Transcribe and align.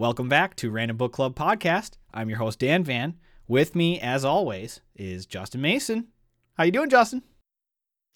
Welcome 0.00 0.28
back 0.28 0.54
to 0.58 0.70
Random 0.70 0.96
Book 0.96 1.12
Club 1.12 1.34
Podcast. 1.34 1.94
I'm 2.14 2.28
your 2.28 2.38
host 2.38 2.60
Dan 2.60 2.84
Van. 2.84 3.16
With 3.48 3.74
me, 3.74 3.98
as 3.98 4.24
always, 4.24 4.80
is 4.94 5.26
Justin 5.26 5.60
Mason. 5.60 6.06
How 6.56 6.62
you 6.62 6.70
doing, 6.70 6.88
Justin? 6.88 7.20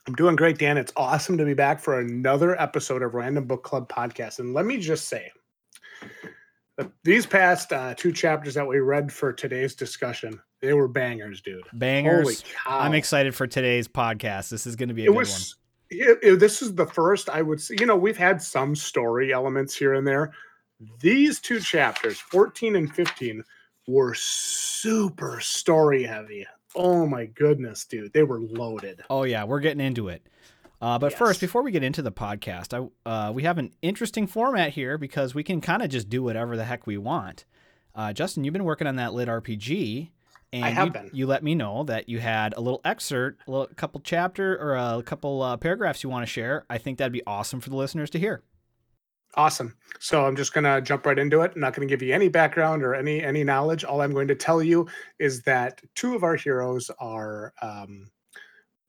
I'm 0.07 0.15
doing 0.15 0.37
great, 0.37 0.59
Dan. 0.59 0.79
It's 0.79 0.93
awesome 0.97 1.37
to 1.39 1.45
be 1.45 1.55
back 1.55 1.81
for 1.81 1.99
another 1.99 2.57
episode 2.63 3.03
of 3.03 3.15
Random 3.15 3.49
Book 3.49 3.65
Club 3.65 3.89
Podcast. 3.89 4.39
And 4.39 4.55
let 4.55 4.65
me 4.65 4.79
just 4.79 5.09
say, 5.09 5.33
these 7.03 7.27
past 7.27 7.73
uh, 7.73 7.95
two 7.95 8.13
chapters 8.13 8.55
that 8.55 8.69
we 8.69 8.79
read 8.79 9.13
for 9.13 9.33
today's 9.33 9.75
discussion, 9.75 10.41
they 10.61 10.75
were 10.75 10.87
bangers, 10.87 11.41
dude. 11.41 11.65
Bangers. 11.73 12.45
I'm 12.65 12.95
excited 12.95 13.35
for 13.35 13.49
today's 13.49 13.89
podcast. 13.89 14.51
This 14.51 14.69
is 14.69 14.77
going 14.77 14.91
to 14.91 14.95
be 14.95 15.03
a 15.03 15.07
it 15.07 15.09
good 15.09 15.17
was, 15.17 15.57
one. 15.91 15.99
It, 15.99 16.19
it, 16.23 16.37
this 16.39 16.63
is 16.63 16.77
the 16.77 16.87
first 16.87 17.29
I 17.29 17.43
would 17.43 17.61
say, 17.61 17.75
you 17.81 17.87
know, 17.87 17.97
we've 17.97 18.17
had 18.17 18.41
some 18.41 18.77
story 18.77 19.33
elements 19.33 19.75
here 19.75 19.95
and 19.95 20.07
there. 20.07 20.33
These 21.01 21.41
two 21.41 21.61
chapters, 21.61 22.19
14 22.19 22.77
and 22.77 22.93
15, 22.95 23.43
were 23.87 24.15
super 24.15 25.41
story 25.41 26.05
heavy. 26.05 26.47
Oh 26.75 27.07
my 27.07 27.27
goodness, 27.27 27.85
dude. 27.85 28.13
They 28.13 28.23
were 28.23 28.41
loaded. 28.41 29.03
Oh, 29.11 29.25
yeah. 29.25 29.45
We're 29.45 29.61
getting 29.61 29.85
into 29.85 30.09
it. 30.09 30.27
Uh, 30.81 30.99
but 30.99 31.13
yes. 31.13 31.19
first, 31.19 31.41
before 31.41 31.63
we 31.63 31.71
get 31.71 31.85
into 31.85 32.03
the 32.03 32.11
podcast, 32.11 32.91
I, 33.07 33.09
uh, 33.09 33.31
we 33.31 33.45
have 33.45 33.59
an 33.59 33.73
interesting 33.83 34.27
format 34.27 34.71
here 34.71 34.99
because 34.99 35.35
we 35.35 35.45
can 35.45 35.61
kind 35.61 35.81
of 35.81 35.91
just 35.91 36.09
do 36.09 36.25
whatever 36.25 36.57
the 36.57 36.65
heck 36.65 36.87
we 36.89 36.99
want. 36.99 37.45
Uh, 37.95 38.13
Justin, 38.13 38.43
you've 38.43 38.53
been 38.53 38.65
working 38.65 38.89
on 38.89 38.97
that 38.97 39.15
lit 39.15 39.29
RPG, 39.29 40.11
and 40.53 40.65
I 40.65 40.71
have 40.71 40.87
you, 40.87 40.93
been. 40.93 41.11
you 41.13 41.27
let 41.29 41.45
me 41.45 41.55
know 41.55 41.85
that 41.85 42.09
you 42.09 42.19
had 42.19 42.55
a 42.57 42.61
little 42.61 42.81
excerpt, 42.85 43.43
a 43.47 43.51
little, 43.51 43.69
couple 43.77 44.01
chapter 44.03 44.57
or 44.61 44.75
a 44.75 45.03
couple 45.05 45.41
uh, 45.43 45.57
paragraphs 45.57 46.03
you 46.03 46.11
want 46.11 46.27
to 46.27 46.31
share. 46.31 46.65
I 46.69 46.79
think 46.79 46.99
that'd 46.99 47.13
be 47.13 47.23
awesome 47.29 47.61
for 47.61 47.71
the 47.71 47.77
listeners 47.77 48.11
to 48.11 48.19
hear. 48.19 48.43
Awesome. 49.35 49.75
So 49.99 50.27
I'm 50.27 50.37
just 50.37 50.53
going 50.53 50.65
to 50.65 50.83
jump 50.83 51.07
right 51.07 51.19
into 51.19 51.41
it. 51.41 51.53
I'm 51.55 51.61
not 51.61 51.75
going 51.75 51.89
to 51.89 51.93
give 51.93 52.03
you 52.03 52.15
any 52.15 52.29
background 52.29 52.83
or 52.83 52.95
any 52.95 53.23
any 53.23 53.45
knowledge. 53.45 53.83
All 53.83 54.03
I'm 54.03 54.13
going 54.13 54.29
to 54.29 54.35
tell 54.35 54.63
you 54.63 54.87
is 55.19 55.43
that 55.43 55.81
two 55.95 56.15
of 56.15 56.23
our 56.23 56.37
heroes 56.37 56.91
are 56.99 57.55
um, 57.63 58.11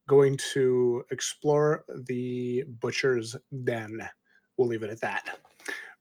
going 0.08 0.38
to 0.54 1.06
explore 1.12 1.86
the 2.08 2.66
butcher's 2.82 3.38
den. 3.64 4.08
We'll 4.58 4.68
leave 4.68 4.84
it 4.84 4.90
at 4.90 5.02
that. 5.02 5.40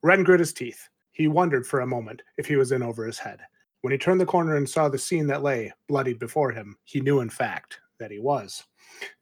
Ren 0.03 0.25
grit 0.25 0.41
his 0.41 0.53
teeth. 0.53 0.89
He 1.13 1.29
wondered 1.29 1.67
for 1.67 1.81
a 1.81 1.87
moment 1.87 2.23
if 2.37 2.47
he 2.47 2.57
was 2.57 2.73
in 2.73 2.83
over 2.83 3.07
his 3.07 3.19
head. 3.19 3.41
When 3.83 3.93
he 3.93 3.99
turned 3.99 4.21
the 4.21 4.27
corner 4.27 4.57
and 4.57 4.69
saw 4.69 4.89
the 4.89 4.99
scene 4.99 5.27
that 5.29 5.43
lay 5.43 5.73
bloodied 5.89 6.19
before 6.19 6.51
him, 6.51 6.77
he 6.85 7.01
knew, 7.01 7.21
in 7.21 7.31
fact, 7.31 7.81
that 7.99 8.11
he 8.11 8.19
was. 8.19 8.65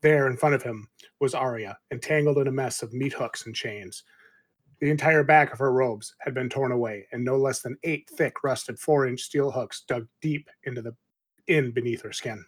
There, 0.03 0.27
in 0.27 0.37
front 0.37 0.55
of 0.55 0.63
him, 0.63 0.89
was 1.21 1.35
Arya, 1.35 1.79
entangled 1.91 2.39
in 2.39 2.47
a 2.47 2.53
mess 2.53 2.83
of 2.83 2.93
meat 2.93 3.13
hooks 3.13 3.47
and 3.47 3.55
chains. 3.55 4.05
The 4.81 4.91
entire 4.91 5.23
back 5.23 5.53
of 5.53 5.59
her 5.59 5.73
robes 5.73 6.15
had 6.21 6.33
been 6.33 6.49
torn 6.49 6.73
away, 6.73 7.07
and 7.13 7.23
no 7.23 7.37
less 7.37 7.61
than 7.61 7.77
eight 7.85 8.09
thick, 8.09 8.43
rusted 8.43 8.79
four-inch 8.79 9.21
steel 9.21 9.51
hooks 9.51 9.85
dug 9.87 10.07
deep 10.23 10.49
into 10.65 10.81
the 10.81 10.97
in 11.47 11.71
beneath 11.71 12.03
her 12.03 12.13
skin. 12.13 12.45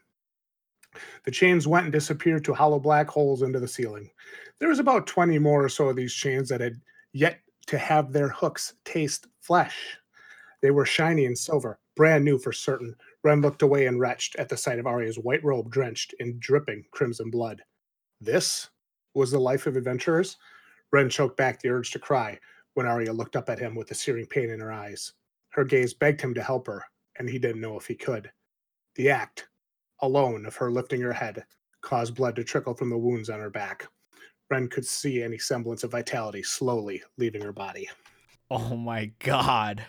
The 1.25 1.31
chains 1.31 1.67
went 1.67 1.85
and 1.85 1.93
disappeared 1.93 2.45
to 2.45 2.55
hollow 2.55 2.79
black 2.79 3.09
holes 3.09 3.43
into 3.43 3.61
the 3.61 3.69
ceiling. 3.69 4.11
There 4.59 4.69
was 4.69 4.79
about 4.79 5.07
20 5.07 5.39
more 5.39 5.65
or 5.65 5.69
so 5.69 5.89
of 5.89 5.97
these 5.97 6.15
chains 6.15 6.49
that 6.49 6.61
had 6.61 6.81
yet 7.13 7.41
to 7.67 7.79
have 7.79 8.13
their 8.13 8.29
hooks 8.29 8.75
taste 8.85 9.27
flesh. 9.41 9.99
They 10.61 10.71
were 10.71 10.87
shiny 10.87 11.27
and 11.27 11.37
silver, 11.37 11.81
brand 11.97 12.25
new 12.25 12.39
for 12.39 12.53
certain. 12.53 12.95
Ren 13.25 13.41
looked 13.41 13.63
away 13.63 13.87
and 13.87 14.01
retched 14.01 14.37
at 14.37 14.49
the 14.49 14.57
sight 14.57 14.79
of 14.79 14.87
Arya's 14.87 15.19
white 15.19 15.43
robe 15.45 15.71
drenched 15.71 16.15
in 16.19 16.39
dripping 16.39 16.85
crimson 16.93 17.31
blood. 17.31 17.63
This 18.21 18.71
was 19.15 19.31
the 19.31 19.41
life 19.41 19.67
of 19.67 19.77
adventurers? 19.77 20.37
Ren 20.93 21.09
choked 21.09 21.37
back 21.37 21.61
the 21.61 21.71
urge 21.71 21.91
to 21.93 21.99
cry 21.99 22.39
when 22.75 22.87
Arya 22.87 23.13
looked 23.13 23.37
up 23.37 23.49
at 23.49 23.59
him 23.59 23.75
with 23.75 23.91
a 23.91 23.95
searing 23.95 24.27
pain 24.27 24.51
in 24.51 24.61
her 24.61 24.73
eyes. 24.73 25.13
Her 25.51 25.65
gaze 25.65 25.95
begged 25.95 26.21
him 26.21 26.35
to 26.35 26.43
help 26.43 26.67
her, 26.67 26.85
and 27.19 27.29
he 27.29 27.39
didn't 27.39 27.61
know 27.61 27.79
if 27.79 27.87
he 27.87 27.95
could. 27.95 28.31
The 28.95 29.11
act 29.11 29.49
alone 30.01 30.47
of 30.47 30.57
her 30.57 30.71
lifting 30.71 31.01
her 31.01 31.13
head 31.13 31.45
caused 31.81 32.15
blood 32.15 32.37
to 32.37 32.45
trickle 32.45 32.75
from 32.75 32.91
the 32.91 32.99
wounds 32.99 33.31
on 33.31 33.41
her 33.41 33.51
back. 33.51 33.87
Ren 34.51 34.69
could 34.69 34.87
see 34.87 35.23
any 35.23 35.39
semblance 35.39 35.83
of 35.83 35.91
vitality 35.91 36.43
slowly 36.43 37.03
leaving 37.17 37.43
her 37.43 37.53
body. 37.53 37.89
Oh 38.51 38.77
my 38.77 39.11
god. 39.19 39.83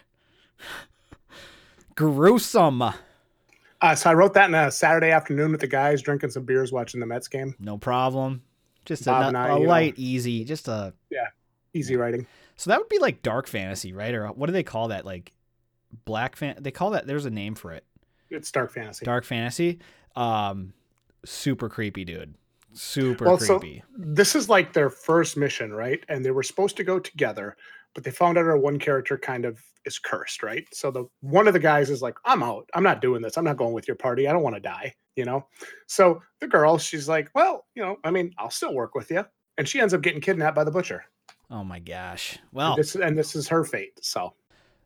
Gruesome. 1.95 2.81
Uh, 2.81 3.95
so 3.95 4.09
I 4.09 4.13
wrote 4.13 4.33
that 4.35 4.47
in 4.47 4.55
a 4.55 4.71
Saturday 4.71 5.11
afternoon 5.11 5.51
with 5.51 5.59
the 5.59 5.67
guys 5.67 6.01
drinking 6.01 6.29
some 6.29 6.45
beers 6.45 6.71
watching 6.71 7.01
the 7.01 7.05
Mets 7.05 7.27
game. 7.27 7.53
No 7.59 7.77
problem. 7.77 8.41
Just 8.85 9.07
a, 9.07 9.11
I, 9.11 9.49
a 9.49 9.57
light, 9.57 9.97
know, 9.97 10.03
easy, 10.03 10.43
just 10.43 10.67
a 10.67 10.93
yeah, 11.09 11.27
easy 11.73 11.95
writing. 11.95 12.27
So 12.55 12.69
that 12.69 12.79
would 12.79 12.89
be 12.89 12.99
like 12.99 13.21
dark 13.21 13.47
fantasy, 13.47 13.93
right? 13.93 14.13
Or 14.13 14.27
what 14.27 14.47
do 14.47 14.53
they 14.53 14.63
call 14.63 14.89
that? 14.89 15.05
Like 15.05 15.33
black 16.05 16.35
fan? 16.35 16.57
They 16.59 16.71
call 16.71 16.91
that. 16.91 17.07
There's 17.07 17.25
a 17.25 17.29
name 17.29 17.55
for 17.55 17.71
it. 17.71 17.85
It's 18.29 18.51
dark 18.51 18.71
fantasy. 18.71 19.05
Dark 19.05 19.25
fantasy. 19.25 19.79
Um, 20.15 20.73
super 21.25 21.69
creepy, 21.69 22.05
dude. 22.05 22.35
Super 22.73 23.25
well, 23.25 23.37
creepy. 23.37 23.83
So 23.85 23.85
this 23.97 24.35
is 24.35 24.49
like 24.49 24.73
their 24.73 24.89
first 24.89 25.37
mission, 25.37 25.71
right? 25.73 26.03
And 26.09 26.25
they 26.25 26.31
were 26.31 26.43
supposed 26.43 26.75
to 26.77 26.83
go 26.83 26.99
together, 26.99 27.55
but 27.93 28.03
they 28.03 28.11
found 28.11 28.37
out 28.37 28.45
our 28.45 28.57
one 28.57 28.79
character 28.79 29.17
kind 29.17 29.45
of 29.45 29.59
is 29.85 29.99
cursed, 29.99 30.41
right? 30.41 30.65
So 30.73 30.89
the 30.89 31.05
one 31.21 31.47
of 31.47 31.53
the 31.53 31.59
guys 31.59 31.89
is 31.89 32.01
like, 32.01 32.15
"I'm 32.25 32.41
out. 32.41 32.69
I'm 32.73 32.83
not 32.83 33.01
doing 33.01 33.21
this. 33.21 33.37
I'm 33.37 33.43
not 33.43 33.57
going 33.57 33.73
with 33.73 33.87
your 33.87 33.95
party. 33.95 34.27
I 34.27 34.33
don't 34.33 34.43
want 34.43 34.55
to 34.55 34.61
die." 34.61 34.95
You 35.15 35.25
know. 35.25 35.45
So 35.87 36.21
the 36.39 36.47
girl, 36.47 36.77
she's 36.77 37.07
like, 37.07 37.29
"Well, 37.35 37.65
you 37.75 37.83
know, 37.83 37.97
I 38.03 38.11
mean, 38.11 38.33
I'll 38.37 38.49
still 38.49 38.73
work 38.73 38.95
with 38.95 39.11
you," 39.11 39.25
and 39.57 39.67
she 39.67 39.79
ends 39.79 39.93
up 39.93 40.01
getting 40.01 40.21
kidnapped 40.21 40.55
by 40.55 40.63
the 40.63 40.71
butcher. 40.71 41.05
Oh 41.49 41.63
my 41.63 41.79
gosh! 41.79 42.39
Well, 42.51 42.73
and 42.73 42.79
this, 42.79 42.95
and 42.95 43.17
this 43.17 43.35
is 43.35 43.47
her 43.49 43.63
fate. 43.63 43.99
So 44.01 44.33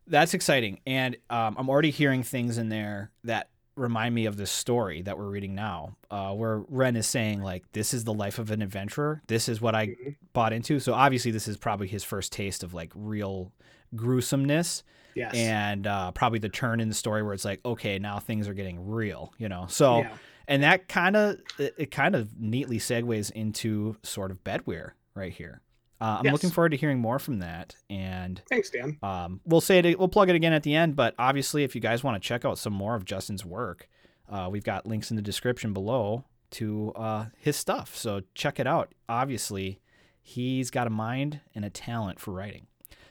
that's 0.08 0.34
exciting, 0.34 0.80
and 0.86 1.16
um, 1.30 1.56
I'm 1.58 1.70
already 1.70 1.92
hearing 1.92 2.24
things 2.24 2.58
in 2.58 2.70
there 2.70 3.12
that 3.24 3.50
remind 3.76 4.14
me 4.16 4.26
of 4.26 4.36
this 4.36 4.52
story 4.52 5.04
that 5.04 5.18
we're 5.18 5.30
reading 5.30 5.54
now, 5.54 5.96
uh, 6.10 6.34
where 6.34 6.60
Ren 6.68 6.96
is 6.96 7.08
saying 7.08 7.42
like, 7.42 7.64
"This 7.72 7.94
is 7.94 8.04
the 8.04 8.14
life 8.14 8.40
of 8.40 8.52
an 8.52 8.62
adventurer. 8.62 9.22
This 9.28 9.48
is 9.48 9.62
what 9.62 9.76
I 9.76 9.88
mm-hmm. 9.88 10.10
bought 10.34 10.52
into." 10.52 10.80
So 10.80 10.94
obviously, 10.94 11.32
this 11.32 11.48
is 11.48 11.58
probably 11.58 11.88
his 11.88 12.04
first 12.04 12.32
taste 12.34 12.64
of 12.64 12.74
like 12.74 12.92
real 12.96 13.52
gruesomeness. 13.96 14.84
Yes. 15.18 15.36
And 15.36 15.88
uh, 15.88 16.12
probably 16.12 16.40
the 16.40 16.50
turn 16.50 16.80
in 16.80 16.90
the 16.90 16.96
story 16.96 17.24
where 17.24 17.34
it's 17.34 17.46
like, 17.46 17.60
okay, 17.66 18.00
now 18.00 18.20
things 18.20 18.48
are 18.48 18.54
getting 18.54 18.88
real, 18.88 19.34
you 19.38 19.50
know. 19.50 19.66
So, 19.70 20.00
yeah. 20.00 20.14
and 20.48 20.64
that 20.64 20.88
kind 20.88 21.16
of 21.16 21.40
it, 21.58 21.76
it, 21.78 21.92
kind 21.92 22.16
of 22.16 22.40
neatly 22.40 22.78
segues 22.78 23.32
into 23.32 23.98
sort 24.04 24.32
of 24.32 24.44
Bedwyr 24.44 24.92
right 25.16 25.34
here. 25.34 25.62
Uh, 26.00 26.18
I'm 26.20 26.26
yes. 26.26 26.34
looking 26.34 26.52
forward 26.52 26.70
to 26.70 26.78
hearing 26.78 27.00
more 27.00 27.18
from 27.18 27.40
that. 27.40 27.76
And 27.90 28.42
thanks, 28.50 28.70
Dan. 28.70 28.98
Um, 29.02 29.42
we'll 29.46 29.62
say 29.62 29.80
it. 29.80 29.98
We'll 29.98 30.08
plug 30.08 30.30
it 30.30 30.36
again 30.36 30.54
at 30.54 30.64
the 30.64 30.76
end. 30.76 30.96
But 30.96 31.16
obviously, 31.18 31.64
if 31.64 31.74
you 31.74 31.82
guys 31.82 32.04
want 32.04 32.22
to 32.22 32.26
check 32.26 32.46
out 32.46 32.60
some 32.60 32.74
more 32.74 32.96
of 32.96 33.04
Justin's 33.04 33.44
work, 33.44 33.90
uh, 34.30 34.48
we've 34.52 34.64
got 34.64 34.86
links 34.86 35.10
in 35.10 35.16
the 35.16 35.24
description 35.24 35.74
below 35.74 36.26
to 36.52 36.94
uh, 36.96 37.26
his 37.40 37.56
stuff. 37.56 37.96
So 37.96 38.22
check 38.36 38.60
it 38.60 38.68
out. 38.68 38.94
Obviously, 39.10 39.80
he's 40.22 40.70
got 40.70 40.88
a 40.88 40.92
mind 40.92 41.40
and 41.56 41.66
a 41.66 41.70
talent 41.70 42.20
for 42.20 42.32
writing. 42.32 42.68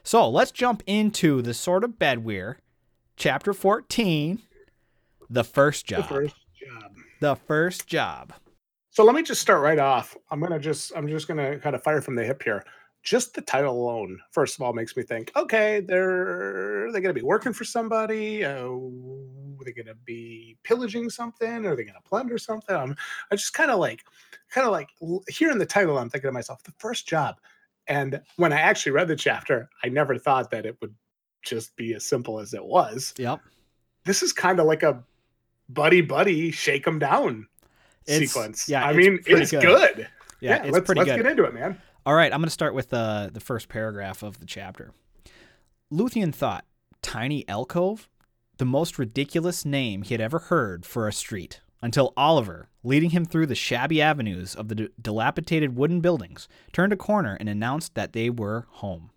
So 0.06 0.28
let's 0.30 0.52
jump 0.52 0.84
into 0.86 1.42
the 1.42 1.52
Sword 1.52 1.82
of 1.82 1.98
Bedwyr, 1.98 2.58
chapter 3.16 3.52
14, 3.52 4.40
the 5.28 5.42
first 5.42 5.84
job. 5.84 6.02
The 6.02 6.14
first 6.14 6.36
job. 6.54 6.92
The 7.18 7.34
first 7.34 7.86
job. 7.88 8.32
So 8.90 9.02
let 9.02 9.16
me 9.16 9.24
just 9.24 9.40
start 9.40 9.62
right 9.62 9.80
off. 9.80 10.16
I'm 10.30 10.38
gonna 10.38 10.60
just 10.60 10.92
I'm 10.94 11.08
just 11.08 11.26
gonna 11.26 11.58
kind 11.58 11.74
of 11.74 11.82
fire 11.82 12.00
from 12.00 12.14
the 12.14 12.22
hip 12.22 12.40
here. 12.44 12.64
Just 13.02 13.34
the 13.34 13.40
title 13.40 13.82
alone, 13.82 14.20
first 14.30 14.54
of 14.54 14.62
all, 14.62 14.72
makes 14.72 14.96
me 14.96 15.02
think, 15.02 15.32
okay, 15.34 15.80
they're 15.80 16.92
they 16.92 17.00
gonna 17.00 17.12
be 17.12 17.22
working 17.22 17.52
for 17.52 17.64
somebody? 17.64 18.44
Uh, 18.44 18.62
are 18.62 19.64
they 19.64 19.72
gonna 19.72 19.96
be 20.04 20.56
pillaging 20.62 21.10
something? 21.10 21.66
Are 21.66 21.74
they 21.74 21.82
gonna 21.82 21.98
plunder 22.04 22.38
something? 22.38 22.76
I'm, 22.76 22.94
I 23.32 23.34
just 23.34 23.54
kind 23.54 23.72
of 23.72 23.80
like, 23.80 24.04
kind 24.50 24.68
of 24.68 24.72
like 24.72 24.90
hearing 25.28 25.58
the 25.58 25.66
title. 25.66 25.98
I'm 25.98 26.10
thinking 26.10 26.28
to 26.28 26.32
myself, 26.32 26.62
the 26.62 26.72
first 26.78 27.08
job. 27.08 27.40
And 27.88 28.20
when 28.36 28.52
I 28.52 28.60
actually 28.60 28.92
read 28.92 29.08
the 29.08 29.16
chapter, 29.16 29.68
I 29.84 29.88
never 29.88 30.18
thought 30.18 30.50
that 30.50 30.66
it 30.66 30.76
would 30.80 30.94
just 31.42 31.76
be 31.76 31.94
as 31.94 32.04
simple 32.04 32.40
as 32.40 32.52
it 32.54 32.64
was. 32.64 33.14
Yep. 33.16 33.40
This 34.04 34.22
is 34.22 34.32
kind 34.32 34.60
of 34.60 34.66
like 34.66 34.82
a 34.82 35.02
buddy 35.68 36.00
buddy 36.00 36.50
shake 36.50 36.84
them 36.84 36.98
down 36.98 37.46
it's, 38.06 38.32
sequence. 38.32 38.68
Yeah, 38.68 38.84
I 38.84 38.90
it's 38.90 38.96
mean, 38.96 39.20
it's 39.26 39.50
good. 39.50 39.62
good. 39.62 40.08
Yeah, 40.40 40.50
yeah, 40.50 40.62
it's 40.64 40.72
let's, 40.72 40.86
pretty 40.86 41.00
let's 41.00 41.10
good. 41.10 41.22
get 41.22 41.30
into 41.30 41.44
it, 41.44 41.54
man. 41.54 41.80
All 42.04 42.14
right, 42.14 42.32
I'm 42.32 42.40
going 42.40 42.46
to 42.46 42.50
start 42.50 42.74
with 42.74 42.90
the 42.90 43.30
the 43.32 43.40
first 43.40 43.68
paragraph 43.68 44.22
of 44.22 44.38
the 44.38 44.46
chapter. 44.46 44.92
Luthien 45.92 46.34
thought, 46.34 46.64
"Tiny 47.02 47.48
alcove, 47.48 48.08
the 48.58 48.64
most 48.64 48.98
ridiculous 48.98 49.64
name 49.64 50.02
he 50.02 50.14
had 50.14 50.20
ever 50.20 50.38
heard 50.38 50.84
for 50.86 51.08
a 51.08 51.12
street." 51.12 51.60
Until 51.86 52.12
Oliver, 52.16 52.68
leading 52.82 53.10
him 53.10 53.24
through 53.24 53.46
the 53.46 53.54
shabby 53.54 54.02
avenues 54.02 54.56
of 54.56 54.66
the 54.66 54.74
d- 54.74 54.88
dilapidated 55.00 55.76
wooden 55.76 56.00
buildings, 56.00 56.48
turned 56.72 56.92
a 56.92 56.96
corner 56.96 57.36
and 57.38 57.48
announced 57.48 57.94
that 57.94 58.12
they 58.12 58.28
were 58.28 58.66
home. 58.68 59.10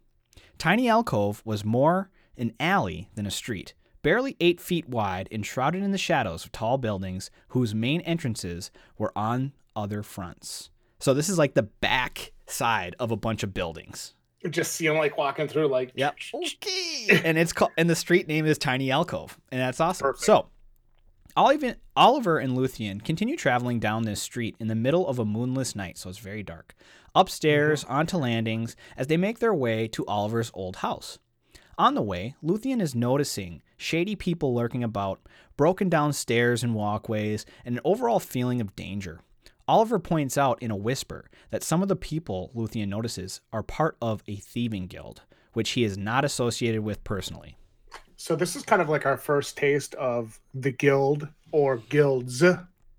Tiny 0.59 0.87
Alcove 0.87 1.41
was 1.43 1.65
more 1.65 2.11
an 2.37 2.53
alley 2.59 3.09
than 3.15 3.25
a 3.25 3.31
street 3.31 3.73
barely 4.03 4.37
eight 4.39 4.61
feet 4.61 4.87
wide 4.87 5.27
and 5.31 5.43
shrouded 5.43 5.81
in 5.81 5.91
the 5.91 5.97
shadows 5.97 6.45
of 6.45 6.51
tall 6.51 6.77
buildings 6.77 7.31
whose 7.49 7.73
main 7.73 8.01
entrances 8.01 8.69
were 8.99 9.11
on 9.15 9.51
other 9.75 10.03
fronts. 10.03 10.69
So 10.99 11.15
this 11.15 11.27
is 11.27 11.39
like 11.39 11.55
the 11.55 11.63
back 11.63 12.33
side 12.45 12.95
of 12.99 13.09
a 13.09 13.17
bunch 13.17 13.41
of 13.41 13.51
buildings. 13.51 14.13
Just 14.47 14.73
see 14.73 14.85
him 14.85 14.95
like 14.95 15.17
walking 15.17 15.47
through, 15.47 15.69
like 15.69 15.91
Yep. 15.95 16.17
And 17.25 17.37
it's 17.39 17.51
called 17.51 17.71
and 17.79 17.89
the 17.89 17.95
street 17.95 18.27
name 18.27 18.45
is 18.45 18.59
Tiny 18.59 18.91
Alcove, 18.91 19.39
and 19.51 19.59
that's 19.59 19.79
awesome. 19.79 20.05
Perfect. 20.05 20.23
So, 20.23 20.49
Oliver, 21.39 22.37
and 22.37 22.57
Luthien 22.57 23.01
continue 23.01 23.37
traveling 23.37 23.79
down 23.79 24.03
this 24.03 24.21
street 24.21 24.57
in 24.59 24.67
the 24.67 24.75
middle 24.75 25.07
of 25.07 25.19
a 25.19 25.25
moonless 25.25 25.73
night, 25.73 25.97
so 25.97 26.09
it's 26.09 26.19
very 26.19 26.43
dark. 26.43 26.75
Upstairs, 27.15 27.85
mm-hmm. 27.85 27.93
onto 27.93 28.17
landings, 28.17 28.75
as 28.97 29.07
they 29.07 29.15
make 29.15 29.39
their 29.39 29.53
way 29.53 29.87
to 29.87 30.05
Oliver's 30.05 30.51
old 30.53 30.75
house. 30.77 31.17
On 31.77 31.93
the 31.93 32.01
way, 32.01 32.35
Luthien 32.43 32.81
is 32.81 32.93
noticing 32.93 33.61
shady 33.77 34.17
people 34.17 34.53
lurking 34.53 34.83
about, 34.83 35.21
broken 35.55 35.87
down 35.87 36.11
stairs 36.11 36.61
and 36.61 36.75
walkways, 36.75 37.45
and 37.63 37.75
an 37.75 37.81
overall 37.85 38.19
feeling 38.19 38.59
of 38.59 38.75
danger. 38.75 39.21
Oliver 39.65 39.97
points 39.97 40.37
out 40.37 40.61
in 40.61 40.71
a 40.71 40.75
whisper 40.75 41.29
that 41.51 41.63
some 41.63 41.81
of 41.81 41.87
the 41.87 41.95
people 41.95 42.51
Luthien 42.53 42.89
notices 42.89 43.39
are 43.53 43.63
part 43.63 43.95
of 44.01 44.23
a 44.27 44.35
thieving 44.35 44.87
guild, 44.87 45.21
which 45.53 45.69
he 45.69 45.85
is 45.85 45.97
not 45.97 46.25
associated 46.25 46.81
with 46.81 47.01
personally. 47.05 47.55
So 48.19 48.35
this 48.35 48.57
is 48.57 48.63
kind 48.63 48.81
of 48.81 48.89
like 48.89 49.05
our 49.05 49.15
first 49.15 49.55
taste 49.55 49.95
of 49.95 50.41
the 50.53 50.71
guild 50.71 51.29
or 51.53 51.77
guilds 51.77 52.43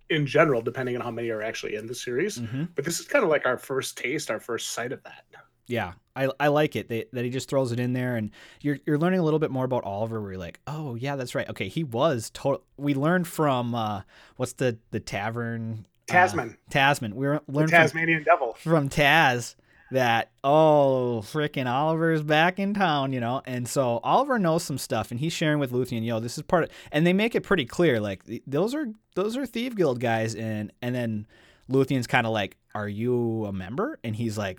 in 0.08 0.26
general, 0.26 0.62
depending 0.62 0.96
on 0.96 1.02
how 1.02 1.10
many 1.10 1.28
are 1.28 1.42
actually 1.42 1.74
in 1.74 1.86
the 1.86 1.94
series. 1.94 2.38
Mm-hmm. 2.38 2.64
But 2.74 2.86
this 2.86 3.00
is 3.00 3.06
kind 3.06 3.22
of 3.22 3.28
like 3.28 3.44
our 3.44 3.58
first 3.58 3.98
taste, 3.98 4.30
our 4.30 4.40
first 4.40 4.70
sight 4.70 4.92
of 4.92 5.02
that. 5.02 5.24
Yeah, 5.66 5.92
I, 6.16 6.30
I 6.40 6.48
like 6.48 6.74
it 6.74 6.88
that, 6.88 7.10
that 7.12 7.24
he 7.24 7.30
just 7.30 7.50
throws 7.50 7.70
it 7.70 7.78
in 7.78 7.92
there, 7.92 8.16
and 8.16 8.30
you're 8.62 8.78
you're 8.86 8.96
learning 8.96 9.20
a 9.20 9.22
little 9.22 9.38
bit 9.38 9.50
more 9.50 9.66
about 9.66 9.84
Oliver. 9.84 10.22
Where 10.22 10.32
you're 10.32 10.40
like, 10.40 10.58
oh 10.66 10.94
yeah, 10.94 11.16
that's 11.16 11.34
right. 11.34 11.48
Okay, 11.50 11.68
he 11.68 11.84
was 11.84 12.30
total. 12.32 12.64
We 12.78 12.94
learned 12.94 13.28
from 13.28 13.74
uh, 13.74 14.00
what's 14.36 14.54
the 14.54 14.78
the 14.90 15.00
tavern 15.00 15.86
uh, 16.08 16.12
Tasman, 16.12 16.56
Tasman. 16.70 17.14
We 17.14 17.26
were- 17.26 17.42
the 17.46 17.52
learned 17.52 17.70
from, 17.70 17.78
Tasmanian 17.78 18.22
Devil. 18.24 18.54
from 18.54 18.88
Taz 18.88 19.54
that 19.92 20.30
oh 20.44 21.20
freaking 21.24 21.66
Oliver's 21.66 22.22
back 22.22 22.58
in 22.58 22.74
town, 22.74 23.12
you 23.12 23.20
know. 23.20 23.42
And 23.44 23.68
so 23.68 23.98
Oliver 24.04 24.38
knows 24.38 24.62
some 24.62 24.78
stuff, 24.78 25.10
and 25.10 25.18
he's 25.20 25.32
sharing 25.32 25.58
with 25.58 25.72
Luthien, 25.72 26.04
yo, 26.04 26.20
this 26.20 26.36
is 26.36 26.42
part 26.44 26.64
of, 26.64 26.70
and 26.92 27.06
they 27.06 27.12
make 27.12 27.34
it 27.34 27.42
pretty 27.42 27.64
clear, 27.66 28.00
like 28.00 28.22
those 28.46 28.74
are 28.74 28.86
those 29.14 29.36
are 29.36 29.46
Thief 29.46 29.74
Guild 29.76 30.00
guys, 30.00 30.34
and 30.34 30.72
and 30.82 30.94
then 30.94 31.26
Luthien's 31.70 32.06
kind 32.06 32.26
of 32.26 32.32
like, 32.32 32.56
are 32.74 32.88
you 32.88 33.44
a 33.46 33.52
member? 33.52 33.98
And 34.04 34.14
he's 34.14 34.36
like, 34.38 34.58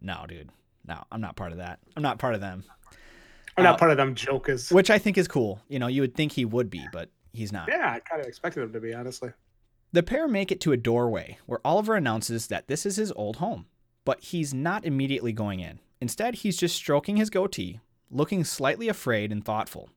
no, 0.00 0.24
dude, 0.28 0.50
no, 0.86 1.02
I'm 1.10 1.20
not 1.20 1.36
part 1.36 1.52
of 1.52 1.58
that. 1.58 1.78
I'm 1.96 2.02
not 2.02 2.18
part 2.18 2.34
of 2.34 2.40
them, 2.40 2.64
I'm 3.56 3.64
Uh, 3.64 3.70
not 3.70 3.78
part 3.78 3.90
of 3.90 3.96
them 3.96 4.14
jokers. 4.14 4.70
which 4.70 4.90
I 4.90 4.98
think 4.98 5.16
is 5.18 5.28
cool. 5.28 5.60
You 5.68 5.78
know, 5.78 5.86
you 5.86 6.00
would 6.00 6.14
think 6.14 6.32
he 6.32 6.44
would 6.44 6.68
be, 6.70 6.84
but 6.92 7.10
he's 7.32 7.52
not. 7.52 7.68
Yeah, 7.68 7.90
I 7.92 8.00
kind 8.00 8.20
of 8.20 8.26
expected 8.26 8.62
him 8.62 8.72
to 8.72 8.80
be, 8.80 8.92
honestly. 8.94 9.30
The 9.92 10.02
pair 10.02 10.26
make 10.26 10.50
it 10.50 10.60
to 10.62 10.72
a 10.72 10.76
doorway 10.76 11.38
where 11.46 11.60
Oliver 11.64 11.94
announces 11.94 12.48
that 12.48 12.66
this 12.66 12.84
is 12.84 12.96
his 12.96 13.12
old 13.12 13.36
home, 13.36 13.66
but 14.04 14.20
he's 14.20 14.52
not 14.54 14.84
immediately 14.84 15.32
going 15.32 15.60
in. 15.60 15.80
Instead, 16.00 16.36
he's 16.36 16.56
just 16.56 16.76
stroking 16.76 17.16
his 17.16 17.30
goatee, 17.30 17.80
looking 18.10 18.44
slightly 18.44 18.88
afraid 18.88 19.32
and 19.32 19.44
thoughtful. 19.44 19.90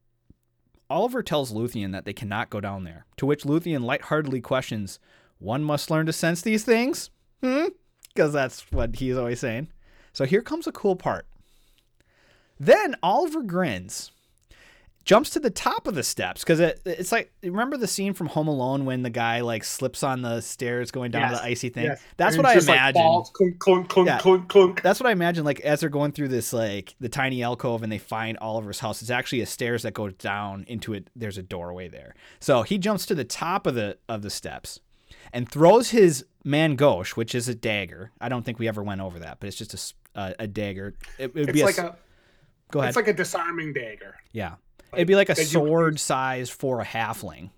Oliver 0.89 1.21
tells 1.21 1.53
Luthien 1.53 1.91
that 1.91 2.05
they 2.05 2.13
cannot 2.13 2.49
go 2.49 2.61
down 2.61 2.85
there, 2.85 3.05
to 3.17 3.25
which 3.25 3.43
Luthien 3.43 3.83
lightheartedly 3.83 4.41
questions, 4.41 4.99
One 5.39 5.63
must 5.63 5.91
learn 5.91 6.05
to 6.05 6.13
sense 6.13 6.41
these 6.41 6.63
things? 6.63 7.09
Hmm? 7.43 7.67
Because 8.07 8.33
that's 8.33 8.71
what 8.71 8.95
he's 8.95 9.17
always 9.17 9.39
saying. 9.39 9.67
So 10.13 10.25
here 10.25 10.41
comes 10.41 10.65
a 10.65 10.71
cool 10.71 10.95
part. 10.95 11.27
Then 12.59 12.95
Oliver 13.03 13.43
grins, 13.43 14.11
jumps 15.07 15.29
to 15.31 15.39
the 15.39 15.49
top 15.49 15.87
of 15.87 15.95
the 15.95 16.03
steps 16.03 16.43
because 16.43 16.59
it, 16.59 16.81
it's 16.85 17.11
like 17.13 17.31
remember 17.41 17.77
the 17.77 17.87
scene 17.87 18.13
from 18.13 18.27
Home 18.27 18.47
Alone 18.47 18.83
when 18.85 19.01
the 19.03 19.09
guy 19.09 19.39
like 19.41 19.63
slips 19.63 20.03
on 20.03 20.21
the 20.21 20.41
stairs 20.41 20.91
going 20.91 21.11
down 21.11 21.31
Yes, 21.31 21.39
the 21.39 21.45
icy 21.47 21.69
thing. 21.69 21.85
yes. 21.85 22.03
That's 22.17 22.35
And 22.35 22.43
what 22.43 22.51
I 22.51 22.55
just, 22.55 22.67
like, 22.67 22.75
imagine. 22.77 23.01
clunk, 23.33 23.59
clunk, 23.59 23.89
clunk, 23.89 24.07
Yeah. 24.07 24.19
clunk, 24.19 24.49
clunk. 24.49 24.81
That's 24.83 24.99
what 24.99 25.07
I 25.07 25.11
imagine. 25.13 25.45
Like 25.45 25.61
as 25.61 25.79
they're 25.79 25.89
going 25.89 26.11
through 26.11 26.27
this 26.27 26.51
like 26.51 26.93
the 26.99 27.07
tiny 27.09 27.41
alcove 27.41 27.81
and 27.83 27.91
they 27.91 27.97
find 27.97 28.37
Oliver's 28.39 28.79
house. 28.81 29.01
It's 29.01 29.09
actually 29.09 29.41
a 29.41 29.45
stairs 29.45 29.83
that 29.83 29.93
go 29.93 30.09
down 30.09 30.65
into 30.67 30.93
it. 30.93 31.09
There's 31.15 31.37
a 31.37 31.43
doorway 31.43 31.87
there. 31.87 32.13
So 32.41 32.63
he 32.63 32.77
jumps 32.77 33.05
to 33.07 33.15
the 33.15 33.23
top 33.23 33.65
of 33.65 33.75
the 33.75 33.97
of 34.09 34.21
the 34.21 34.29
steps 34.29 34.81
and 35.31 35.49
throws 35.49 35.91
his 35.91 36.25
main 36.43 36.75
gauche, 36.75 37.15
which 37.15 37.33
is 37.33 37.47
a 37.47 37.55
dagger. 37.55 38.11
I 38.19 38.27
don't 38.27 38.43
think 38.43 38.59
we 38.59 38.67
ever 38.67 38.83
went 38.83 38.99
over 39.01 39.19
that, 39.19 39.39
but 39.39 39.47
it's 39.47 39.57
just 39.57 39.95
a 40.15 40.19
uh, 40.19 40.33
a 40.39 40.47
dagger. 40.47 40.95
It, 41.17 41.33
would 41.33 41.53
be 41.53 41.61
a, 41.61 41.65
like 41.65 41.79
s- 41.79 41.85
a, 41.85 41.95
go 42.71 42.79
ahead. 42.79 42.89
it's 42.89 42.95
like 42.97 43.07
a 43.07 43.13
disarming 43.13 43.71
dagger. 43.71 44.15
yeah, 44.33 44.55
it'd 44.93 45.07
be 45.07 45.15
like 45.15 45.29
a 45.29 45.33
that 45.33 45.41
you 45.41 45.45
sword 45.47 45.99
size 45.99 46.49
for 46.49 46.81
a 46.81 46.85
halfling. 46.85 47.49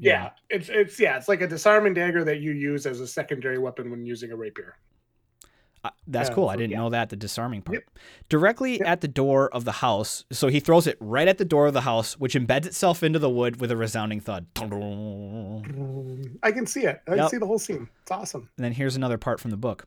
Yeah, 0.00 0.30
it's 0.48 0.68
it's 0.68 0.98
yeah, 1.00 1.16
it's 1.16 1.28
like 1.28 1.40
a 1.40 1.46
disarming 1.48 1.94
dagger 1.94 2.22
that 2.24 2.38
you 2.40 2.52
use 2.52 2.86
as 2.86 3.00
a 3.00 3.06
secondary 3.06 3.58
weapon 3.58 3.90
when 3.90 4.06
using 4.06 4.30
a 4.30 4.36
rapier. 4.36 4.76
Uh, 5.84 5.90
that's 6.08 6.28
Yeah, 6.28 6.34
cool. 6.34 6.48
I 6.48 6.56
didn't 6.56 6.72
yeah. 6.72 6.78
know 6.78 6.90
that 6.90 7.08
the 7.08 7.14
disarming 7.16 7.62
part. 7.62 7.76
Yep. 7.76 7.84
Directly 8.28 8.78
Yep. 8.78 8.86
at 8.88 9.00
the 9.00 9.06
door 9.08 9.48
of 9.54 9.64
the 9.64 9.70
house. 9.72 10.24
So 10.32 10.48
he 10.48 10.58
throws 10.58 10.88
it 10.88 10.96
right 11.00 11.28
at 11.28 11.38
the 11.38 11.44
door 11.44 11.68
of 11.68 11.72
the 11.74 11.82
house, 11.82 12.18
which 12.18 12.34
embeds 12.34 12.66
itself 12.66 13.02
into 13.04 13.20
the 13.20 13.30
wood 13.30 13.60
with 13.60 13.70
a 13.70 13.76
resounding 13.76 14.20
thud. 14.20 14.46
I 16.42 16.50
can 16.52 16.66
see 16.66 16.82
it. 16.84 17.00
I 17.08 17.16
can 17.16 17.28
see 17.28 17.38
the 17.38 17.46
whole 17.46 17.58
scene. 17.60 17.88
It's 18.02 18.10
awesome. 18.10 18.48
And 18.56 18.64
then 18.64 18.72
here's 18.72 18.96
another 18.96 19.18
part 19.18 19.40
from 19.40 19.50
the 19.50 19.56
book. 19.56 19.86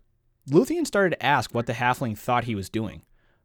Luthien 0.49 0.87
started 0.87 1.11
to 1.11 1.25
ask 1.25 1.53
what 1.53 1.65
the 1.67 1.73
halfling 1.73 2.17
thought 2.17 2.45
he 2.45 2.55
was 2.55 2.69
doing, 2.69 3.03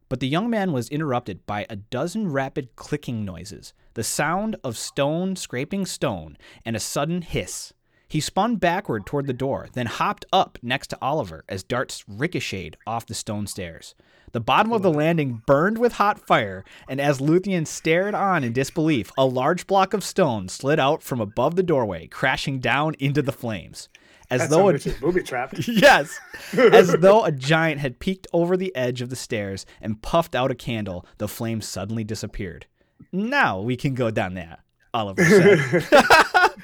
but 0.09 0.19
the 0.19 0.27
young 0.27 0.49
man 0.49 0.71
was 0.71 0.89
interrupted 0.89 1.45
by 1.45 1.65
a 1.69 1.75
dozen 1.75 2.31
rapid 2.31 2.75
clicking 2.75 3.25
noises, 3.25 3.73
the 3.93 4.03
sound 4.03 4.55
of 4.63 4.77
stone 4.77 5.35
scraping 5.35 5.85
stone, 5.85 6.37
and 6.65 6.75
a 6.75 6.79
sudden 6.79 7.21
hiss. 7.21 7.73
He 8.09 8.21
spun 8.21 8.55
backward 8.55 9.05
toward 9.05 9.27
the 9.27 9.33
door, 9.33 9.67
then 9.73 9.85
hopped 9.85 10.25
up 10.31 10.57
next 10.61 10.87
to 10.87 10.97
Oliver 11.01 11.43
as 11.49 11.63
darts 11.63 12.05
ricocheted 12.07 12.77
off 12.87 13.05
the 13.05 13.13
stone 13.13 13.47
stairs. 13.47 13.95
The 14.31 14.39
bottom 14.39 14.71
of 14.71 14.81
the 14.81 14.91
landing 14.91 15.41
burned 15.45 15.77
with 15.77 15.93
hot 15.93 16.19
fire, 16.19 16.63
and 16.87 17.01
as 17.01 17.19
Luthien 17.19 17.67
stared 17.67 18.13
on 18.13 18.43
in 18.43 18.53
disbelief, 18.53 19.11
a 19.17 19.25
large 19.25 19.67
block 19.67 19.93
of 19.93 20.03
stone 20.03 20.47
slid 20.47 20.79
out 20.79 21.03
from 21.03 21.19
above 21.19 21.55
the 21.55 21.63
doorway, 21.63 22.07
crashing 22.07 22.59
down 22.59 22.93
into 22.99 23.21
the 23.21 23.31
flames. 23.31 23.89
As 24.29 24.41
That's 24.41 24.51
though 24.51 24.69
a 24.69 24.99
booby 24.99 25.23
trap. 25.23 25.53
yes, 25.67 26.19
as 26.57 26.91
though 26.99 27.23
a 27.23 27.31
giant 27.31 27.79
had 27.79 27.99
peeked 27.99 28.27
over 28.33 28.57
the 28.57 28.75
edge 28.75 29.01
of 29.01 29.09
the 29.09 29.15
stairs 29.15 29.65
and 29.81 30.01
puffed 30.01 30.35
out 30.35 30.51
a 30.51 30.55
candle, 30.55 31.05
the 31.17 31.29
flame 31.29 31.61
suddenly 31.61 32.03
disappeared. 32.03 32.65
Now 33.13 33.61
we 33.61 33.77
can 33.77 33.93
go 33.93 34.11
down 34.11 34.33
there, 34.33 34.57
Oliver 34.93 35.23
said. 35.23 35.81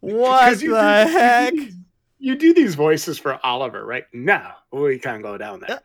what 0.00 0.58
the 0.58 0.64
do- 0.66 0.74
heck? 0.74 1.54
You 2.18 2.36
do 2.36 2.54
these 2.54 2.74
voices 2.74 3.18
for 3.18 3.38
Oliver, 3.44 3.84
right? 3.84 4.04
Now 4.14 4.54
we 4.72 4.98
can't 4.98 5.22
go 5.22 5.36
down 5.36 5.60
there. 5.66 5.80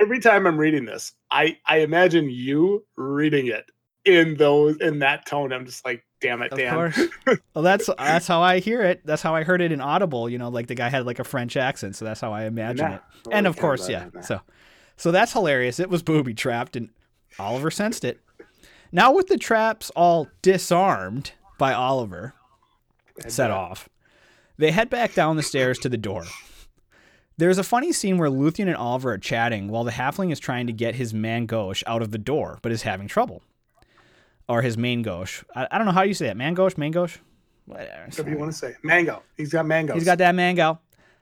Every 0.00 0.20
time 0.20 0.46
I'm 0.46 0.58
reading 0.58 0.84
this, 0.86 1.12
I 1.30 1.58
I 1.66 1.78
imagine 1.78 2.30
you 2.30 2.84
reading 2.96 3.46
it 3.48 3.70
in 4.08 4.36
those 4.36 4.76
in 4.78 4.98
that 5.00 5.26
tone. 5.26 5.52
I'm 5.52 5.66
just 5.66 5.84
like, 5.84 6.04
damn 6.20 6.42
it, 6.42 6.50
Of 6.52 6.58
Dan. 6.58 6.74
course. 6.74 7.00
Well, 7.54 7.62
that's 7.62 7.88
that's 7.98 8.26
how 8.26 8.40
I 8.40 8.58
hear 8.60 8.82
it. 8.82 9.04
That's 9.04 9.22
how 9.22 9.34
I 9.34 9.42
heard 9.44 9.60
it 9.60 9.70
in 9.72 9.80
Audible. 9.80 10.28
You 10.30 10.38
know, 10.38 10.48
like 10.48 10.66
the 10.66 10.74
guy 10.74 10.88
had 10.88 11.06
like 11.06 11.18
a 11.18 11.24
French 11.24 11.56
accent, 11.56 11.96
so 11.96 12.04
that's 12.04 12.20
how 12.20 12.32
I 12.32 12.44
imagine 12.44 12.88
No, 12.88 12.94
it. 12.96 13.00
we 13.26 13.32
And 13.32 13.46
of 13.46 13.56
course, 13.58 13.88
yeah. 13.88 14.08
down. 14.12 14.22
So, 14.22 14.40
so 14.96 15.10
that's 15.12 15.32
hilarious. 15.32 15.78
It 15.78 15.90
was 15.90 16.02
booby 16.02 16.34
trapped, 16.34 16.76
and 16.76 16.88
Oliver 17.38 17.70
sensed 17.70 18.04
it. 18.04 18.20
Now, 18.92 19.12
with 19.12 19.26
the 19.26 19.36
traps 19.38 19.90
all 19.94 20.28
disarmed 20.40 21.32
by 21.58 21.72
Oliver, 21.74 22.32
And, 23.22 23.30
set 23.32 23.50
off, 23.50 23.88
they 24.56 24.70
head 24.70 24.88
back 24.88 25.14
down 25.14 25.36
the 25.36 25.42
stairs 25.42 25.78
to 25.80 25.88
the 25.88 25.98
door. 25.98 26.24
There's 27.36 27.58
a 27.58 27.62
funny 27.64 27.92
scene 27.92 28.18
where 28.18 28.30
Luthien 28.30 28.66
and 28.66 28.76
Oliver 28.76 29.12
are 29.12 29.18
chatting 29.18 29.68
while 29.68 29.84
the 29.84 29.92
halfling 29.92 30.32
is 30.32 30.40
trying 30.40 30.66
to 30.66 30.72
get 30.72 30.94
his 30.96 31.12
main 31.14 31.46
gauche 31.46 31.84
out 31.86 32.02
of 32.02 32.10
the 32.10 32.18
door, 32.18 32.58
but 32.62 32.72
is 32.72 32.82
having 32.82 33.06
trouble. 33.08 33.42
Or 34.48 34.62
his 34.62 34.78
main 34.78 35.02
gauche. 35.02 35.44
I, 35.54 35.68
I 35.70 35.78
don't 35.78 35.86
know 35.86 35.92
how 35.92 36.02
you 36.02 36.14
say 36.14 36.26
that. 36.26 36.36
Mangosh? 36.36 36.74
Mangosh? 36.76 37.18
Whatever. 37.66 38.04
Whatever 38.06 38.30
you 38.30 38.38
want 38.38 38.50
to 38.50 38.56
say. 38.56 38.74
Mango. 38.82 39.22
He's 39.36 39.52
got 39.52 39.66
mango. 39.66 39.94
He's 39.94 40.04
got 40.04 40.18
that 40.18 40.34
mango. 40.34 40.80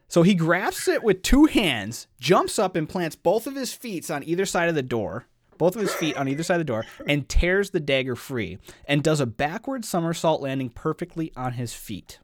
So 0.09 0.23
he 0.23 0.35
grasps 0.35 0.87
it 0.87 1.02
with 1.02 1.23
two 1.23 1.47
hands, 1.47 2.06
jumps 2.21 2.59
up 2.59 2.76
and 2.76 2.88
plants 2.88 3.16
both 3.16 3.47
of 3.47 3.56
his 3.56 3.73
feet 3.73 4.09
on 4.11 4.23
either 4.23 4.47
side 4.47 4.68
of 4.68 4.76
the 4.76 4.83
door, 4.83 5.26
both 5.59 5.75
of 5.75 5.83
his 5.83 5.92
feet 5.92 6.16
on 6.16 6.28
either 6.28 6.45
side 6.45 6.54
of 6.54 6.61
the 6.61 6.64
door, 6.64 6.85
and 7.09 7.28
tears 7.28 7.71
the 7.71 7.80
dagger 7.80 8.14
free, 8.14 8.59
and 8.87 9.02
does 9.02 9.21
a 9.21 9.26
backward 9.26 9.85
somersault 9.85 10.40
landing 10.40 10.71
perfectly 10.71 11.33
on 11.37 11.54
his 11.54 11.75
feet. 11.75 12.21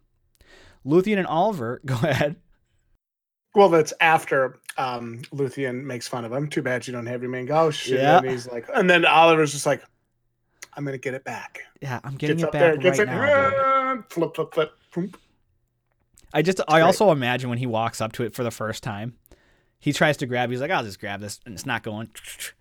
Luthien 0.87 1.18
and 1.18 1.26
Oliver, 1.26 1.80
go 1.87 1.94
ahead. 1.94 2.37
Well, 3.54 3.68
that's 3.68 3.92
after 4.00 4.61
um, 4.78 5.23
Luthien 5.35 5.82
makes 5.82 6.09
fun 6.09 6.25
of 6.25 6.32
him. 6.32 6.49
Too 6.49 6.62
bad 6.62 6.87
you 6.87 6.92
don't 6.92 7.06
have 7.06 7.21
your 7.21 7.30
main 7.30 7.47
gauche. 7.47 7.88
Yeah. 7.88 8.18
And 8.18 8.30
he's 8.30 8.47
like, 8.47 8.66
and 8.75 8.88
then 8.88 9.04
Oliver's 9.04 9.52
just 9.52 9.66
like, 9.66 9.82
I'm 10.75 10.85
gonna 10.85 10.99
get 10.99 11.14
it 11.14 11.25
back. 11.25 11.61
Yeah, 11.81 12.00
I'm 12.05 12.17
getting 12.17 12.37
Gets 12.38 12.49
it 12.49 12.52
there, 12.52 12.73
back 12.75 12.83
gets 12.83 12.99
right 12.99 13.09
it, 13.09 13.11
now. 13.11 13.95
dude. 13.97 14.05
flip, 14.11 14.35
flip, 14.35 14.55
flip. 14.55 14.73
boom. 14.95 15.12
I 16.33 16.41
just, 16.43 16.61
I 16.67 16.79
great. 16.79 16.83
also 16.83 17.11
imagine 17.11 17.50
when 17.50 17.59
he 17.59 17.67
walks 17.67 18.00
up 18.00 18.12
to 18.12 18.23
it 18.25 18.35
for 18.35 18.43
the 18.43 18.50
first 18.50 18.83
time, 18.83 19.17
he 19.79 19.93
tries 19.93 20.17
to 20.19 20.26
grab. 20.26 20.49
He's 20.49 20.61
like, 20.62 20.71
"I'll 20.71 20.83
just 20.85 20.99
grab 21.00 21.21
this," 21.21 21.41
and 21.45 21.55
it's 21.55 21.67
not 21.67 21.83
going. 21.83 22.09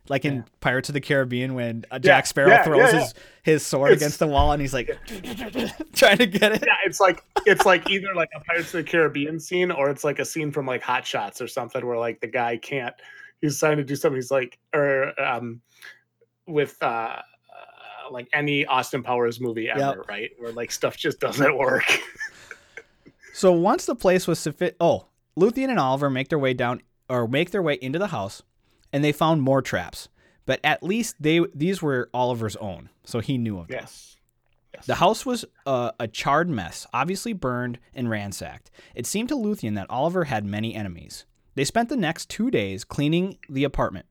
Like 0.09 0.25
in 0.25 0.37
Yeah. 0.37 0.41
Pirates 0.59 0.89
of 0.89 0.93
the 0.93 0.99
Caribbean, 1.01 1.53
when 1.53 1.85
uh, 1.91 1.99
Jack 1.99 2.23
Yeah, 2.23 2.27
Sparrow 2.27 2.49
yeah, 2.49 2.63
throws 2.63 2.91
his 2.91 3.13
his 3.43 3.65
sword 3.65 3.91
It's- 3.91 4.01
against 4.01 4.19
the 4.19 4.27
wall, 4.27 4.51
and 4.51 4.59
he's 4.61 4.73
like 4.73 4.87
trying 5.93 6.17
to 6.17 6.25
get 6.25 6.51
it. 6.51 6.63
Yeah, 6.67 6.73
it's 6.85 6.99
like 6.99 7.23
it's 7.45 7.65
like 7.65 7.89
either 7.89 8.13
like 8.15 8.29
a 8.35 8.39
Pirates 8.41 8.73
of 8.73 8.83
the 8.83 8.91
Caribbean 8.91 9.39
scene 9.39 9.71
or 9.71 9.89
it's 9.89 10.03
like 10.03 10.19
a 10.19 10.25
scene 10.25 10.51
from 10.51 10.65
like 10.65 10.81
Hot 10.81 11.05
Shots 11.05 11.39
or 11.41 11.47
something 11.47 11.85
where 11.85 11.97
like 11.97 12.19
the 12.19 12.27
guy 12.27 12.57
can't 12.57 12.95
he's 13.39 13.57
trying 13.59 13.77
to 13.77 13.83
do 13.83 13.95
something. 13.95 14.17
He's 14.17 14.31
like, 14.31 14.57
or 14.73 15.19
um, 15.21 15.61
with 16.47 16.75
uh 16.81 17.21
like 18.11 18.27
any 18.33 18.65
Austin 18.65 19.03
Powers 19.03 19.39
movie 19.39 19.69
ever, 19.69 19.79
Yep. 19.79 20.07
right? 20.07 20.29
Where 20.39 20.51
like 20.51 20.71
stuff 20.71 20.95
just 20.97 21.19
doesn't 21.19 21.57
work. 21.57 21.83
So 23.33 23.51
once 23.53 23.85
the 23.85 23.95
place 23.95 24.27
was 24.27 24.39
sufficient, 24.39 24.75
oh, 24.81 25.05
Luthien 25.39 25.69
and 25.69 25.79
Oliver 25.79 26.09
make 26.09 26.27
their 26.29 26.37
way 26.37 26.53
down 26.53 26.81
or 27.09 27.27
make 27.27 27.51
their 27.51 27.61
way 27.61 27.77
into 27.81 27.97
the 27.97 28.07
house, 28.07 28.43
and 28.91 29.03
they 29.03 29.11
found 29.13 29.41
more 29.41 29.61
traps. 29.61 30.09
But 30.45 30.59
at 30.63 30.83
least 30.83 31.15
they 31.19 31.39
these 31.55 31.81
were 31.81 32.09
Oliver's 32.13 32.57
own, 32.57 32.89
so 33.05 33.19
he 33.19 33.37
knew 33.37 33.57
of 33.59 33.67
them. 33.67 33.77
yes. 33.81 34.17
Yes. 34.73 34.85
The 34.85 34.95
house 34.95 35.25
was 35.25 35.43
uh, 35.65 35.91
a 35.99 36.07
charred 36.07 36.49
mess, 36.49 36.87
obviously 36.93 37.33
burned 37.33 37.77
and 37.93 38.09
ransacked. 38.09 38.71
It 38.95 39.05
seemed 39.05 39.27
to 39.29 39.35
Luthien 39.35 39.75
that 39.75 39.87
Oliver 39.89 40.25
had 40.25 40.45
many 40.45 40.73
enemies. 40.75 41.25
They 41.55 41.65
spent 41.65 41.89
the 41.89 41.97
next 41.97 42.29
two 42.29 42.49
days 42.49 42.83
cleaning 42.85 43.37
the 43.49 43.65
apartment, 43.65 44.05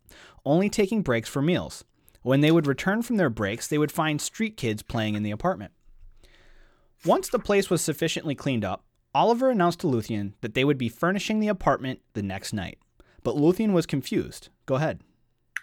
only 0.44 0.68
taking 0.68 1.00
breaks 1.02 1.28
for 1.30 1.40
meals. 1.40 1.84
When 2.22 2.40
they 2.40 2.50
would 2.50 2.66
return 2.66 3.02
from 3.02 3.16
their 3.16 3.30
breaks, 3.30 3.66
they 3.66 3.78
would 3.78 3.92
find 3.92 4.20
street 4.20 4.56
kids 4.56 4.82
playing 4.82 5.14
in 5.14 5.22
the 5.22 5.30
apartment. 5.30 5.72
Once 7.04 7.28
the 7.28 7.38
place 7.38 7.70
was 7.70 7.80
sufficiently 7.80 8.34
cleaned 8.34 8.64
up, 8.64 8.84
Oliver 9.14 9.50
announced 9.50 9.80
to 9.80 9.86
Luthien 9.86 10.34
that 10.42 10.54
they 10.54 10.64
would 10.64 10.78
be 10.78 10.88
furnishing 10.88 11.40
the 11.40 11.48
apartment 11.48 12.00
the 12.12 12.22
next 12.22 12.52
night. 12.52 12.78
But 13.22 13.36
Luthien 13.36 13.72
was 13.72 13.86
confused. 13.86 14.50
Go 14.66 14.74
ahead. 14.74 15.00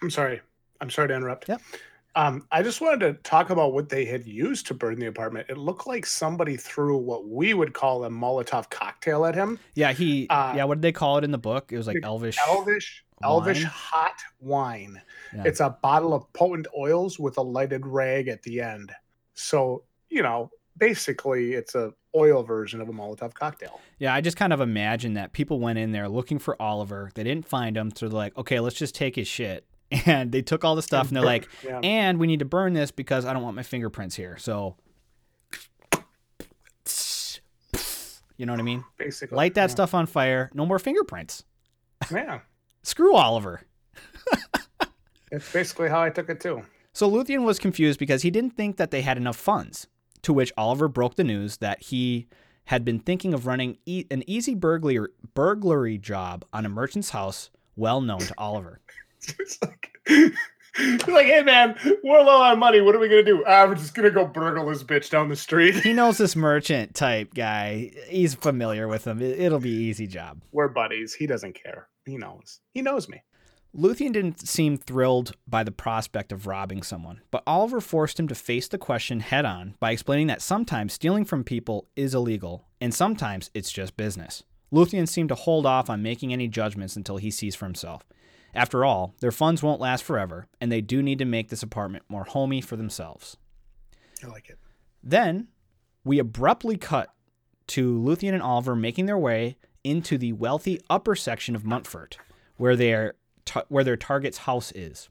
I'm 0.02 0.10
sorry. 0.10 0.40
I'm 0.80 0.90
sorry 0.90 1.08
to 1.08 1.14
interrupt. 1.14 1.48
Yep. 1.48 1.60
Um, 2.14 2.46
I 2.50 2.62
just 2.62 2.80
wanted 2.80 3.00
to 3.00 3.12
talk 3.22 3.50
about 3.50 3.72
what 3.72 3.88
they 3.88 4.04
had 4.04 4.26
used 4.26 4.66
to 4.66 4.74
burn 4.74 4.98
the 4.98 5.06
apartment. 5.06 5.46
It 5.48 5.56
looked 5.56 5.86
like 5.86 6.04
somebody 6.04 6.56
threw 6.56 6.96
what 6.96 7.28
we 7.28 7.54
would 7.54 7.74
call 7.74 8.04
a 8.04 8.10
Molotov 8.10 8.70
cocktail 8.70 9.24
at 9.24 9.36
him. 9.36 9.58
Yeah, 9.74 9.92
he. 9.92 10.26
Uh, 10.28 10.54
yeah, 10.56 10.64
what 10.64 10.76
did 10.76 10.82
they 10.82 10.92
call 10.92 11.18
it 11.18 11.24
in 11.24 11.30
the 11.30 11.38
book? 11.38 11.72
It 11.72 11.76
was 11.76 11.86
like 11.86 11.98
Elvish. 12.02 12.36
Elvish, 12.48 13.04
Elvish 13.22 13.62
Wine? 13.62 13.72
hot 13.72 14.20
wine. 14.40 15.02
Yeah. 15.34 15.42
It's 15.46 15.60
a 15.60 15.70
bottle 15.82 16.14
of 16.14 16.32
potent 16.32 16.66
oils 16.76 17.18
with 17.18 17.38
a 17.38 17.42
lighted 17.42 17.86
rag 17.86 18.28
at 18.28 18.42
the 18.42 18.60
end. 18.60 18.92
So 19.34 19.84
you 20.10 20.22
know, 20.22 20.50
basically, 20.76 21.54
it's 21.54 21.74
a 21.74 21.92
oil 22.16 22.42
version 22.42 22.80
of 22.80 22.88
a 22.88 22.92
Molotov 22.92 23.34
cocktail. 23.34 23.80
Yeah, 23.98 24.14
I 24.14 24.20
just 24.20 24.36
kind 24.36 24.52
of 24.52 24.60
imagine 24.60 25.14
that 25.14 25.32
people 25.32 25.60
went 25.60 25.78
in 25.78 25.92
there 25.92 26.08
looking 26.08 26.38
for 26.38 26.60
Oliver. 26.60 27.10
They 27.14 27.24
didn't 27.24 27.46
find 27.46 27.76
him, 27.76 27.92
so 27.94 28.08
they're 28.08 28.16
like, 28.16 28.36
okay, 28.36 28.60
let's 28.60 28.76
just 28.76 28.94
take 28.94 29.16
his 29.16 29.28
shit. 29.28 29.64
And 30.04 30.32
they 30.32 30.42
took 30.42 30.66
all 30.66 30.76
the 30.76 30.82
stuff, 30.82 31.08
and 31.08 31.16
they're 31.16 31.24
like, 31.24 31.48
yeah, 31.64 31.80
and 31.82 32.18
we 32.18 32.26
need 32.26 32.40
to 32.40 32.44
burn 32.44 32.74
this 32.74 32.90
because 32.90 33.24
I 33.24 33.32
don't 33.32 33.42
want 33.42 33.56
my 33.56 33.62
fingerprints 33.62 34.14
here. 34.14 34.36
So, 34.36 34.76
you 38.36 38.44
know 38.44 38.52
what 38.52 38.60
I 38.60 38.64
mean? 38.64 38.84
basically, 38.98 39.36
Light 39.36 39.54
that 39.54 39.62
yeah. 39.62 39.66
stuff 39.68 39.94
on 39.94 40.04
fire. 40.04 40.50
No 40.52 40.66
more 40.66 40.78
fingerprints. 40.78 41.42
Yeah, 42.12 42.40
Screw 42.88 43.14
Oliver. 43.14 43.60
it's 45.30 45.52
basically 45.52 45.88
how 45.90 46.00
I 46.00 46.08
took 46.10 46.28
it 46.30 46.40
too. 46.40 46.62
So 46.94 47.08
Luthien 47.10 47.44
was 47.44 47.58
confused 47.58 47.98
because 47.98 48.22
he 48.22 48.30
didn't 48.30 48.56
think 48.56 48.78
that 48.78 48.90
they 48.90 49.02
had 49.02 49.16
enough 49.18 49.36
funds. 49.36 49.86
To 50.22 50.32
which 50.32 50.52
Oliver 50.56 50.88
broke 50.88 51.14
the 51.16 51.22
news 51.24 51.58
that 51.58 51.82
he 51.82 52.26
had 52.64 52.84
been 52.84 52.98
thinking 52.98 53.32
of 53.34 53.46
running 53.46 53.76
e- 53.86 54.06
an 54.10 54.24
easy 54.26 54.54
burglary 54.54 55.08
burglary 55.34 55.96
job 55.98 56.44
on 56.52 56.64
a 56.66 56.68
merchant's 56.68 57.10
house 57.10 57.50
well 57.76 58.00
known 58.00 58.20
to 58.20 58.34
Oliver. 58.38 58.80
It's 59.40 59.58
like, 59.62 59.90
it's 60.76 61.08
like, 61.08 61.26
hey 61.26 61.42
man, 61.42 61.76
we're 62.04 62.22
low 62.22 62.40
on 62.40 62.58
money. 62.58 62.80
What 62.80 62.94
are 62.94 62.98
we 63.00 63.08
gonna 63.08 63.22
do? 63.24 63.44
Ah, 63.46 63.66
we're 63.66 63.74
just 63.74 63.94
gonna 63.94 64.10
go 64.12 64.24
burgle 64.26 64.66
this 64.68 64.82
bitch 64.84 65.10
down 65.10 65.28
the 65.28 65.36
street. 65.36 65.74
He 65.74 65.92
knows 65.92 66.16
this 66.18 66.34
merchant 66.36 66.94
type 66.94 67.34
guy. 67.34 67.90
He's 68.08 68.34
familiar 68.34 68.86
with 68.88 69.06
him. 69.06 69.20
It- 69.20 69.38
It'll 69.40 69.58
be 69.60 69.74
an 69.76 69.82
easy 69.82 70.06
job. 70.06 70.40
we're 70.52 70.68
buddies. 70.68 71.14
He 71.14 71.26
doesn't 71.26 71.60
care. 71.62 71.88
He 72.08 72.16
knows. 72.16 72.60
He 72.72 72.82
knows 72.82 73.08
me. 73.08 73.22
Luthien 73.76 74.12
didn't 74.12 74.48
seem 74.48 74.78
thrilled 74.78 75.32
by 75.46 75.62
the 75.62 75.70
prospect 75.70 76.32
of 76.32 76.46
robbing 76.46 76.82
someone, 76.82 77.20
but 77.30 77.42
Oliver 77.46 77.82
forced 77.82 78.18
him 78.18 78.26
to 78.28 78.34
face 78.34 78.66
the 78.66 78.78
question 78.78 79.20
head 79.20 79.44
on 79.44 79.74
by 79.78 79.90
explaining 79.90 80.26
that 80.28 80.40
sometimes 80.40 80.94
stealing 80.94 81.26
from 81.26 81.44
people 81.44 81.86
is 81.94 82.14
illegal, 82.14 82.64
and 82.80 82.94
sometimes 82.94 83.50
it's 83.52 83.70
just 83.70 83.96
business. 83.96 84.42
Luthien 84.72 85.06
seemed 85.06 85.28
to 85.28 85.34
hold 85.34 85.66
off 85.66 85.90
on 85.90 86.02
making 86.02 86.32
any 86.32 86.48
judgments 86.48 86.96
until 86.96 87.18
he 87.18 87.30
sees 87.30 87.54
for 87.54 87.66
himself. 87.66 88.04
After 88.54 88.86
all, 88.86 89.14
their 89.20 89.30
funds 89.30 89.62
won't 89.62 89.80
last 89.80 90.02
forever, 90.02 90.46
and 90.62 90.72
they 90.72 90.80
do 90.80 91.02
need 91.02 91.18
to 91.18 91.26
make 91.26 91.50
this 91.50 91.62
apartment 91.62 92.04
more 92.08 92.24
homey 92.24 92.62
for 92.62 92.76
themselves. 92.76 93.36
I 94.24 94.28
like 94.28 94.48
it. 94.48 94.58
Then 95.02 95.48
we 96.04 96.18
abruptly 96.18 96.78
cut 96.78 97.10
to 97.68 97.98
Luthien 98.00 98.32
and 98.32 98.42
Oliver 98.42 98.74
making 98.74 99.04
their 99.04 99.18
way 99.18 99.58
into 99.84 100.18
the 100.18 100.32
wealthy 100.32 100.80
upper 100.90 101.14
section 101.14 101.54
of 101.54 101.64
Montfort, 101.64 102.18
where 102.56 102.76
their 102.76 103.14
ta- 103.44 103.64
where 103.68 103.84
their 103.84 103.96
target's 103.96 104.38
house 104.38 104.72
is. 104.72 105.08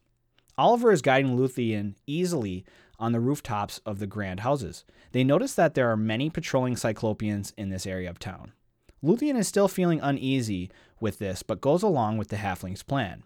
Oliver 0.56 0.90
is 0.90 1.02
guiding 1.02 1.36
Luthien 1.36 1.94
easily 2.06 2.64
on 2.98 3.12
the 3.12 3.20
rooftops 3.20 3.80
of 3.86 4.00
the 4.00 4.06
grand 4.06 4.40
houses. 4.40 4.84
They 5.12 5.22
notice 5.22 5.54
that 5.54 5.74
there 5.74 5.90
are 5.90 5.96
many 5.96 6.30
patrolling 6.30 6.74
Cyclopians 6.74 7.52
in 7.56 7.68
this 7.68 7.86
area 7.86 8.10
of 8.10 8.18
town. 8.18 8.52
Luthien 9.04 9.38
is 9.38 9.46
still 9.46 9.68
feeling 9.68 10.00
uneasy 10.00 10.70
with 11.00 11.18
this, 11.18 11.44
but 11.44 11.60
goes 11.60 11.84
along 11.84 12.18
with 12.18 12.28
the 12.28 12.36
halfling's 12.36 12.82
plan. 12.82 13.22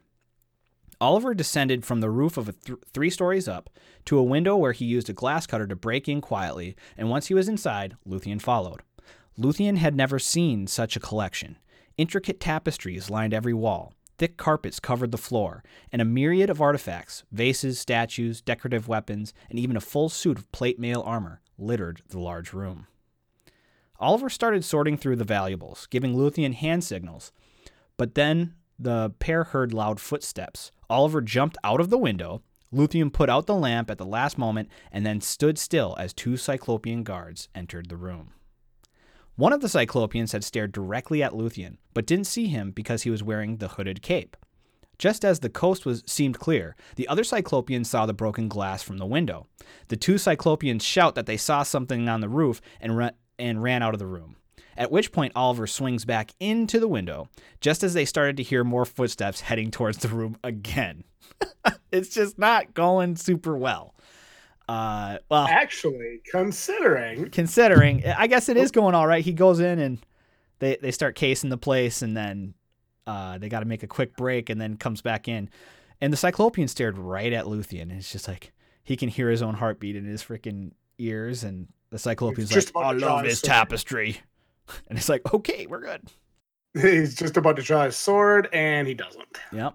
Oliver 1.01 1.35
descended 1.35 1.85
from 1.85 2.01
the 2.01 2.11
roof 2.11 2.37
of 2.37 2.55
th- 2.65 2.79
three 2.93 3.11
stories 3.11 3.49
up 3.49 3.71
to 4.05 4.19
a 4.19 4.23
window 4.23 4.57
where 4.57 4.73
he 4.73 4.85
used 4.85 5.09
a 5.09 5.15
glass 5.15 5.47
cutter 5.47 5.67
to 5.67 5.75
break 5.75 6.09
in 6.09 6.21
quietly, 6.21 6.77
and 6.97 7.11
once 7.11 7.27
he 7.27 7.35
was 7.35 7.49
inside, 7.49 7.97
Luthien 8.07 8.41
followed. 8.41 8.83
Luthien 9.39 9.77
had 9.77 9.95
never 9.95 10.19
seen 10.19 10.67
such 10.67 10.97
a 10.97 11.01
collection. 11.01 11.57
Intricate 11.97 12.41
tapestries 12.41 13.11
lined 13.11 13.33
every 13.33 13.55
wall, 13.55 13.95
thick 14.19 14.37
carpets 14.37 14.79
covered 14.79 15.11
the 15.11 15.19
floor, 15.19 15.63
and 15.91 16.03
a 16.03 16.05
myriad 16.07 16.51
of 16.51 16.61
artifacts 16.61 17.25
vases, 17.33 17.79
statues, 17.79 18.41
decorative 18.41 18.89
weapons, 18.89 19.33
and 19.51 19.59
even 19.59 19.77
a 19.77 19.81
full 19.81 20.09
suit 20.09 20.39
of 20.39 20.51
plate 20.53 20.79
mail 20.79 21.03
armor 21.07 21.41
littered 21.59 22.03
the 22.09 22.19
large 22.19 22.53
room. 22.53 22.87
Oliver 23.99 24.29
started 24.29 24.65
sorting 24.65 24.97
through 24.97 25.17
the 25.17 25.25
valuables, 25.25 25.87
giving 25.87 26.15
Luthien 26.15 26.55
hand 26.55 26.85
signals, 26.85 27.33
but 27.97 28.15
then 28.15 28.55
the 28.79 29.11
pair 29.19 29.45
heard 29.45 29.73
loud 29.73 30.01
footsteps. 30.01 30.73
Oliver 30.91 31.21
jumped 31.21 31.57
out 31.63 31.81
of 31.81 31.89
the 31.89 31.99
window. 31.99 32.43
Luthien 32.73 33.13
put 33.13 33.31
out 33.31 33.47
the 33.47 33.55
lamp 33.55 33.91
at 33.91 33.99
the 33.99 34.07
last 34.07 34.37
moment 34.37 34.69
and 34.91 35.07
then 35.07 35.21
stood 35.21 35.59
still 35.59 35.95
as 35.99 36.13
two 36.13 36.33
Cyclopian 36.33 37.05
guards 37.05 37.49
entered 37.55 37.89
the 37.89 37.97
room. 37.97 38.33
One 39.37 39.55
of 39.55 39.63
the 39.63 39.69
Cyclopians 39.69 40.33
had 40.33 40.45
stared 40.45 40.73
directly 40.73 41.23
at 41.23 41.33
Luthien, 41.33 41.79
but 41.95 42.05
didn't 42.05 42.27
see 42.27 42.49
him 42.49 42.71
because 42.71 43.03
he 43.03 43.11
was 43.11 43.23
wearing 43.23 43.57
the 43.57 43.69
hooded 43.69 44.03
cape. 44.03 44.37
Just 44.99 45.25
as 45.25 45.41
the 45.41 45.49
coast 45.49 45.87
was 45.87 46.03
seemed 46.07 46.39
clear, 46.39 46.77
the 46.97 47.09
other 47.09 47.23
Cyclopian 47.23 47.87
saw 47.87 48.05
the 48.05 48.13
broken 48.13 48.47
glass 48.47 48.83
from 48.83 48.99
the 48.99 49.07
window. 49.07 49.47
The 49.89 49.97
two 49.97 50.17
Cyclopians 50.17 50.83
shout 50.83 51.15
that 51.15 51.25
they 51.25 51.39
saw 51.39 51.63
something 51.63 52.11
on 52.11 52.21
the 52.21 52.29
roof 52.29 52.61
and, 52.79 52.97
ra- 52.97 53.11
and 53.39 53.63
ran 53.63 53.83
out 53.83 53.95
of 53.95 53.99
the 54.01 54.07
room. 54.07 54.37
At 54.77 54.93
which 54.93 55.13
point 55.13 55.33
Oliver 55.35 55.67
swings 55.67 56.05
back 56.05 56.33
into 56.39 56.79
the 56.79 56.87
window, 56.87 57.29
just 57.61 57.83
as 57.83 57.95
they 57.95 58.05
started 58.05 58.37
to 58.37 58.43
hear 58.43 58.65
more 58.65 58.85
footsteps 58.85 59.41
heading 59.41 59.71
towards 59.71 59.99
the 59.99 60.09
room 60.09 60.37
again. 60.45 61.05
it's 61.93 62.11
just 62.11 62.39
not 62.39 62.75
going 62.75 63.17
super 63.17 63.57
well. 63.57 63.95
Uh, 64.69 65.19
well, 65.31 65.47
Actually, 65.49 66.21
considering 66.31 67.31
considering 67.31 68.05
I 68.07 68.27
guess 68.27 68.49
it 68.49 68.57
is 68.57 68.71
going 68.71 68.95
all 68.95 69.07
right. 69.07 69.25
He 69.25 69.33
goes 69.33 69.61
in 69.61 69.79
and 69.79 69.99
they 70.61 70.77
they 70.81 70.91
start 70.91 71.15
casing 71.15 71.51
the 71.51 71.59
place 71.59 72.03
and 72.03 72.17
then 72.17 72.55
uh, 73.07 73.39
they 73.39 73.49
got 73.49 73.61
to 73.61 73.67
make 73.67 73.83
a 73.83 73.89
quick 73.89 74.17
break 74.17 74.51
and 74.51 74.61
then 74.61 74.77
comes 74.77 75.03
back 75.03 75.29
in. 75.29 75.51
And 76.01 76.13
the 76.13 76.17
Cyclopian 76.17 76.69
stared 76.69 76.99
right 76.99 77.33
at 77.33 77.45
Luthien 77.47 77.83
and 77.83 77.93
it's 77.93 78.13
just 78.13 78.29
like 78.29 78.53
he 78.85 78.97
can 78.97 79.09
hear 79.09 79.31
his 79.31 79.43
own 79.43 79.55
heartbeat 79.55 79.97
in 79.97 80.05
his 80.05 80.23
freaking 80.23 80.73
ears 80.99 81.45
and 81.45 81.69
the 81.91 81.99
Cyclopian's 81.99 82.49
just 82.49 82.75
like, 82.75 82.85
"I 82.85 82.93
love 82.93 83.25
his 83.25 83.41
this 83.41 83.43
tapestry." 83.43 84.21
And 84.87 84.97
it's 84.97 85.09
like, 85.09 85.35
"Okay, 85.35 85.67
we're 85.67 85.81
good." 85.81 86.09
he's 86.75 87.15
just 87.15 87.37
about 87.37 87.57
to 87.57 87.63
draw 87.63 87.85
his 87.85 87.97
sword 87.97 88.49
and 88.53 88.89
he 88.89 88.95
doesn't. 88.95 89.39
Yep. 89.53 89.75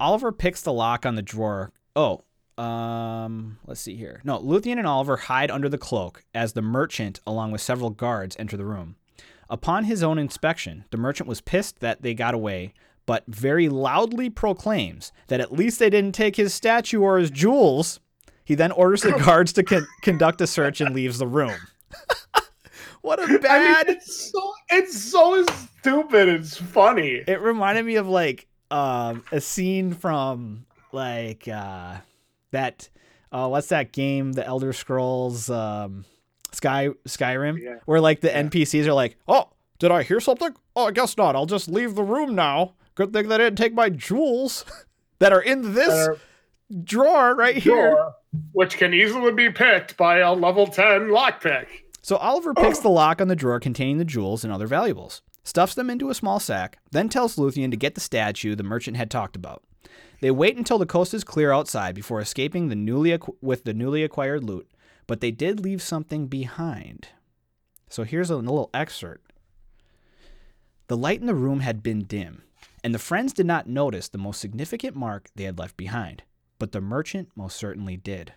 Oliver 0.00 0.32
picks 0.32 0.62
the 0.62 0.72
lock 0.72 1.06
on 1.06 1.14
the 1.14 1.22
drawer. 1.22 1.72
Oh, 1.96 2.24
um, 2.58 3.58
let's 3.66 3.80
see 3.80 3.96
here. 3.96 4.20
No, 4.24 4.38
Luthien 4.38 4.78
and 4.78 4.86
Oliver 4.86 5.16
hide 5.16 5.50
under 5.50 5.68
the 5.68 5.78
cloak 5.78 6.24
as 6.34 6.52
the 6.52 6.62
merchant, 6.62 7.20
along 7.26 7.52
with 7.52 7.60
several 7.60 7.90
guards, 7.90 8.36
enter 8.38 8.56
the 8.56 8.64
room. 8.64 8.96
Upon 9.50 9.84
his 9.84 10.02
own 10.02 10.18
inspection, 10.18 10.84
the 10.90 10.96
merchant 10.96 11.28
was 11.28 11.40
pissed 11.40 11.80
that 11.80 12.02
they 12.02 12.14
got 12.14 12.34
away, 12.34 12.72
but 13.06 13.24
very 13.26 13.68
loudly 13.68 14.30
proclaims 14.30 15.12
that 15.28 15.40
at 15.40 15.52
least 15.52 15.78
they 15.78 15.90
didn't 15.90 16.14
take 16.14 16.36
his 16.36 16.54
statue 16.54 17.00
or 17.02 17.18
his 17.18 17.30
jewels. 17.30 18.00
He 18.44 18.54
then 18.54 18.72
orders 18.72 19.02
the 19.02 19.12
guards 19.24 19.52
to 19.54 19.62
con- 19.62 19.86
conduct 20.02 20.40
a 20.40 20.46
search 20.46 20.80
and 20.80 20.94
leaves 20.94 21.18
the 21.18 21.26
room. 21.26 21.54
what 23.02 23.18
a 23.18 23.24
I 23.24 23.26
mean, 23.26 23.40
bad 23.40 23.88
it's 23.88 24.30
so 24.32 24.52
it's 24.70 24.98
so 24.98 25.44
stupid. 25.80 26.28
It's 26.28 26.56
funny. 26.56 27.22
it 27.26 27.40
reminded 27.40 27.84
me 27.84 27.96
of 27.96 28.08
like 28.08 28.46
um 28.70 29.22
a 29.30 29.40
scene 29.40 29.92
from 29.92 30.64
like 30.92 31.46
uh 31.48 31.96
that 32.54 32.88
uh 33.30 33.46
what's 33.48 33.68
that 33.68 33.92
game 33.92 34.32
the 34.32 34.44
elder 34.46 34.72
scrolls 34.72 35.48
um 35.50 36.04
sky 36.52 36.88
skyrim 37.06 37.60
Yeah. 37.62 37.76
where 37.84 38.00
like 38.00 38.20
the 38.20 38.28
Yeah. 38.28 38.42
npcs 38.44 38.86
are 38.86 38.92
like 38.94 39.16
oh 39.28 39.50
did 39.78 39.90
i 39.90 40.02
hear 40.02 40.20
something 40.20 40.54
oh 40.74 40.86
i 40.86 40.90
guess 40.90 41.16
not 41.16 41.36
i'll 41.36 41.46
just 41.46 41.68
leave 41.68 41.94
the 41.94 42.02
room 42.02 42.34
now 42.34 42.74
good 42.94 43.12
thing 43.12 43.28
they 43.28 43.38
didn't 43.38 43.56
take 43.58 43.74
my 43.74 43.88
jewels 43.90 44.64
that 45.20 45.32
are 45.32 45.42
in 45.42 45.74
this 45.74 45.88
are 46.08 46.18
drawer 46.82 47.34
right 47.36 47.56
here. 47.56 47.96
which 48.52 48.76
can 48.78 48.94
easily 48.94 49.32
be 49.32 49.50
picked 49.50 49.96
by 49.96 50.18
a 50.18 50.32
level 50.32 50.66
10 50.66 51.02
lockpick. 51.08 51.66
So 52.02 52.16
Oliver 52.16 52.52
picks 52.54 52.80
the 52.80 52.88
lock 52.88 53.20
on 53.20 53.28
the 53.28 53.36
drawer 53.36 53.60
containing 53.60 53.98
the 53.98 54.04
jewels 54.04 54.44
and 54.44 54.52
other 54.52 54.66
valuables, 54.66 55.22
stuffs 55.44 55.74
them 55.74 55.88
into 55.90 56.10
a 56.10 56.14
small 56.14 56.40
sack, 56.40 56.78
then 56.90 57.08
tells 57.08 57.36
Luthien 57.36 57.70
to 57.70 57.76
get 57.76 57.94
the 57.94 58.00
statue 58.00 58.54
the 58.56 58.62
merchant 58.62 58.96
had 58.96 59.10
talked 59.10 59.36
about. 59.36 59.62
They 60.24 60.30
wait 60.30 60.56
until 60.56 60.78
the 60.78 60.86
coast 60.86 61.12
is 61.12 61.22
clear 61.22 61.52
outside 61.52 61.94
before 61.94 62.18
escaping 62.18 62.68
the 62.68 62.74
newly 62.74 63.18
with 63.42 63.64
the 63.64 63.74
newly 63.74 64.02
acquired 64.02 64.42
loot, 64.42 64.66
but 65.06 65.20
they 65.20 65.30
did 65.30 65.60
leave 65.60 65.82
something 65.82 66.28
behind. 66.28 67.08
So 67.90 68.04
here's 68.04 68.30
a 68.30 68.36
little 68.36 68.70
excerpt. 68.72 69.34
The 70.86 70.96
light 70.96 71.20
in 71.20 71.26
the 71.26 71.34
room 71.34 71.60
had 71.60 71.82
been 71.82 72.04
dim, 72.04 72.42
and 72.82 72.94
the 72.94 72.98
friends 72.98 73.34
did 73.34 73.44
not 73.44 73.68
notice 73.68 74.08
the 74.08 74.16
most 74.16 74.40
significant 74.40 74.96
mark 74.96 75.28
they 75.34 75.44
had 75.44 75.58
left 75.58 75.76
behind, 75.76 76.22
but 76.58 76.72
the 76.72 76.80
merchant 76.80 77.28
most 77.36 77.58
certainly 77.58 77.98
did. 77.98 78.32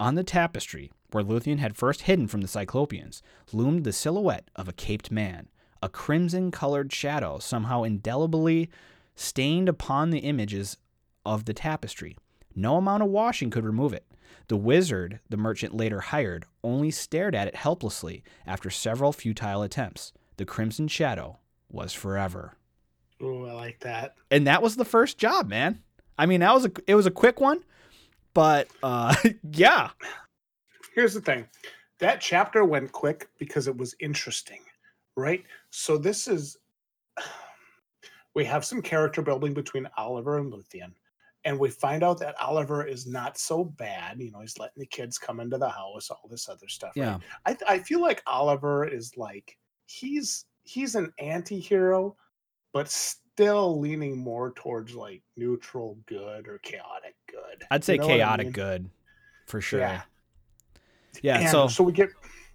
On 0.00 0.14
the 0.14 0.24
tapestry, 0.24 0.90
where 1.10 1.22
Luthien 1.22 1.58
had 1.58 1.76
first 1.76 2.00
hidden 2.00 2.28
from 2.28 2.40
the 2.40 2.48
Cyclopians, 2.48 3.20
loomed 3.52 3.84
the 3.84 3.92
silhouette 3.92 4.48
of 4.56 4.68
a 4.68 4.72
caped 4.72 5.10
man, 5.10 5.50
a 5.82 5.90
crimson 5.90 6.50
colored 6.50 6.94
shadow 6.94 7.38
somehow 7.38 7.82
indelibly 7.82 8.70
stained 9.14 9.68
upon 9.68 10.08
the 10.08 10.20
images 10.20 10.78
of 11.26 11.44
the 11.44 11.54
tapestry. 11.54 12.16
No 12.54 12.76
amount 12.76 13.02
of 13.02 13.10
washing 13.10 13.50
could 13.50 13.64
remove 13.64 13.92
it. 13.92 14.06
The 14.48 14.56
wizard 14.56 15.20
the 15.28 15.36
merchant 15.36 15.76
later 15.76 16.00
hired 16.00 16.46
only 16.62 16.90
stared 16.90 17.34
at 17.34 17.48
it 17.48 17.56
helplessly 17.56 18.22
after 18.46 18.70
several 18.70 19.12
futile 19.12 19.62
attempts. 19.62 20.12
The 20.36 20.44
crimson 20.44 20.88
shadow 20.88 21.38
was 21.70 21.92
forever. 21.92 22.54
Ooh, 23.22 23.46
I 23.46 23.52
like 23.52 23.80
that. 23.80 24.14
And 24.30 24.46
that 24.46 24.62
was 24.62 24.76
the 24.76 24.84
first 24.84 25.18
job, 25.18 25.48
man. 25.48 25.82
I 26.18 26.26
mean, 26.26 26.40
that 26.40 26.54
was 26.54 26.66
a 26.66 26.72
it 26.86 26.94
was 26.94 27.06
a 27.06 27.10
quick 27.10 27.40
one, 27.40 27.64
but 28.34 28.68
uh 28.82 29.14
yeah. 29.52 29.90
Here's 30.94 31.14
the 31.14 31.20
thing 31.20 31.48
that 31.98 32.20
chapter 32.20 32.64
went 32.64 32.92
quick 32.92 33.28
because 33.38 33.68
it 33.68 33.76
was 33.76 33.94
interesting, 34.00 34.60
right? 35.16 35.42
So, 35.70 35.98
this 35.98 36.28
is 36.28 36.56
we 38.34 38.44
have 38.44 38.64
some 38.64 38.82
character 38.82 39.22
building 39.22 39.54
between 39.54 39.88
Oliver 39.96 40.38
and 40.38 40.52
Luthien. 40.52 40.92
And 41.46 41.58
we 41.58 41.70
find 41.70 42.02
out 42.02 42.18
that 42.18 42.34
Oliver 42.40 42.84
is 42.84 43.06
not 43.06 43.38
so 43.38 43.64
bad. 43.64 44.20
You 44.20 44.30
know, 44.32 44.40
he's 44.40 44.58
letting 44.58 44.78
the 44.78 44.86
kids 44.86 45.16
come 45.16 45.40
into 45.40 45.56
the 45.56 45.68
house, 45.70 46.10
all 46.10 46.28
this 46.28 46.48
other 46.48 46.68
stuff. 46.68 46.92
right? 46.96 47.04
Yeah. 47.06 47.18
I, 47.46 47.52
th- 47.54 47.62
I 47.70 47.78
feel 47.78 48.00
like 48.02 48.22
Oliver 48.26 48.86
is 48.86 49.16
like 49.16 49.56
he's 49.86 50.44
he's 50.64 50.94
an 50.96 51.12
anti-hero, 51.20 52.16
but 52.72 52.88
still 52.90 53.78
leaning 53.80 54.18
more 54.18 54.52
towards 54.52 54.94
like 54.94 55.22
neutral 55.36 55.96
good 56.06 56.48
or 56.48 56.58
chaotic 56.58 57.14
good. 57.30 57.62
I'd 57.70 57.84
say 57.84 57.94
You 57.94 58.00
know 58.00 58.06
what 58.08 58.14
I 58.14 58.16
chaotic 58.18 58.46
mean? 58.46 58.52
good 58.52 58.90
for 59.46 59.60
sure. 59.60 59.80
Yeah. 59.80 60.02
Yeah, 61.22 61.38
And 61.40 61.48
so 61.48 61.68
so 61.68 61.82
we 61.84 61.92
get 61.92 62.10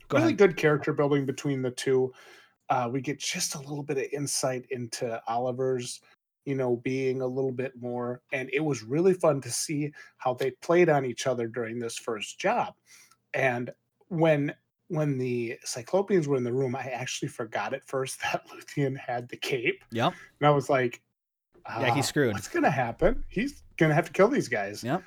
go 0.09 0.17
really 0.17 0.27
ahead. 0.33 0.37
good 0.37 0.57
character 0.57 0.93
building 0.93 1.25
between 1.25 1.61
the 1.61 1.71
two. 1.71 2.11
Uh, 2.69 2.89
we 2.91 3.01
get 3.01 3.19
just 3.19 3.55
a 3.55 3.59
little 3.59 3.83
bit 3.83 3.97
of 3.97 4.03
insight 4.13 4.65
into 4.71 5.21
Oliver's, 5.27 6.01
you 6.45 6.55
know, 6.55 6.77
being 6.77 7.21
a 7.21 7.27
little 7.27 7.51
bit 7.51 7.73
more, 7.79 8.21
and 8.33 8.49
it 8.53 8.59
was 8.61 8.83
really 8.83 9.13
fun 9.13 9.41
to 9.41 9.51
see 9.51 9.91
how 10.17 10.33
they 10.33 10.51
played 10.51 10.89
on 10.89 11.05
each 11.05 11.27
other 11.27 11.47
during 11.47 11.77
this 11.79 11.97
first 11.97 12.39
job. 12.39 12.73
And 13.33 13.71
when 14.07 14.53
when 14.87 15.17
the 15.17 15.57
Cyclopians 15.65 16.27
were 16.27 16.35
in 16.35 16.43
the 16.43 16.51
room, 16.51 16.75
I 16.75 16.81
actually 16.89 17.29
forgot 17.29 17.73
at 17.73 17.85
first 17.85 18.19
that 18.23 18.45
Luthien 18.49 18.97
had 18.97 19.29
the 19.29 19.37
cape, 19.37 19.83
Yep. 19.91 20.13
and 20.39 20.47
I 20.47 20.51
was 20.51 20.69
like, 20.69 21.01
Yeah, 21.67 21.93
he's 21.93 22.05
"Ah, 22.05 22.07
screwed." 22.07 22.33
What's 22.33 22.47
gonna 22.49 22.69
happen? 22.71 23.23
He's 23.29 23.63
gonna 23.77 23.93
have 23.93 24.07
to 24.07 24.11
kill 24.11 24.27
these 24.27 24.49
guys." 24.49 24.83
Yep. 24.83 25.03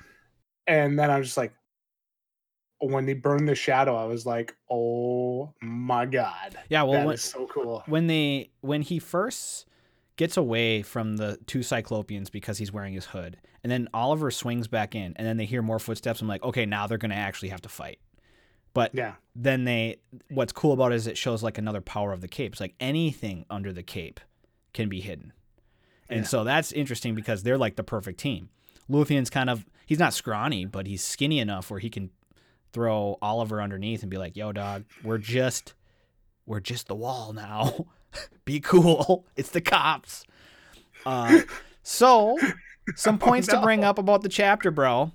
And 0.67 0.97
then 0.97 1.11
I 1.11 1.19
was 1.19 1.27
just 1.27 1.37
like, 1.37 1.53
when 2.79 3.05
they 3.05 3.13
burned 3.13 3.47
the 3.47 3.55
shadow, 3.55 3.95
I 3.95 4.05
was 4.05 4.25
like, 4.25 4.55
oh 4.69 5.53
my 5.61 6.05
god, 6.05 6.57
Yeah, 6.69 6.83
well 6.83 6.93
that 6.93 7.05
when, 7.05 7.13
is 7.15 7.21
so 7.23 7.47
cool. 7.47 7.83
when 7.87 8.07
they 8.07 8.51
when 8.61 8.81
he 8.81 8.99
first 8.99 9.65
gets 10.17 10.37
away 10.37 10.81
from 10.81 11.17
the 11.17 11.37
two 11.45 11.59
Cyclopians 11.59 12.31
because 12.31 12.57
he's 12.57 12.71
wearing 12.71 12.93
his 12.93 13.05
hood, 13.07 13.37
and 13.63 13.71
then 13.71 13.87
Oliver 13.93 14.31
swings 14.31 14.67
back 14.67 14.95
in, 14.95 15.13
and 15.15 15.27
then 15.27 15.37
they 15.37 15.45
hear 15.45 15.61
more 15.61 15.79
footsteps. 15.79 16.21
I'm 16.21 16.27
like, 16.27 16.43
okay, 16.43 16.65
now 16.65 16.87
they're 16.87 16.97
gonna 16.97 17.15
actually 17.15 17.49
have 17.49 17.61
to 17.61 17.69
fight. 17.69 17.99
But 18.73 18.93
Yeah, 18.93 19.15
then 19.35 19.63
they, 19.63 19.97
what's 20.29 20.51
cool 20.51 20.73
about 20.73 20.91
it 20.91 20.95
is 20.95 21.07
it 21.07 21.17
shows 21.17 21.41
like 21.43 21.57
another 21.57 21.81
power 21.81 22.11
of 22.11 22.21
the 22.21 22.27
cape. 22.27 22.53
It's 22.53 22.61
like 22.61 22.75
anything 22.79 23.45
under 23.49 23.71
the 23.71 23.83
cape 23.83 24.19
can 24.73 24.89
be 24.89 25.01
hidden, 25.01 25.31
and 26.09 26.21
Yeah. 26.21 26.27
so 26.27 26.43
that's 26.43 26.71
interesting 26.71 27.15
because 27.15 27.43
they're 27.43 27.57
like 27.57 27.75
the 27.75 27.83
perfect 27.83 28.19
team. 28.19 28.49
Luthien's 28.89 29.29
kind 29.29 29.49
of 29.49 29.65
he's 29.85 29.99
not 29.99 30.13
scrawny, 30.13 30.65
but 30.65 30.87
he's 30.87 31.03
skinny 31.03 31.39
enough 31.39 31.71
where 31.71 31.79
he 31.79 31.89
can 31.89 32.09
throw 32.73 33.17
Oliver 33.21 33.61
underneath 33.61 34.01
and 34.01 34.11
be 34.11 34.17
like, 34.17 34.35
"Yo, 34.35 34.51
dog, 34.51 34.83
we're 35.03 35.17
just 35.17 35.73
we're 36.45 36.59
just 36.59 36.87
the 36.87 36.95
wall 36.95 37.33
now. 37.33 37.85
be 38.45 38.59
cool. 38.59 39.25
It's 39.35 39.49
the 39.49 39.61
cops." 39.61 40.25
Uh, 41.05 41.41
so 41.83 42.37
some 42.95 43.17
points 43.19 43.47
to 43.49 43.61
bring 43.61 43.83
up 43.83 43.97
about 43.97 44.21
the 44.21 44.29
chapter, 44.29 44.71
bro. 44.71 45.11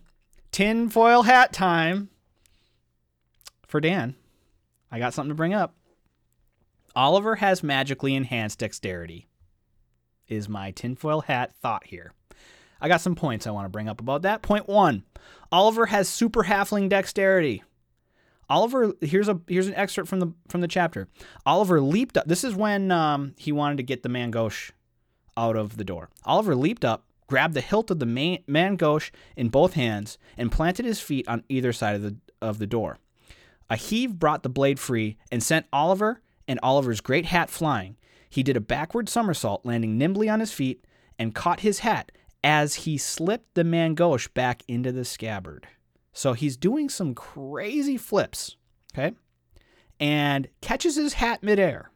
Tinfoil 0.53 1.23
hat 1.23 1.53
time 1.53 2.11
for 3.67 3.81
Dan. 3.81 4.15
I 4.91 4.99
got 4.99 5.15
something 5.15 5.31
to 5.31 5.35
bring 5.35 5.55
up. 5.55 5.75
Oliver 6.97 7.37
has 7.37 7.63
magically 7.63 8.15
enhanced 8.15 8.59
dexterity. 8.59 9.29
Is 10.29 10.49
my 10.49 10.71
tinfoil 10.73 11.23
hat 11.23 11.55
thought 11.61 11.87
here? 11.87 12.13
I 12.81 12.89
got 12.89 13.01
some 13.01 13.15
points 13.15 13.47
I 13.47 13.51
want 13.51 13.67
to 13.67 13.71
bring 13.71 13.89
up 13.89 14.01
about 14.01 14.23
that. 14.23 14.43
Point 14.43 14.69
one 14.69 15.05
Oliver 15.53 15.87
has 15.87 16.09
super 16.09 16.45
halfling 16.45 16.89
dexterity. 16.89 17.63
Oliver, 18.51 18.93
here's 19.01 19.29
a 19.29 19.41
here's 19.47 19.69
an 19.69 19.75
excerpt 19.75 20.09
from 20.09 20.19
the 20.19 20.33
from 20.49 20.61
the 20.61 20.69
chapter. 20.69 21.09
Oliver 21.47 21.81
leaped 21.81 22.17
up. 22.17 22.27
This 22.27 22.43
is 22.43 22.55
when 22.55 22.91
um, 22.91 23.35
he 23.39 23.53
wanted 23.53 23.77
to 23.77 23.85
get 23.85 24.03
the 24.03 24.09
main 24.09 24.33
gauche 24.33 24.73
out 25.37 25.57
of 25.57 25.77
the 25.77 25.85
door. 25.85 26.11
Oliver 26.25 26.57
leaped 26.57 26.85
up, 26.85 27.05
grabbed 27.29 27.55
the 27.55 27.61
hilt 27.61 27.93
of 27.93 28.01
the 28.01 28.07
man, 28.07 28.39
main 28.49 28.75
gauche 28.75 29.13
in 29.37 29.49
both 29.49 29.75
hands, 29.75 30.19
and 30.37 30.51
planted 30.51 30.85
his 30.85 31.01
feet 31.01 31.29
on 31.29 31.45
either 31.49 31.73
side 31.73 31.95
of 31.95 32.03
the 32.03 32.17
of 32.43 32.59
the 32.59 32.67
door. 32.67 32.99
A 33.71 33.77
heave 33.77 34.19
brought 34.19 34.43
the 34.43 34.49
blade 34.49 34.81
free 34.81 35.17
and 35.31 35.43
sent 35.43 35.67
Oliver 35.73 36.21
and 36.49 36.59
Oliver's 36.61 37.01
great 37.01 37.27
hat 37.27 37.51
flying. 37.51 37.97
He 38.29 38.43
did 38.43 38.57
a 38.57 38.61
backward 38.61 39.09
somersault, 39.09 39.65
landing 39.65 39.97
nimbly 39.97 40.29
on 40.29 40.41
his 40.41 40.53
feet, 40.53 40.85
and 41.21 41.35
caught 41.35 41.61
his 41.61 41.81
hat 41.81 42.11
as 42.43 42.75
he 42.75 42.99
slipped 42.99 43.55
the 43.55 43.63
main 43.63 43.95
gauche 43.95 44.27
back 44.29 44.63
into 44.67 44.91
the 44.91 45.05
scabbard. 45.05 45.69
So 46.13 46.33
he's 46.33 46.57
doing 46.57 46.89
some 46.89 47.15
crazy 47.15 47.97
flips, 47.97 48.57
okay? 48.93 49.15
And 49.99 50.49
catches 50.61 50.97
his 50.97 51.15
hat 51.15 51.43
midair 51.43 51.91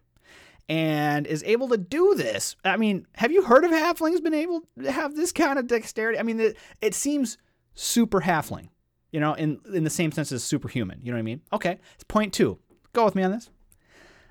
and 0.68 1.26
is 1.26 1.42
able 1.44 1.68
to 1.68 1.76
do 1.76 2.14
this. 2.14 2.56
I 2.64 2.76
mean, 2.76 3.06
have 3.14 3.32
you 3.32 3.42
heard 3.42 3.64
of 3.64 3.70
halflings 3.70 4.22
been 4.22 4.34
able 4.34 4.62
to 4.82 4.90
have 4.90 5.14
this 5.14 5.32
kind 5.32 5.58
of 5.58 5.66
dexterity? 5.66 6.18
I 6.18 6.22
mean, 6.22 6.40
it, 6.40 6.56
it 6.80 6.94
seems 6.94 7.38
super 7.74 8.20
halfling, 8.20 8.68
you 9.10 9.20
know, 9.20 9.34
in 9.34 9.60
in 9.72 9.84
the 9.84 9.90
same 9.90 10.12
sense 10.12 10.32
as 10.32 10.44
superhuman. 10.44 11.00
You 11.02 11.12
know 11.12 11.16
what 11.16 11.20
I 11.20 11.24
mean? 11.24 11.40
Okay, 11.52 11.78
it's 11.94 12.04
point 12.04 12.32
two. 12.32 12.58
Go 12.92 13.04
with 13.04 13.14
me 13.14 13.22
on 13.22 13.32
this. 13.32 13.50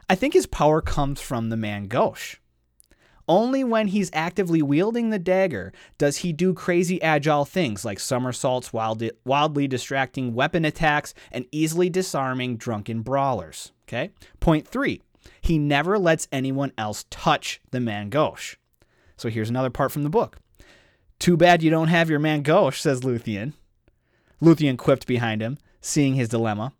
I 0.09 0.15
think 0.15 0.33
his 0.33 0.45
power 0.45 0.81
comes 0.81 1.21
from 1.21 1.49
the 1.49 1.57
main 1.57 1.87
gauche. 1.87 2.37
Only 3.27 3.63
when 3.63 3.87
he's 3.87 4.09
actively 4.13 4.61
wielding 4.61 5.09
the 5.09 5.19
dagger 5.19 5.71
does 5.97 6.17
he 6.17 6.33
do 6.33 6.53
crazy 6.53 7.01
agile 7.01 7.45
things 7.45 7.85
like 7.85 7.99
somersaults, 7.99 8.73
wildly, 8.73 9.11
wildly 9.25 9.67
distracting 9.67 10.33
weapon 10.33 10.65
attacks, 10.65 11.13
and 11.31 11.45
easily 11.51 11.89
disarming 11.89 12.57
drunken 12.57 13.01
brawlers. 13.01 13.71
Okay? 13.87 14.11
Point 14.39 14.67
three, 14.67 15.01
he 15.41 15.57
never 15.57 15.97
lets 15.97 16.27
anyone 16.31 16.73
else 16.77 17.05
touch 17.09 17.61
the 17.71 17.79
main 17.79 18.09
gauche. 18.09 18.57
So 19.15 19.29
here's 19.29 19.49
another 19.49 19.69
part 19.69 19.91
from 19.91 20.03
the 20.03 20.09
book. 20.09 20.39
Too 21.19 21.37
bad 21.37 21.63
you 21.63 21.69
don't 21.69 21.87
have 21.87 22.09
your 22.09 22.19
main 22.19 22.43
gauche, 22.43 22.81
says 22.81 23.01
Luthien. 23.01 23.53
Luthien 24.41 24.77
quipped 24.77 25.07
behind 25.07 25.41
him, 25.41 25.57
seeing 25.79 26.15
his 26.15 26.27
dilemma. 26.27 26.73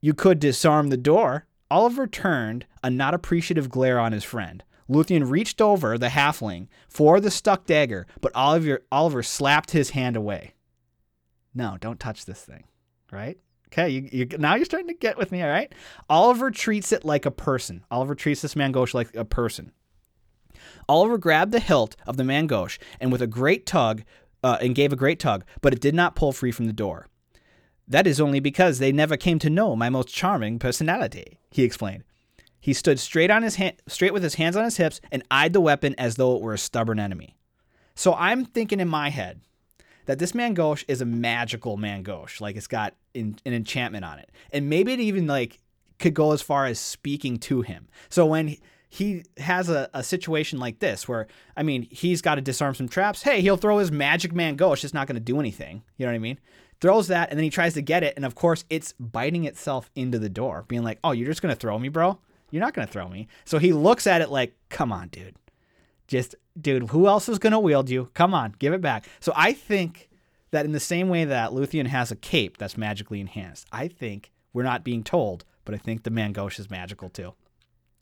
You 0.00 0.14
could 0.14 0.38
disarm 0.38 0.88
the 0.88 0.96
door. 0.96 1.46
Oliver 1.70 2.06
turned 2.06 2.64
a 2.82 2.88
not 2.88 3.12
appreciative 3.12 3.68
glare 3.68 3.98
on 3.98 4.12
his 4.12 4.24
friend. 4.24 4.62
Luthien 4.90 5.30
reached 5.30 5.60
over 5.60 5.96
the 5.96 6.08
halfling 6.08 6.66
for 6.88 7.20
the 7.20 7.30
stuck 7.30 7.64
dagger, 7.64 8.06
but 8.20 8.34
Oliver, 8.34 8.82
Oliver 8.90 9.22
slapped 9.22 9.70
his 9.70 9.90
hand 9.90 10.16
away. 10.16 10.54
No, 11.54 11.76
don't 11.80 12.00
touch 12.00 12.24
this 12.24 12.42
thing, 12.42 12.64
right? 13.12 13.38
Okay, 13.68 13.88
you, 13.88 14.08
you, 14.10 14.26
now 14.38 14.56
you're 14.56 14.64
starting 14.64 14.88
to 14.88 14.94
get 14.94 15.16
with 15.16 15.30
me, 15.30 15.42
all 15.42 15.48
right? 15.48 15.72
Oliver 16.08 16.50
treats 16.50 16.90
it 16.90 17.04
like 17.04 17.24
a 17.24 17.30
person. 17.30 17.84
Oliver 17.90 18.16
treats 18.16 18.42
this 18.42 18.56
main 18.56 18.72
gauche 18.72 18.94
like 18.94 19.14
a 19.14 19.24
person. 19.24 19.70
Oliver 20.88 21.18
grabbed 21.18 21.52
the 21.52 21.60
hilt 21.60 21.94
of 22.04 22.16
the 22.16 22.24
main 22.24 22.48
gauche 22.48 22.78
and 23.00 23.12
with 23.12 23.22
a 23.22 23.28
great 23.28 23.66
tug, 23.66 24.02
uh, 24.42 24.58
and 24.60 24.74
gave 24.74 24.92
a 24.92 24.96
great 24.96 25.20
tug, 25.20 25.44
but 25.60 25.72
it 25.72 25.80
did 25.80 25.94
not 25.94 26.16
pull 26.16 26.32
free 26.32 26.50
from 26.50 26.66
the 26.66 26.72
door. 26.72 27.06
That 27.86 28.06
is 28.06 28.20
only 28.20 28.40
because 28.40 28.78
they 28.78 28.92
never 28.92 29.16
came 29.16 29.38
to 29.40 29.50
know 29.50 29.76
my 29.76 29.88
most 29.88 30.08
charming 30.08 30.58
personality, 30.58 31.38
he 31.50 31.62
explained. 31.62 32.04
He 32.60 32.72
stood 32.72 32.98
straight 32.98 33.30
on 33.30 33.42
his 33.42 33.56
hand, 33.56 33.76
straight 33.88 34.12
with 34.12 34.22
his 34.22 34.34
hands 34.34 34.56
on 34.56 34.64
his 34.64 34.76
hips 34.76 35.00
and 35.10 35.22
eyed 35.30 35.52
the 35.52 35.60
weapon 35.60 35.94
as 35.96 36.16
though 36.16 36.36
it 36.36 36.42
were 36.42 36.54
a 36.54 36.58
stubborn 36.58 37.00
enemy. 37.00 37.36
So 37.94 38.14
I'm 38.14 38.44
thinking 38.44 38.80
in 38.80 38.88
my 38.88 39.10
head, 39.10 39.40
that 40.10 40.18
this 40.18 40.34
main 40.34 40.54
gauche 40.54 40.84
is 40.88 41.00
a 41.00 41.04
magical 41.04 41.76
main 41.76 42.02
gauche, 42.02 42.40
like 42.40 42.56
it's 42.56 42.66
got 42.66 42.96
in, 43.14 43.36
an 43.46 43.52
enchantment 43.52 44.04
on 44.04 44.18
it, 44.18 44.30
and 44.52 44.68
maybe 44.68 44.92
it 44.92 44.98
even 44.98 45.28
like 45.28 45.60
could 46.00 46.14
go 46.14 46.32
as 46.32 46.42
far 46.42 46.66
as 46.66 46.80
speaking 46.80 47.36
to 47.38 47.62
him. 47.62 47.86
So 48.08 48.26
when 48.26 48.56
he, 48.88 49.22
has 49.38 49.68
a, 49.68 49.88
a 49.94 50.02
situation 50.02 50.58
like 50.58 50.80
this 50.80 51.06
where 51.06 51.28
I 51.56 51.62
mean 51.62 51.86
he's 51.92 52.22
got 52.22 52.34
to 52.34 52.40
disarm 52.40 52.74
some 52.74 52.88
traps. 52.88 53.22
Hey, 53.22 53.40
he'll 53.40 53.56
throw 53.56 53.78
his 53.78 53.92
magic 53.92 54.32
main 54.32 54.56
gauche. 54.56 54.82
It's 54.82 54.92
not 54.92 55.06
going 55.06 55.14
to 55.14 55.20
do 55.20 55.38
anything. 55.38 55.84
You 55.96 56.06
know 56.06 56.10
what 56.10 56.16
I 56.16 56.20
mean? 56.20 56.40
Throws 56.80 57.06
that 57.06 57.30
and 57.30 57.38
then 57.38 57.44
he 57.44 57.50
tries 57.50 57.74
to 57.74 57.82
get 57.82 58.02
it, 58.02 58.14
and 58.16 58.24
of 58.24 58.34
course 58.34 58.64
it's 58.68 58.94
biting 58.98 59.44
itself 59.44 59.92
into 59.94 60.18
the 60.18 60.28
door, 60.28 60.64
being 60.66 60.82
like, 60.82 60.98
"Oh, 61.04 61.12
you're 61.12 61.28
just 61.28 61.40
going 61.40 61.54
to 61.54 61.60
throw 61.60 61.78
me, 61.78 61.88
bro? 61.88 62.18
You're 62.50 62.60
not 62.60 62.74
going 62.74 62.86
to 62.86 62.92
throw 62.92 63.08
me." 63.08 63.28
So 63.44 63.58
he 63.58 63.72
looks 63.72 64.06
at 64.06 64.20
it 64.20 64.30
like, 64.30 64.54
"Come 64.68 64.92
on, 64.92 65.08
dude." 65.08 65.36
Just 66.06 66.34
dude, 66.60 66.90
who 66.90 67.06
else 67.06 67.28
is 67.28 67.38
going 67.38 67.52
to 67.52 67.58
wield 67.58 67.88
you? 67.88 68.10
Come 68.14 68.34
on, 68.34 68.54
give 68.58 68.72
it 68.72 68.80
back. 68.80 69.06
So 69.20 69.32
I 69.36 69.52
think 69.52 70.08
that 70.50 70.64
in 70.64 70.72
the 70.72 70.80
same 70.80 71.08
way 71.08 71.24
that 71.24 71.50
Luthien 71.50 71.86
has 71.86 72.10
a 72.10 72.16
cape 72.16 72.58
that's 72.58 72.76
magically 72.76 73.20
enhanced, 73.20 73.66
I 73.72 73.88
think 73.88 74.32
we're 74.52 74.64
not 74.64 74.82
being 74.82 75.04
told, 75.04 75.44
but 75.64 75.74
I 75.74 75.78
think 75.78 76.02
the 76.02 76.10
Main 76.10 76.32
Gauche 76.32 76.58
is 76.58 76.70
magical 76.70 77.08
too. 77.08 77.34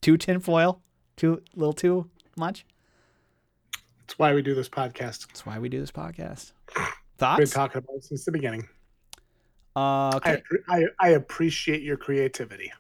Too 0.01 0.17
tinfoil? 0.17 0.81
Too 1.17 1.43
little 1.55 1.73
too 1.73 2.09
much? 2.37 2.65
That's 4.01 4.19
why 4.19 4.33
we 4.33 4.41
do 4.41 4.55
this 4.55 4.69
podcast. 4.69 5.27
That's 5.27 5.45
why 5.45 5.59
we 5.59 5.69
do 5.69 5.81
this 5.81 5.91
podcast. 5.91 6.53
Thoughts? 7.19 7.41
Been 7.41 7.49
talking 7.49 7.79
about 7.79 7.97
it 7.97 8.05
since 8.05 8.25
the 8.25 8.33
beginning. 8.33 8.67
Uh, 9.77 10.17
okay. 10.17 10.43
I, 10.69 10.77
I, 10.77 10.85
I 11.01 11.09
appreciate 11.11 11.83
your 11.83 11.97
creativity. 11.97 12.73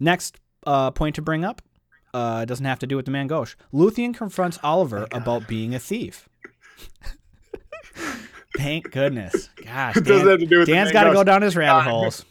Next 0.00 0.38
uh, 0.68 0.90
point 0.90 1.14
to 1.14 1.22
bring 1.22 1.44
up 1.44 1.62
uh, 2.12 2.44
doesn't 2.44 2.66
have 2.66 2.78
to 2.80 2.86
do 2.86 2.96
with 2.96 3.06
the 3.06 3.10
Main 3.10 3.26
Gauche. 3.26 3.56
Luthien 3.72 4.14
confronts 4.14 4.58
Oliver 4.62 5.08
oh 5.10 5.16
about 5.16 5.48
being 5.48 5.74
a 5.74 5.78
thief. 5.78 6.28
Thank 8.56 8.90
goodness. 8.90 9.50
Gosh, 9.64 9.94
Dan, 9.96 10.46
Dan's 10.66 10.92
got 10.92 11.04
to 11.04 11.12
go 11.12 11.24
down 11.24 11.42
his 11.42 11.56
rabbit 11.56 11.88
holes. 11.88 12.24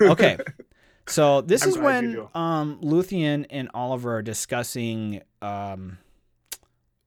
Okay. 0.00 0.38
So 1.06 1.40
this 1.42 1.62
I'm 1.62 1.68
is 1.68 1.78
when 1.78 2.28
um, 2.34 2.78
Luthien 2.80 3.46
and 3.50 3.70
Oliver 3.74 4.16
are 4.16 4.22
discussing 4.22 5.22
um, 5.42 5.98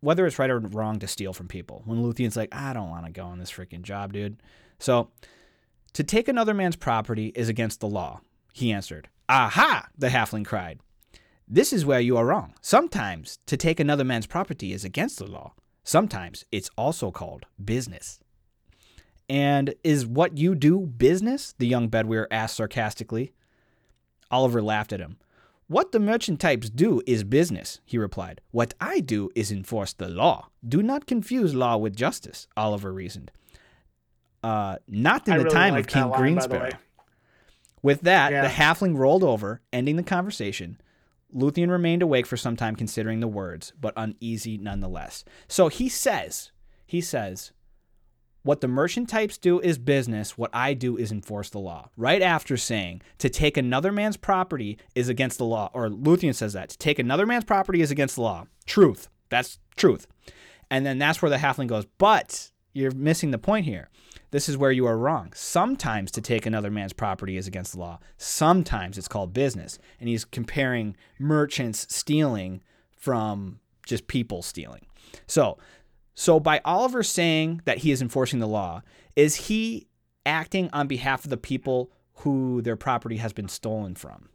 whether 0.02 0.26
it's 0.26 0.40
right 0.40 0.50
or 0.50 0.60
wrong 0.60 1.00
to 1.00 1.08
steal 1.08 1.34
from 1.34 1.48
people. 1.48 1.84
When 1.86 2.04
Luthien's 2.04 2.36
like, 2.36 2.54
I 2.54 2.74
don't 2.74 2.90
want 2.90 3.06
to 3.06 3.12
go 3.12 3.26
on 3.26 3.40
this 3.40 3.52
freaking 3.52 3.84
job, 3.84 4.14
dude. 4.14 4.42
So 4.80 5.10
to 5.94 6.04
take 6.04 6.28
another 6.28 6.54
man's 6.54 6.76
property 6.76 7.32
is 7.36 7.50
against 7.50 7.80
the 7.80 7.88
law, 7.88 8.22
he 8.54 8.72
answered. 8.72 9.08
Aha! 9.30 9.88
The 9.98 10.08
halfling 10.08 10.46
cried. 10.46 10.80
This 11.48 11.74
is 11.74 11.86
where 11.86 12.00
you 12.00 12.18
are 12.18 12.26
wrong. 12.26 12.54
Sometimes 12.62 13.40
to 13.46 13.58
take 13.58 13.80
another 13.80 14.04
man's 14.04 14.28
property 14.28 14.74
is 14.74 14.84
against 14.84 15.20
the 15.20 15.28
law. 15.28 15.54
Sometimes 15.84 16.46
it's 16.52 16.70
also 16.78 17.12
called 17.12 17.46
business. 17.64 18.20
And 19.30 19.74
is 19.84 20.06
what 20.06 20.38
you 20.38 20.56
do 20.56 20.80
business? 20.80 21.54
The 21.58 21.68
young 21.68 21.90
Bedwyr 21.90 22.28
asked 22.32 22.56
sarcastically. 22.56 23.34
Oliver 24.32 24.62
laughed 24.62 24.94
at 24.94 25.00
him. 25.00 25.18
What 25.68 25.92
the 25.92 26.00
merchant 26.00 26.40
types 26.40 26.70
do 26.70 27.02
is 27.06 27.26
business, 27.26 27.82
he 27.84 27.98
replied. 27.98 28.40
What 28.52 28.74
I 28.80 29.02
do 29.02 29.30
is 29.36 29.52
enforce 29.52 29.92
the 29.92 30.08
law. 30.08 30.48
Do 30.66 30.82
not 30.82 31.06
confuse 31.06 31.54
law 31.54 31.76
with 31.76 31.96
justice, 31.96 32.48
Oliver 32.56 32.94
reasoned. 32.94 33.32
Uh, 34.42 34.78
not 34.88 35.28
in 35.28 35.34
I 35.34 35.38
the 35.40 35.44
really 35.44 35.56
time 35.56 35.74
like 35.74 35.86
of 35.86 35.88
King 35.88 36.10
line, 36.10 36.36
Greensparrow. 36.38 36.72
With 37.82 38.02
that, 38.02 38.32
yeah. 38.32 38.42
the 38.42 38.48
halfling 38.48 38.98
rolled 38.98 39.24
over, 39.24 39.62
ending 39.72 39.96
the 39.96 40.04
conversation. 40.04 40.80
Luthien 41.36 41.70
remained 41.70 42.02
awake 42.02 42.26
for 42.26 42.38
some 42.38 42.56
time 42.56 42.76
considering 42.76 43.20
the 43.20 43.28
words, 43.28 43.74
but 43.80 43.94
uneasy 43.98 44.58
nonetheless. 44.58 45.24
So 45.48 45.68
he 45.68 45.90
says, 45.90 46.52
he 46.86 47.02
says, 47.02 47.52
what 48.44 48.62
the 48.62 48.68
merchant 48.70 49.10
types 49.10 49.38
do 49.38 49.60
is 49.60 49.78
business. 49.78 50.38
What 50.38 50.52
I 50.54 50.74
do 50.74 50.96
is 50.96 51.12
enforce 51.12 51.50
the 51.50 51.60
law. 51.60 51.90
Right 51.98 52.22
after 52.22 52.56
saying 52.56 53.02
to 53.18 53.30
take 53.30 53.58
another 53.58 53.92
man's 53.92 54.16
property 54.16 54.78
is 54.96 55.10
against 55.10 55.38
the 55.38 55.46
law, 55.46 55.70
or 55.74 55.90
Luthien 55.90 56.34
says 56.34 56.54
that 56.54 56.70
to 56.70 56.78
take 56.78 56.98
another 56.98 57.26
man's 57.26 57.44
property 57.44 57.82
is 57.82 57.92
against 57.92 58.16
the 58.16 58.22
law. 58.22 58.46
Truth. 58.66 59.10
That's 59.30 59.60
truth. 59.76 60.08
And 60.72 60.86
then 60.86 60.98
that's 60.98 61.22
where 61.22 61.30
the 61.30 61.38
halfling 61.38 61.68
goes, 61.68 61.86
but 61.98 62.52
you're 62.72 62.92
missing 62.92 63.32
the 63.32 63.38
point 63.38 63.66
here. 63.66 63.90
This 64.32 64.50
is 64.50 64.58
where 64.58 64.72
you 64.72 64.86
are 64.86 64.98
wrong. 64.98 65.32
Sometimes 65.34 66.12
to 66.12 66.22
take 66.22 66.46
another 66.46 66.70
man's 66.70 66.94
property 66.94 67.38
is 67.38 67.48
against 67.48 67.74
the 67.74 67.80
law. 67.80 68.00
Sometimes 68.18 68.98
it's 68.98 69.08
called 69.08 69.34
business. 69.34 69.80
And 70.00 70.10
he's 70.10 70.26
comparing 70.26 70.96
merchants 71.20 71.88
stealing 71.94 72.62
from 72.92 73.60
just 73.86 74.08
people 74.08 74.42
stealing. 74.42 74.86
So, 75.28 75.58
so 76.14 76.40
by 76.40 76.62
Oliver 76.66 77.04
saying 77.04 77.62
that 77.66 77.80
he 77.80 77.92
is 77.92 78.02
enforcing 78.02 78.40
the 78.40 78.48
law, 78.48 78.82
is 79.16 79.36
he 79.36 79.88
acting 80.26 80.70
on 80.74 80.88
behalf 80.88 81.24
of 81.24 81.30
the 81.30 81.38
people 81.38 81.92
who 82.16 82.62
their 82.62 82.76
property 82.76 83.18
has 83.18 83.32
been 83.32 83.48
stolen 83.48 83.96
from? 83.96 84.30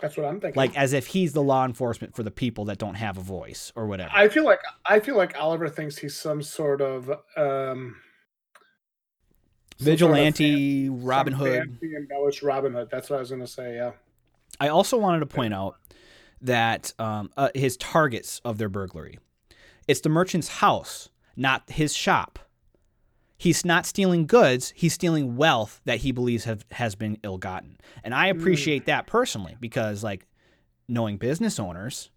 That's 0.00 0.16
what 0.16 0.26
I'm 0.26 0.40
thinking. 0.40 0.58
Like 0.58 0.76
as 0.76 0.92
if 0.92 1.08
he's 1.08 1.32
the 1.32 1.42
law 1.42 1.64
enforcement 1.64 2.14
for 2.14 2.22
the 2.22 2.30
people 2.30 2.64
that 2.66 2.78
don't 2.78 2.94
have 2.94 3.18
a 3.18 3.20
voice 3.20 3.72
or 3.74 3.86
whatever. 3.86 4.10
I 4.14 4.28
feel 4.28 4.44
like 4.44 4.60
I 4.86 5.00
feel 5.00 5.16
like 5.16 5.38
Oliver 5.38 5.68
thinks 5.68 5.98
he's 5.98 6.16
some 6.16 6.42
sort 6.42 6.80
of 6.80 7.10
um 7.36 7.96
vigilante 9.80 10.86
of 10.88 11.04
Robin 11.04 11.32
Hood. 11.32 11.78
Embellished 11.82 12.42
Robin 12.42 12.72
Hood. 12.72 12.88
That's 12.90 13.10
what 13.10 13.16
I 13.16 13.20
was 13.20 13.30
going 13.30 13.40
to 13.40 13.46
say. 13.46 13.76
Yeah. 13.76 13.92
I 14.58 14.68
also 14.68 14.98
wanted 14.98 15.20
to 15.20 15.26
point 15.26 15.54
out 15.54 15.76
that 16.40 16.92
um, 16.98 17.30
uh, 17.36 17.50
his 17.54 17.76
targets 17.76 18.40
of 18.44 18.58
their 18.58 18.68
burglary. 18.68 19.18
It's 19.86 20.00
the 20.00 20.08
merchant's 20.08 20.48
house, 20.48 21.10
not 21.36 21.68
his 21.70 21.94
shop. 21.94 22.38
He's 23.36 23.64
not 23.64 23.86
stealing 23.86 24.26
goods, 24.26 24.72
he's 24.76 24.92
stealing 24.92 25.34
wealth 25.34 25.80
that 25.86 26.00
he 26.00 26.12
believes 26.12 26.44
have, 26.44 26.66
has 26.72 26.94
been 26.94 27.16
ill 27.22 27.38
gotten. 27.38 27.78
And 28.04 28.14
I 28.14 28.26
appreciate 28.26 28.82
mm. 28.82 28.86
that 28.86 29.06
personally 29.06 29.56
because, 29.58 30.04
like, 30.04 30.26
knowing 30.88 31.16
business 31.16 31.58
owners, 31.58 32.10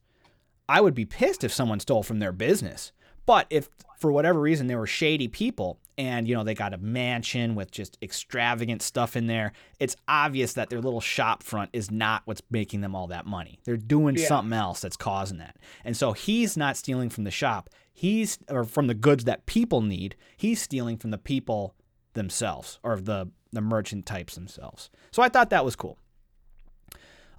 I 0.67 0.81
would 0.81 0.93
be 0.93 1.05
pissed 1.05 1.45
if 1.45 1.53
someone 1.53 1.79
stole 1.79 2.03
from 2.03 2.19
their 2.19 2.33
business. 2.33 2.91
But 3.25 3.47
if 3.49 3.69
for 3.99 4.11
whatever 4.11 4.39
reason 4.39 4.67
they 4.67 4.75
were 4.75 4.87
shady 4.87 5.27
people 5.27 5.79
and 5.97 6.27
you 6.27 6.35
know 6.35 6.43
they 6.43 6.55
got 6.55 6.73
a 6.73 6.77
mansion 6.77 7.55
with 7.55 7.71
just 7.71 7.97
extravagant 8.01 8.81
stuff 8.81 9.15
in 9.15 9.27
there, 9.27 9.53
it's 9.79 9.95
obvious 10.07 10.53
that 10.53 10.69
their 10.69 10.81
little 10.81 11.01
shop 11.01 11.43
front 11.43 11.69
is 11.73 11.89
not 11.89 12.23
what's 12.25 12.41
making 12.51 12.81
them 12.81 12.95
all 12.95 13.07
that 13.07 13.25
money. 13.25 13.59
They're 13.63 13.77
doing 13.77 14.17
yeah. 14.17 14.27
something 14.27 14.53
else 14.53 14.81
that's 14.81 14.97
causing 14.97 15.37
that. 15.37 15.57
And 15.85 15.95
so 15.95 16.13
he's 16.13 16.57
not 16.57 16.77
stealing 16.77 17.09
from 17.09 17.23
the 17.23 17.31
shop. 17.31 17.69
He's 17.93 18.39
or 18.49 18.63
from 18.63 18.87
the 18.87 18.93
goods 18.93 19.23
that 19.25 19.45
people 19.45 19.81
need. 19.81 20.15
He's 20.35 20.61
stealing 20.61 20.97
from 20.97 21.11
the 21.11 21.17
people 21.17 21.75
themselves 22.13 22.79
or 22.83 22.97
the 22.97 23.29
the 23.51 23.61
merchant 23.61 24.05
types 24.05 24.35
themselves. 24.35 24.89
So 25.11 25.21
I 25.21 25.29
thought 25.29 25.51
that 25.51 25.63
was 25.63 25.75
cool. 25.75 25.97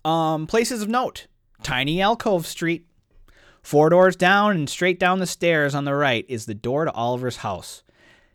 Um, 0.05 0.47
places 0.47 0.81
of 0.81 0.89
note: 0.89 1.27
Tiny 1.63 2.01
Alcove 2.01 2.47
Street, 2.47 2.87
Four 3.65 3.89
doors 3.89 4.15
down 4.15 4.57
and 4.57 4.69
straight 4.69 5.01
down 5.01 5.21
the 5.21 5.27
stairs 5.27 5.75
on 5.75 5.87
the 5.87 5.95
right 5.95 6.27
is 6.29 6.45
the 6.45 6.55
door 6.55 6.85
to 6.85 6.93
Oliver's 6.93 7.39
house. 7.39 7.83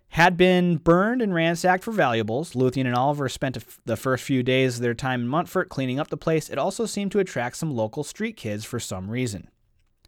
Had 0.10 0.38
been 0.38 0.78
burned 0.78 1.22
and 1.22 1.36
ransacked 1.36 1.84
for 1.84 1.92
valuables, 1.92 2.54
Luthien 2.54 2.88
and 2.88 2.96
Oliver 2.96 3.30
spent 3.30 3.64
the 3.86 3.96
first 3.96 4.24
few 4.24 4.42
days 4.42 4.78
of 4.78 4.82
their 4.82 4.96
time 4.96 5.22
in 5.22 5.28
Montfort 5.28 5.70
cleaning 5.70 6.00
up 6.00 6.08
the 6.08 6.18
place. 6.18 6.50
It 6.50 6.58
also 6.58 6.88
seemed 6.88 7.12
to 7.12 7.20
attract 7.20 7.58
some 7.58 7.70
local 7.70 8.04
street 8.04 8.38
kids 8.38 8.66
for 8.66 8.80
some 8.80 9.12
reason. 9.12 9.52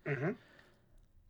Mm-hmm. 0.08 0.32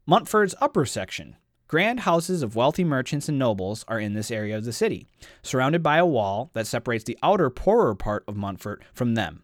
Montfort's 0.06 0.56
upper 0.62 0.86
section. 0.86 1.36
Grand 1.68 2.00
houses 2.02 2.44
of 2.44 2.56
wealthy 2.56 2.86
merchants 2.86 3.28
and 3.28 3.38
nobles 3.38 3.84
are 3.90 4.00
in 4.00 4.14
this 4.14 4.32
area 4.32 4.56
of 4.56 4.64
the 4.64 4.72
city, 4.72 5.06
surrounded 5.44 5.84
by 5.84 5.98
a 5.98 6.06
wall 6.06 6.50
that 6.54 6.66
separates 6.66 7.04
the 7.04 7.20
outer, 7.22 7.50
poorer 7.50 7.94
part 7.94 8.24
of 8.26 8.38
Montfort 8.38 8.84
from 8.94 9.16
them. 9.16 9.44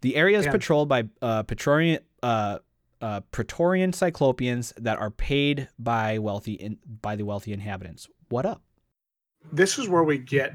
The 0.00 0.14
area 0.14 0.38
is 0.38 0.44
yeah. 0.46 0.52
patrolled 0.52 0.88
by 0.88 1.08
uh, 1.20 1.42
uh, 2.22 2.58
uh, 3.00 3.20
Praetorian 3.32 3.92
Cyclopians 3.92 4.72
that 4.76 4.98
are 4.98 5.10
paid 5.10 5.68
by 5.78 6.18
wealthy 6.18 6.54
in, 6.54 6.78
by 7.02 7.16
the 7.16 7.24
wealthy 7.24 7.52
inhabitants. 7.52 8.08
What 8.28 8.46
up? 8.46 8.62
This 9.52 9.78
is 9.78 9.88
where 9.88 10.04
we 10.04 10.18
get 10.18 10.54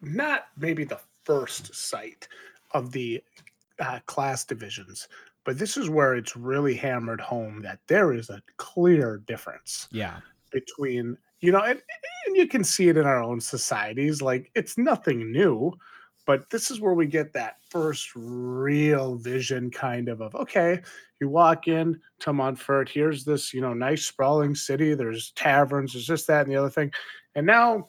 not 0.00 0.46
maybe 0.56 0.84
the 0.84 1.00
first 1.24 1.74
sight 1.74 2.28
of 2.72 2.92
the 2.92 3.22
uh, 3.80 3.98
class 4.06 4.44
divisions, 4.44 5.08
but 5.44 5.58
this 5.58 5.76
is 5.76 5.90
where 5.90 6.14
it's 6.14 6.36
really 6.36 6.74
hammered 6.74 7.20
home 7.20 7.60
that 7.62 7.80
there 7.88 8.12
is 8.12 8.30
a 8.30 8.42
clear 8.56 9.22
difference. 9.26 9.88
Yeah. 9.90 10.18
Between 10.52 11.16
you 11.40 11.52
know, 11.52 11.62
and, 11.62 11.80
and 12.26 12.36
you 12.36 12.46
can 12.46 12.62
see 12.62 12.88
it 12.88 12.96
in 12.96 13.06
our 13.06 13.22
own 13.22 13.40
societies. 13.40 14.20
Like 14.20 14.50
it's 14.54 14.76
nothing 14.76 15.32
new 15.32 15.72
but 16.30 16.48
this 16.48 16.70
is 16.70 16.80
where 16.80 16.94
we 16.94 17.06
get 17.06 17.32
that 17.32 17.56
first 17.70 18.12
real 18.14 19.16
vision 19.16 19.68
kind 19.68 20.08
of 20.08 20.20
of 20.20 20.32
okay 20.36 20.80
you 21.20 21.28
walk 21.28 21.66
in 21.66 21.98
to 22.20 22.32
montfort 22.32 22.88
here's 22.88 23.24
this 23.24 23.52
you 23.52 23.60
know 23.60 23.74
nice 23.74 24.06
sprawling 24.06 24.54
city 24.54 24.94
there's 24.94 25.32
taverns 25.32 25.92
there's 25.92 26.06
this 26.06 26.26
that 26.26 26.46
and 26.46 26.52
the 26.52 26.56
other 26.56 26.70
thing 26.70 26.88
and 27.34 27.44
now 27.44 27.84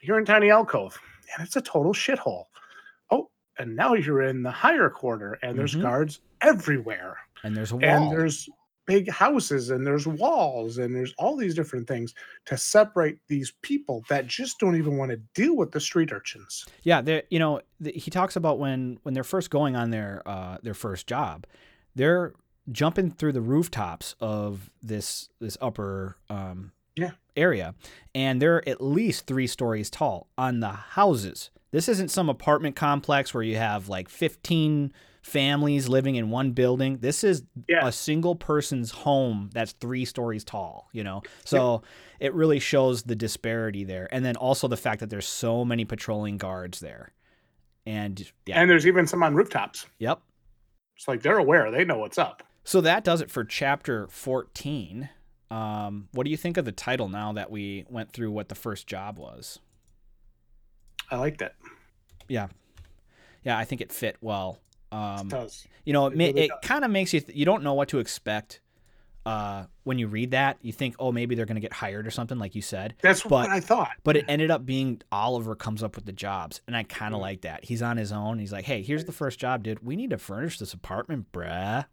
you're 0.00 0.18
in 0.18 0.24
tiny 0.24 0.50
alcove 0.50 0.98
and 1.36 1.46
it's 1.46 1.56
a 1.56 1.60
total 1.60 1.92
shithole 1.92 2.44
oh 3.10 3.28
and 3.58 3.76
now 3.76 3.92
you're 3.92 4.22
in 4.22 4.42
the 4.42 4.50
higher 4.50 4.88
quarter 4.88 5.38
and 5.42 5.58
there's 5.58 5.72
mm-hmm. 5.72 5.82
guards 5.82 6.20
everywhere 6.40 7.18
and 7.44 7.54
there's 7.54 7.72
a 7.72 7.76
wall 7.76 7.84
and 7.84 8.10
there's 8.10 8.48
big 8.86 9.10
houses 9.10 9.70
and 9.70 9.86
there's 9.86 10.06
walls 10.06 10.78
and 10.78 10.94
there's 10.94 11.12
all 11.18 11.36
these 11.36 11.54
different 11.54 11.86
things 11.88 12.14
to 12.46 12.56
separate 12.56 13.18
these 13.28 13.52
people 13.62 14.02
that 14.08 14.26
just 14.26 14.58
don't 14.58 14.76
even 14.76 14.96
want 14.96 15.10
to 15.10 15.16
deal 15.34 15.56
with 15.56 15.72
the 15.72 15.80
street 15.80 16.12
urchins. 16.12 16.64
Yeah, 16.82 17.00
they 17.02 17.24
you 17.30 17.38
know 17.38 17.60
the, 17.80 17.92
he 17.92 18.10
talks 18.10 18.36
about 18.36 18.58
when 18.58 18.98
when 19.02 19.14
they're 19.14 19.24
first 19.24 19.50
going 19.50 19.76
on 19.76 19.90
their 19.90 20.22
uh, 20.26 20.58
their 20.62 20.74
first 20.74 21.06
job, 21.06 21.46
they're 21.94 22.32
jumping 22.72 23.10
through 23.10 23.32
the 23.32 23.40
rooftops 23.40 24.14
of 24.20 24.70
this 24.82 25.28
this 25.40 25.56
upper 25.60 26.16
um, 26.30 26.72
Yeah. 26.96 27.12
area, 27.36 27.74
and 28.14 28.40
they're 28.40 28.66
at 28.68 28.80
least 28.80 29.26
three 29.26 29.46
stories 29.46 29.90
tall 29.90 30.28
on 30.38 30.60
the 30.60 30.70
houses. 30.70 31.50
This 31.72 31.88
isn't 31.88 32.10
some 32.10 32.28
apartment 32.28 32.74
complex 32.76 33.34
where 33.34 33.42
you 33.42 33.56
have 33.56 33.88
like 33.88 34.08
fifteen 34.08 34.92
families 35.26 35.88
living 35.88 36.14
in 36.14 36.30
one 36.30 36.52
building. 36.52 36.98
This 36.98 37.24
is 37.24 37.42
Yeah. 37.68 37.86
a 37.86 37.90
single 37.90 38.36
person's 38.36 38.92
home 38.92 39.50
that's 39.52 39.72
three 39.72 40.04
stories 40.04 40.44
tall, 40.44 40.88
you 40.92 41.02
know? 41.02 41.22
So 41.44 41.82
it 42.20 42.32
really 42.32 42.60
shows 42.60 43.02
the 43.02 43.16
disparity 43.16 43.82
there. 43.82 44.08
And 44.12 44.24
then 44.24 44.36
also 44.36 44.68
the 44.68 44.76
fact 44.76 45.00
that 45.00 45.10
there's 45.10 45.26
so 45.26 45.64
many 45.64 45.84
patrolling 45.84 46.38
guards 46.38 46.78
there. 46.78 47.12
And 47.84 48.24
yeah, 48.46 48.60
And 48.60 48.70
there's 48.70 48.86
even 48.86 49.06
some 49.08 49.22
on 49.24 49.34
rooftops. 49.34 49.86
yep. 49.98 50.20
It's 50.96 51.08
like 51.08 51.22
they're 51.22 51.38
aware, 51.38 51.70
they 51.72 51.84
know 51.84 51.98
what's 51.98 52.18
up. 52.18 52.44
So 52.62 52.80
that 52.80 53.02
does 53.04 53.20
it 53.20 53.30
for 53.30 53.44
chapter 53.44 54.06
14. 54.08 55.08
Um, 55.50 56.08
what 56.12 56.24
do 56.24 56.30
you 56.30 56.36
think 56.36 56.56
of 56.56 56.64
the 56.64 56.72
title 56.72 57.08
now 57.08 57.32
that 57.32 57.50
we 57.50 57.84
went 57.90 58.12
through 58.12 58.30
what 58.30 58.48
the 58.48 58.54
first 58.54 58.86
job 58.86 59.18
was? 59.18 59.58
I 61.10 61.16
liked 61.16 61.42
it. 61.42 61.52
Yeah. 62.28 62.46
Yeah, 63.42 63.58
I 63.58 63.64
think 63.64 63.80
it 63.80 63.92
fit 63.92 64.16
well. 64.20 64.58
It 64.92 64.94
Um, 64.96 65.28
does. 65.28 65.66
you 65.84 65.92
know, 65.92 66.06
it, 66.06 66.12
It 66.14 66.16
really 66.18 66.40
it 66.46 66.50
kind 66.62 66.84
of 66.84 66.90
makes 66.90 67.12
you, 67.12 67.20
th- 67.20 67.36
you 67.36 67.44
don't 67.44 67.62
know 67.62 67.74
what 67.74 67.88
to 67.88 67.98
expect 67.98 68.60
uh, 69.26 69.64
when 69.82 69.98
you 69.98 70.06
read 70.06 70.30
that. 70.30 70.56
You 70.62 70.72
think, 70.72 70.94
oh, 71.00 71.10
maybe 71.10 71.34
they're 71.34 71.46
going 71.46 71.56
to 71.56 71.60
get 71.60 71.72
hired 71.72 72.06
or 72.06 72.10
something, 72.12 72.38
like 72.38 72.54
you 72.54 72.62
said. 72.62 72.94
That's 73.02 73.22
but- 73.22 73.30
what 73.30 73.48
I 73.50 73.58
thought. 73.60 73.90
But 74.04 74.16
it 74.16 74.24
ended 74.28 74.50
up 74.52 74.64
being 74.64 75.02
Oliver 75.10 75.56
comes 75.56 75.82
up 75.82 75.96
with 75.96 76.06
the 76.06 76.12
jobs, 76.12 76.60
and 76.68 76.76
I 76.76 76.84
kind 76.84 77.12
of 77.14 77.18
Mhm. 77.18 77.22
like 77.22 77.40
that. 77.42 77.64
He's 77.64 77.82
on 77.82 77.96
his 77.96 78.12
own. 78.12 78.38
He's 78.38 78.52
like, 78.52 78.64
"Hey, 78.64 78.82
here's 78.82 79.04
the 79.04 79.12
first 79.12 79.40
job, 79.40 79.64
dude. 79.64 79.84
We 79.84 79.96
need 79.96 80.10
to 80.10 80.18
furnish 80.18 80.58
this 80.60 80.72
apartment, 80.72 81.32
bruh." 81.32 81.86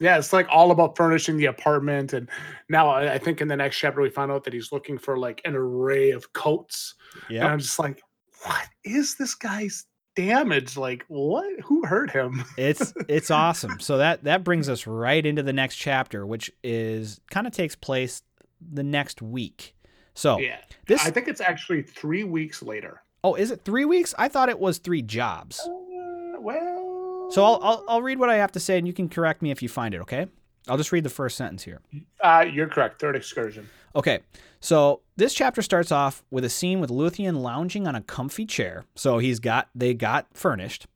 Yeah, 0.00 0.18
it's 0.18 0.32
like 0.32 0.46
all 0.50 0.72
about 0.72 0.94
furnishing 0.96 1.36
the 1.38 1.46
apartment. 1.46 2.12
And 2.12 2.28
now 2.68 2.90
I 2.90 3.16
think 3.16 3.40
in 3.40 3.48
the 3.48 3.56
next 3.56 3.78
chapter 3.78 4.02
we 4.02 4.10
find 4.10 4.30
out 4.30 4.44
that 4.44 4.52
he's 4.52 4.70
looking 4.72 4.98
for 4.98 5.16
like 5.16 5.40
an 5.46 5.54
array 5.56 6.10
of 6.10 6.32
coats. 6.34 6.96
And 7.28 7.36
Yeah, 7.36 7.46
I'm 7.46 7.60
just 7.60 7.78
like, 7.78 8.02
what 8.44 8.68
is 8.84 9.14
this 9.14 9.34
guy's 9.34 9.86
damage? 10.16 10.76
Like, 10.76 11.04
what? 11.08 11.60
Who 11.60 11.84
hurt 11.86 12.10
him? 12.10 12.44
it's 12.56 12.92
it's 13.08 13.30
awesome. 13.30 13.78
So 13.78 13.98
that 13.98 14.24
that 14.24 14.42
brings 14.42 14.68
us 14.68 14.86
right 14.86 15.24
into 15.24 15.42
the 15.42 15.52
next 15.52 15.76
chapter, 15.76 16.26
which 16.26 16.50
is 16.64 17.20
kind 17.30 17.46
of 17.46 17.52
takes 17.52 17.76
place 17.76 18.22
the 18.60 18.82
next 18.82 19.22
week. 19.22 19.74
So 20.14 20.38
yeah. 20.38 20.56
this 20.88 21.04
I 21.04 21.10
think 21.10 21.28
it's 21.28 21.40
actually 21.40 21.82
three 21.82 22.24
weeks 22.24 22.62
later. 22.62 23.02
oh, 23.22 23.34
is 23.34 23.50
it 23.50 23.64
three 23.64 23.84
weeks? 23.84 24.14
I 24.18 24.28
thought 24.28 24.48
it 24.48 24.58
was 24.58 24.78
three 24.78 25.02
jobs. 25.02 25.60
Uh, 25.60 26.40
well, 26.40 27.28
So 27.30 27.44
I'll, 27.44 27.60
I'll 27.62 27.84
I'll 27.88 28.02
read 28.02 28.18
what 28.18 28.30
I 28.30 28.36
have 28.36 28.52
to 28.52 28.60
say, 28.60 28.78
and 28.78 28.86
you 28.86 28.92
can 28.92 29.08
correct 29.08 29.42
me 29.42 29.50
if 29.50 29.62
you 29.62 29.68
find 29.68 29.94
it. 29.94 30.00
Okay? 30.00 30.26
I'll 30.68 30.76
just 30.76 30.92
read 30.92 31.04
the 31.04 31.10
first 31.10 31.36
sentence 31.36 31.62
here. 31.62 31.80
uh, 32.20 32.44
you're 32.50 32.68
correct. 32.68 33.00
Third 33.00 33.16
excursion. 33.16 33.68
Okay, 33.94 34.20
so 34.60 35.00
this 35.16 35.32
chapter 35.32 35.62
starts 35.62 35.90
off 35.90 36.22
with 36.30 36.44
a 36.44 36.50
scene 36.50 36.80
with 36.80 36.90
Luthien 36.90 37.40
lounging 37.40 37.86
on 37.86 37.94
a 37.94 38.02
comfy 38.02 38.44
chair. 38.44 38.84
So 38.94 39.18
he's 39.18 39.40
got 39.40 39.68
they 39.74 39.94
got 39.94 40.26
furnished 40.34 40.86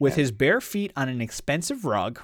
with 0.00 0.14
his 0.14 0.30
bare 0.30 0.60
feet 0.60 0.92
on 0.96 1.08
an 1.08 1.20
expensive 1.20 1.84
rug, 1.84 2.20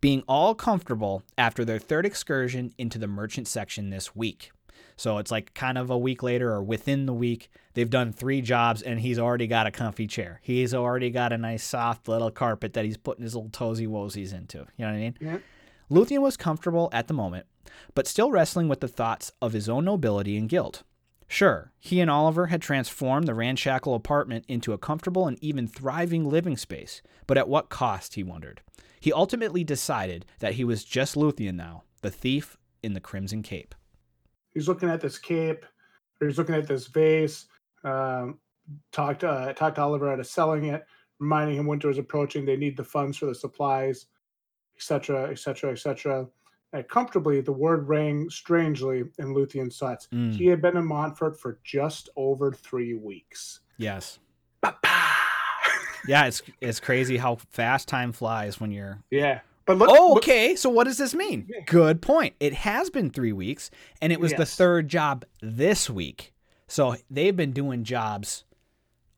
being 0.00 0.22
all 0.26 0.54
comfortable 0.54 1.22
after 1.36 1.64
their 1.64 1.78
third 1.78 2.06
excursion 2.06 2.72
into 2.78 2.98
the 2.98 3.06
merchant 3.06 3.46
section 3.46 3.90
this 3.90 4.16
week. 4.16 4.50
So 4.96 5.18
it's 5.18 5.30
like 5.30 5.54
kind 5.54 5.78
of 5.78 5.88
a 5.88 5.96
week 5.96 6.22
later 6.22 6.50
or 6.52 6.62
within 6.62 7.06
the 7.06 7.14
week, 7.14 7.50
they've 7.74 7.88
done 7.88 8.12
three 8.12 8.42
jobs 8.42 8.82
and 8.82 9.00
he's 9.00 9.18
already 9.18 9.46
got 9.46 9.66
a 9.66 9.70
comfy 9.70 10.06
chair. 10.06 10.40
He's 10.42 10.74
already 10.74 11.10
got 11.10 11.32
a 11.32 11.38
nice 11.38 11.64
soft 11.64 12.08
little 12.08 12.30
carpet 12.30 12.74
that 12.74 12.84
he's 12.84 12.96
putting 12.96 13.22
his 13.22 13.34
little 13.34 13.50
toesy 13.50 13.86
woesies 13.88 14.34
into. 14.34 14.58
You 14.76 14.84
know 14.84 14.86
what 14.86 14.94
I 14.94 14.98
mean? 14.98 15.16
Yeah. 15.20 15.38
Luthien 15.90 16.20
was 16.20 16.36
comfortable 16.36 16.88
at 16.92 17.08
the 17.08 17.14
moment, 17.14 17.46
but 17.94 18.06
still 18.06 18.30
wrestling 18.30 18.68
with 18.68 18.80
the 18.80 18.88
thoughts 18.88 19.32
of 19.42 19.52
his 19.52 19.68
own 19.68 19.84
nobility 19.84 20.36
and 20.36 20.48
guilt. 20.48 20.84
Sure, 21.26 21.72
he 21.78 22.00
and 22.00 22.10
Oliver 22.10 22.46
had 22.46 22.62
transformed 22.62 23.26
the 23.26 23.34
ramshackle 23.34 23.94
apartment 23.94 24.44
into 24.48 24.72
a 24.72 24.78
comfortable 24.78 25.26
and 25.26 25.38
even 25.42 25.66
thriving 25.66 26.28
living 26.28 26.56
space, 26.56 27.02
but 27.26 27.38
at 27.38 27.48
what 27.48 27.68
cost, 27.70 28.14
he 28.14 28.22
wondered. 28.22 28.60
He 29.00 29.12
ultimately 29.12 29.64
decided 29.64 30.26
that 30.40 30.54
he 30.54 30.64
was 30.64 30.84
just 30.84 31.14
Luthien 31.14 31.54
now, 31.54 31.84
the 32.02 32.10
thief 32.10 32.56
in 32.82 32.94
the 32.94 33.00
Crimson 33.00 33.42
Cape. 33.42 33.74
He's 34.54 34.68
looking 34.68 34.88
at 34.88 35.00
this 35.00 35.18
cape, 35.18 35.64
or 36.20 36.26
he's 36.26 36.38
looking 36.38 36.54
at 36.54 36.66
this 36.66 36.86
vase. 36.86 37.46
Um, 37.84 38.38
talked 38.92 39.24
uh, 39.24 39.52
talked 39.54 39.78
Oliver 39.78 40.10
out 40.10 40.20
of 40.20 40.26
selling 40.26 40.66
it, 40.66 40.84
reminding 41.18 41.56
him 41.56 41.66
winter 41.66 41.90
is 41.90 41.98
approaching. 41.98 42.44
They 42.44 42.56
need 42.56 42.76
the 42.76 42.84
funds 42.84 43.16
for 43.16 43.26
the 43.26 43.34
supplies, 43.34 44.06
etc., 44.80 45.30
etc., 45.30 45.72
etc. 45.72 46.26
And 46.72 46.88
comfortably, 46.88 47.40
the 47.42 47.52
word 47.52 47.86
rang 47.86 48.30
strangely 48.30 49.04
in 49.18 49.34
Luthien's 49.34 49.76
thoughts. 49.76 50.08
Mm. 50.12 50.34
He 50.34 50.46
had 50.46 50.62
been 50.62 50.76
in 50.76 50.86
Montfort 50.86 51.38
for 51.38 51.58
just 51.64 52.08
over 52.16 52.50
three 52.52 52.94
weeks. 52.94 53.60
Yes. 53.76 54.18
Yeah, 56.08 56.24
it's 56.24 56.40
it's 56.62 56.80
crazy 56.80 57.18
how 57.18 57.36
fast 57.50 57.86
time 57.86 58.12
flies 58.12 58.58
when 58.58 58.70
you're 58.70 59.02
yeah, 59.10 59.40
but 59.66 59.76
look. 59.76 59.90
Oh, 59.90 60.14
look- 60.14 60.24
okay. 60.24 60.56
So 60.56 60.70
what 60.70 60.84
does 60.84 60.96
this 60.96 61.14
mean? 61.14 61.46
Yeah. 61.46 61.60
Good 61.66 62.00
point. 62.00 62.34
It 62.40 62.54
has 62.54 62.88
been 62.88 63.10
three 63.10 63.34
weeks, 63.34 63.70
and 64.00 64.10
it 64.10 64.18
was 64.18 64.32
the 64.32 64.46
third 64.46 64.88
job 64.88 65.26
this 65.42 65.90
week. 65.90 66.32
So 66.68 66.96
they've 67.10 67.36
been 67.36 67.52
doing 67.52 67.84
jobs 67.84 68.44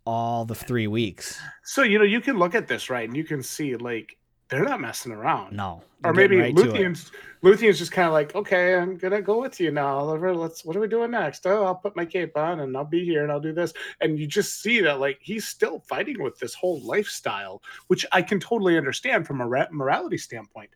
all 0.04 0.44
the 0.44 0.56
three 0.56 0.88
weeks. 0.88 1.40
So 1.62 1.82
you 1.84 1.98
know, 1.98 2.04
you 2.04 2.20
can 2.20 2.36
look 2.36 2.56
at 2.56 2.66
this 2.66 2.90
right, 2.90 3.06
and 3.08 3.16
you 3.16 3.22
can 3.24 3.44
see 3.44 3.76
like 3.76 4.16
they're 4.52 4.64
not 4.64 4.80
messing 4.80 5.12
around. 5.12 5.56
No, 5.56 5.82
or 6.04 6.12
maybe 6.12 6.36
right. 6.36 6.54
Luthien's 6.54 7.10
Luthien's 7.40 7.78
just 7.78 7.90
kind 7.90 8.06
of 8.06 8.12
like, 8.12 8.34
okay, 8.34 8.74
I'm 8.76 8.98
gonna 8.98 9.22
go 9.22 9.40
with 9.40 9.58
you 9.58 9.70
now, 9.70 9.96
Oliver. 9.98 10.34
Let's 10.34 10.64
what 10.64 10.76
are 10.76 10.80
we 10.80 10.88
doing 10.88 11.10
next? 11.10 11.46
Oh, 11.46 11.64
I'll 11.64 11.74
put 11.74 11.96
my 11.96 12.04
cape 12.04 12.36
on 12.36 12.60
and 12.60 12.76
I'll 12.76 12.84
be 12.84 13.04
here 13.04 13.22
and 13.22 13.32
I'll 13.32 13.40
do 13.40 13.54
this. 13.54 13.72
And 14.02 14.18
you 14.18 14.26
just 14.26 14.60
see 14.60 14.80
that 14.82 15.00
like 15.00 15.18
he's 15.22 15.48
still 15.48 15.80
fighting 15.88 16.22
with 16.22 16.38
this 16.38 16.52
whole 16.54 16.80
lifestyle, 16.82 17.62
which 17.86 18.04
I 18.12 18.20
can 18.20 18.38
totally 18.38 18.76
understand 18.76 19.26
from 19.26 19.40
a 19.40 19.46
ra- 19.48 19.68
morality 19.70 20.18
standpoint. 20.18 20.70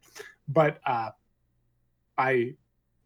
But 0.48 0.80
uh 0.86 1.10
I 2.16 2.54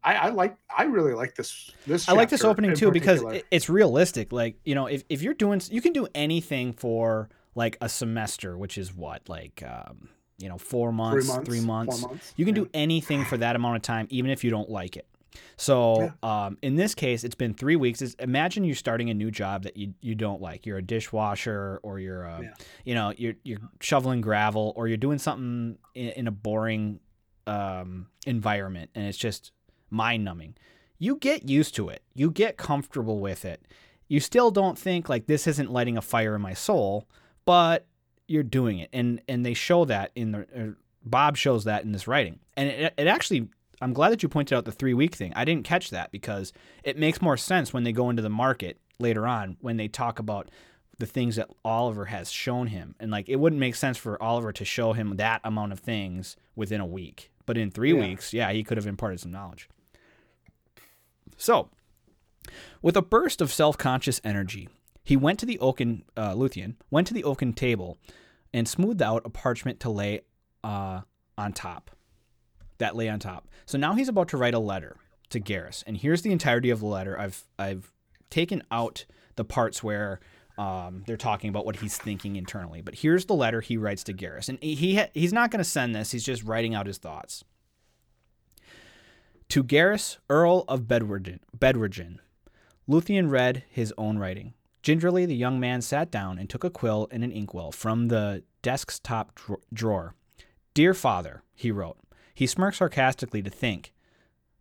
I, 0.03 0.15
I 0.15 0.29
like 0.29 0.55
I 0.75 0.83
really 0.85 1.13
like 1.13 1.35
this 1.35 1.69
this 1.85 2.07
I 2.09 2.13
like 2.13 2.29
this 2.29 2.43
opening 2.43 2.73
too 2.75 2.91
because 2.91 3.19
particular. 3.19 3.33
it- 3.35 3.45
it's 3.51 3.69
realistic. 3.69 4.31
Like 4.31 4.55
you 4.63 4.73
know, 4.73 4.87
if 4.87 5.03
if 5.09 5.21
you're 5.21 5.33
doing, 5.33 5.61
you 5.69 5.81
can 5.81 5.93
do 5.93 6.07
anything 6.15 6.73
for 6.73 7.29
like 7.53 7.77
a 7.81 7.89
semester, 7.89 8.57
which 8.57 8.77
is 8.77 8.93
what 8.95 9.27
like 9.27 9.61
um, 9.67 10.09
you 10.41 10.49
know 10.49 10.57
four 10.57 10.91
months, 10.91 11.33
three 11.45 11.61
months. 11.61 12.01
four 12.01 12.09
months. 12.09 12.33
You 12.35 12.45
can 12.45 12.55
yeah. 12.55 12.63
do 12.63 12.69
anything 12.73 13.25
for 13.25 13.37
that 13.37 13.55
amount 13.55 13.75
of 13.77 13.81
time, 13.81 14.07
even 14.09 14.31
if 14.31 14.43
you 14.43 14.49
don't 14.49 14.69
like 14.69 14.97
it. 14.97 15.07
So 15.55 16.11
um, 16.23 16.57
in 16.61 16.75
this 16.75 16.93
case, 16.93 17.23
it's 17.23 17.35
been 17.35 17.53
three 17.53 17.75
weeks. 17.75 18.01
It's, 18.01 18.15
imagine 18.15 18.63
you're 18.63 18.75
starting 18.75 19.09
a 19.09 19.13
new 19.13 19.31
job 19.31 19.63
that 19.63 19.77
you, 19.77 19.93
you 20.01 20.13
don't 20.13 20.41
like. 20.41 20.65
You're 20.65 20.79
a 20.79 20.81
dishwasher, 20.81 21.79
or 21.83 21.99
you're 21.99 22.23
a, 22.23 22.39
Yeah. 22.41 22.53
you 22.83 22.95
know 22.95 23.13
you're 23.17 23.35
you're 23.43 23.59
shoveling 23.79 24.21
gravel, 24.21 24.73
or 24.75 24.87
you're 24.87 24.97
doing 24.97 25.19
something 25.19 25.77
in, 25.95 26.09
in 26.09 26.27
a 26.27 26.31
boring 26.31 26.99
um, 27.47 28.07
environment, 28.25 28.89
and 28.95 29.05
it's 29.05 29.17
just 29.17 29.51
mind 29.89 30.23
numbing. 30.25 30.55
You 30.99 31.15
get 31.15 31.47
used 31.49 31.75
to 31.75 31.89
it. 31.89 32.01
You 32.13 32.29
get 32.29 32.57
comfortable 32.57 33.19
with 33.19 33.45
it. 33.45 33.65
You 34.07 34.19
still 34.19 34.51
don't 34.51 34.77
think 34.77 35.07
like 35.09 35.27
this 35.27 35.47
isn't 35.47 35.71
lighting 35.71 35.97
a 35.97 36.01
fire 36.01 36.35
in 36.35 36.41
my 36.41 36.53
soul, 36.53 37.07
but 37.45 37.87
you're 38.31 38.43
doing 38.43 38.79
it, 38.79 38.89
and 38.93 39.21
and 39.27 39.45
they 39.45 39.53
show 39.53 39.85
that 39.85 40.11
in 40.15 40.31
the. 40.31 40.39
Uh, 40.55 40.71
Bob 41.03 41.35
shows 41.35 41.63
that 41.63 41.83
in 41.83 41.91
this 41.91 42.07
writing, 42.07 42.39
and 42.55 42.69
it, 42.69 42.93
it 42.97 43.07
actually. 43.07 43.49
I'm 43.83 43.93
glad 43.93 44.11
that 44.11 44.21
you 44.21 44.29
pointed 44.29 44.55
out 44.55 44.65
the 44.65 44.71
three 44.71 44.93
week 44.93 45.15
thing. 45.15 45.33
I 45.35 45.43
didn't 45.43 45.65
catch 45.65 45.89
that 45.89 46.11
because 46.11 46.53
it 46.83 46.99
makes 46.99 47.19
more 47.19 47.35
sense 47.35 47.73
when 47.73 47.83
they 47.83 47.91
go 47.91 48.11
into 48.11 48.21
the 48.21 48.29
market 48.29 48.77
later 48.99 49.25
on 49.25 49.57
when 49.59 49.77
they 49.77 49.87
talk 49.87 50.19
about 50.19 50.49
the 50.99 51.07
things 51.07 51.35
that 51.37 51.49
Oliver 51.65 52.05
has 52.05 52.29
shown 52.31 52.67
him. 52.67 52.93
And 52.99 53.09
like 53.09 53.27
it 53.27 53.37
wouldn't 53.37 53.59
make 53.59 53.73
sense 53.73 53.97
for 53.97 54.21
Oliver 54.21 54.51
to 54.53 54.63
show 54.63 54.93
him 54.93 55.17
that 55.17 55.41
amount 55.43 55.71
of 55.71 55.79
things 55.79 56.37
within 56.55 56.79
a 56.79 56.85
week. 56.85 57.31
But 57.47 57.57
in 57.57 57.71
three 57.71 57.91
Yeah. 57.91 58.01
weeks, 58.01 58.33
yeah, 58.33 58.51
he 58.51 58.63
could 58.63 58.77
have 58.77 58.85
imparted 58.85 59.19
some 59.19 59.31
knowledge. 59.31 59.67
So, 61.37 61.69
with 62.83 62.95
a 62.95 63.01
burst 63.01 63.41
of 63.41 63.51
self-conscious 63.51 64.21
energy, 64.23 64.69
he 65.03 65.17
went 65.17 65.39
to 65.39 65.45
the 65.47 65.57
oaken 65.59 66.03
uh, 66.15 66.33
Luthien 66.35 66.75
went 66.91 67.07
to 67.07 67.13
the 67.15 67.23
oaken 67.23 67.53
table 67.53 67.97
and 68.53 68.67
smoothed 68.67 69.01
out 69.01 69.23
a 69.25 69.29
parchment 69.29 69.79
to 69.81 69.89
lay 69.89 70.21
uh, 70.63 71.01
on 71.37 71.53
top. 71.53 71.91
That 72.77 72.95
lay 72.95 73.09
on 73.09 73.19
top. 73.19 73.47
So 73.65 73.77
now 73.77 73.93
he's 73.93 74.09
about 74.09 74.29
to 74.29 74.37
write 74.37 74.53
a 74.53 74.59
letter 74.59 74.97
to 75.29 75.39
Gahris, 75.39 75.83
and 75.85 75.95
here's 75.95 76.23
the 76.23 76.31
entirety 76.31 76.69
of 76.69 76.79
the 76.79 76.87
letter. 76.87 77.19
I've 77.19 77.43
I've 77.57 77.91
taken 78.29 78.63
out 78.71 79.05
the 79.35 79.45
parts 79.45 79.83
where 79.83 80.19
um, 80.57 81.03
they're 81.05 81.17
talking 81.17 81.49
about 81.49 81.65
what 81.65 81.77
he's 81.77 81.97
thinking 81.97 82.35
internally, 82.35 82.81
but 82.81 82.95
here's 82.95 83.25
the 83.25 83.35
letter 83.35 83.61
he 83.61 83.77
writes 83.77 84.03
to 84.05 84.13
Gahris, 84.13 84.49
and 84.49 84.61
he 84.61 84.95
ha- 84.95 85.09
he's 85.13 85.33
not 85.33 85.51
going 85.51 85.63
to 85.63 85.69
send 85.69 85.95
this. 85.95 86.11
He's 86.11 86.23
just 86.23 86.43
writing 86.43 86.75
out 86.75 86.87
his 86.87 86.97
thoughts. 86.97 87.43
To 89.49 89.63
Gahris, 89.63 90.17
Earl 90.29 90.63
of 90.67 90.83
Bedwydrin, 90.83 91.39
Bedwydrin. 91.57 92.19
Luthien 92.89 93.29
read 93.29 93.63
his 93.69 93.93
own 93.97 94.17
writing. 94.17 94.53
Gingerly, 94.81 95.25
the 95.25 95.35
young 95.35 95.59
man 95.59 95.81
sat 95.81 96.09
down 96.09 96.39
and 96.39 96.49
took 96.49 96.63
a 96.63 96.69
quill 96.69 97.07
and 97.11 97.23
an 97.23 97.31
inkwell 97.31 97.71
from 97.71 98.07
the 98.07 98.43
desk's 98.61 98.99
top 98.99 99.39
drawer. 99.71 100.15
Dear 100.73 100.93
father, 100.93 101.43
he 101.53 101.71
wrote. 101.71 101.97
He 102.33 102.47
smirked 102.47 102.77
sarcastically 102.77 103.41
to 103.43 103.49
think 103.49 103.93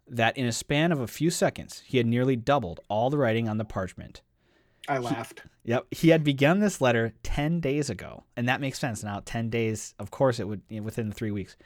that 0.06 0.36
in 0.36 0.46
a 0.46 0.52
span 0.52 0.92
of 0.92 1.00
a 1.00 1.06
few 1.06 1.30
seconds 1.30 1.82
he 1.86 1.96
had 1.96 2.06
nearly 2.06 2.36
doubled 2.36 2.80
all 2.88 3.10
the 3.10 3.16
writing 3.18 3.48
on 3.48 3.58
the 3.58 3.64
parchment. 3.64 4.22
I 4.88 4.98
laughed. 4.98 5.42
He, 5.62 5.70
yep, 5.70 5.86
he 5.90 6.08
had 6.08 6.24
begun 6.24 6.58
this 6.58 6.80
letter 6.80 7.12
10 7.22 7.60
days 7.60 7.88
ago, 7.88 8.24
and 8.36 8.48
that 8.48 8.60
makes 8.60 8.78
sense 8.78 9.04
now. 9.04 9.22
10 9.24 9.48
days, 9.48 9.94
of 9.98 10.10
course 10.10 10.40
it 10.40 10.48
would 10.48 10.62
within 10.82 11.12
3 11.12 11.30
weeks. 11.30 11.56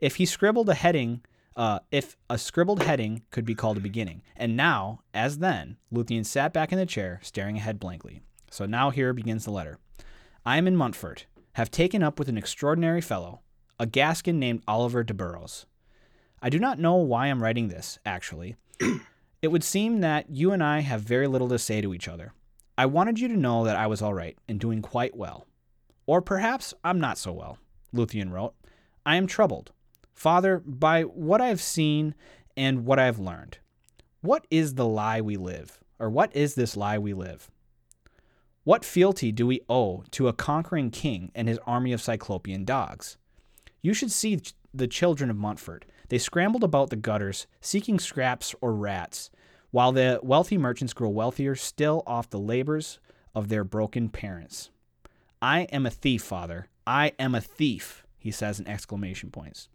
If 0.00 0.16
he 0.16 0.26
scribbled 0.26 0.68
a 0.68 0.74
heading, 0.74 1.22
uh, 1.56 1.80
if 1.90 2.16
a 2.28 2.38
scribbled 2.38 2.82
heading 2.82 3.22
could 3.30 3.44
be 3.44 3.54
called 3.54 3.76
a 3.76 3.80
beginning. 3.80 4.22
And 4.36 4.56
now, 4.56 5.00
as 5.12 5.38
then, 5.38 5.76
Luthien 5.92 6.24
sat 6.26 6.52
back 6.52 6.72
in 6.72 6.78
the 6.78 6.86
chair, 6.86 7.20
staring 7.22 7.56
ahead 7.56 7.78
blankly. 7.78 8.20
So 8.50 8.66
now 8.66 8.90
here 8.90 9.12
begins 9.12 9.44
the 9.44 9.50
letter. 9.50 9.78
I 10.44 10.58
am 10.58 10.66
in 10.66 10.76
Montfort, 10.76 11.26
have 11.54 11.70
taken 11.70 12.02
up 12.02 12.18
with 12.18 12.28
an 12.28 12.38
extraordinary 12.38 13.00
fellow, 13.00 13.40
a 13.78 13.86
Gascon 13.86 14.38
named 14.38 14.62
Oliver 14.68 15.04
deBurrows. 15.04 15.64
I 16.42 16.50
do 16.50 16.58
not 16.58 16.78
know 16.78 16.96
why 16.96 17.26
I'm 17.26 17.42
writing 17.42 17.68
this, 17.68 17.98
actually. 18.04 18.56
it 19.42 19.48
would 19.48 19.64
seem 19.64 20.00
that 20.00 20.30
you 20.30 20.52
and 20.52 20.62
I 20.62 20.80
have 20.80 21.00
very 21.00 21.26
little 21.26 21.48
to 21.48 21.58
say 21.58 21.80
to 21.80 21.94
each 21.94 22.08
other. 22.08 22.32
I 22.76 22.86
wanted 22.86 23.20
you 23.20 23.28
to 23.28 23.36
know 23.36 23.64
that 23.64 23.76
I 23.76 23.86
was 23.86 24.02
all 24.02 24.14
right 24.14 24.36
and 24.48 24.58
doing 24.58 24.82
quite 24.82 25.16
well. 25.16 25.46
Or 26.06 26.20
perhaps 26.20 26.74
I'm 26.82 27.00
not 27.00 27.18
so 27.18 27.32
well, 27.32 27.58
Luthien 27.94 28.30
wrote. 28.30 28.54
I 29.06 29.16
am 29.16 29.26
troubled. 29.26 29.72
Father, 30.14 30.62
by 30.64 31.02
what 31.02 31.40
I 31.40 31.48
have 31.48 31.60
seen 31.60 32.14
and 32.56 32.86
what 32.86 32.98
I 32.98 33.04
have 33.04 33.18
learned, 33.18 33.58
what 34.20 34.46
is 34.50 34.74
the 34.74 34.86
lie 34.86 35.20
we 35.20 35.36
live? 35.36 35.80
Or 35.98 36.08
what 36.08 36.34
is 36.34 36.54
this 36.54 36.76
lie 36.76 36.98
we 36.98 37.12
live? 37.12 37.50
What 38.64 38.84
fealty 38.84 39.30
do 39.30 39.46
we 39.46 39.60
owe 39.68 40.04
to 40.12 40.28
a 40.28 40.32
conquering 40.32 40.90
king 40.90 41.30
and 41.34 41.46
his 41.48 41.58
army 41.66 41.92
of 41.92 42.00
Cyclopian 42.00 42.64
dogs? 42.64 43.18
You 43.82 43.92
should 43.92 44.10
see 44.10 44.40
the 44.72 44.88
children 44.88 45.28
of 45.28 45.36
Montfort. 45.36 45.84
They 46.08 46.18
scrambled 46.18 46.64
about 46.64 46.90
the 46.90 46.96
gutters, 46.96 47.46
seeking 47.60 47.98
scraps 47.98 48.54
or 48.60 48.74
rats, 48.74 49.30
while 49.70 49.92
the 49.92 50.20
wealthy 50.22 50.56
merchants 50.56 50.94
grow 50.94 51.10
wealthier 51.10 51.54
still 51.54 52.02
off 52.06 52.30
the 52.30 52.38
labors 52.38 53.00
of 53.34 53.48
their 53.48 53.64
broken 53.64 54.08
parents. 54.08 54.70
I 55.42 55.62
am 55.64 55.84
a 55.84 55.90
thief, 55.90 56.22
father. 56.22 56.68
I 56.86 57.12
am 57.18 57.34
a 57.34 57.40
thief, 57.40 58.06
he 58.18 58.30
says 58.30 58.58
in 58.58 58.66
exclamation 58.66 59.30
points. 59.30 59.68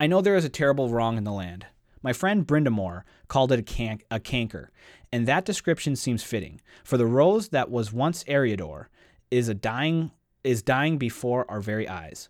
I 0.00 0.06
know 0.06 0.20
there 0.20 0.36
is 0.36 0.44
a 0.44 0.50
terrible 0.50 0.88
wrong 0.88 1.16
in 1.16 1.24
the 1.24 1.32
land. 1.32 1.66
My 2.02 2.12
friend 2.12 2.46
Brind'Amour 2.46 3.02
called 3.28 3.52
it 3.52 3.60
a, 3.60 3.62
can- 3.62 4.00
a 4.10 4.18
canker, 4.18 4.70
and 5.12 5.26
that 5.26 5.44
description 5.44 5.94
seems 5.94 6.22
fitting, 6.22 6.60
for 6.82 6.96
the 6.96 7.06
rose 7.06 7.50
that 7.50 7.70
was 7.70 7.92
once 7.92 8.24
Eriador 8.24 8.86
is 9.30 9.48
a 9.48 9.54
dying 9.54 10.10
is 10.44 10.62
dying 10.62 10.98
before 10.98 11.48
our 11.48 11.60
very 11.60 11.88
eyes. 11.88 12.28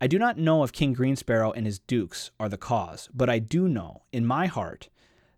I 0.00 0.06
do 0.06 0.18
not 0.18 0.38
know 0.38 0.62
if 0.62 0.72
King 0.72 0.96
Greensparrow 0.96 1.52
and 1.54 1.66
his 1.66 1.78
dukes 1.78 2.30
are 2.40 2.48
the 2.48 2.56
cause, 2.56 3.10
but 3.12 3.28
I 3.28 3.38
do 3.38 3.68
know, 3.68 4.04
in 4.12 4.24
my 4.24 4.46
heart, 4.46 4.88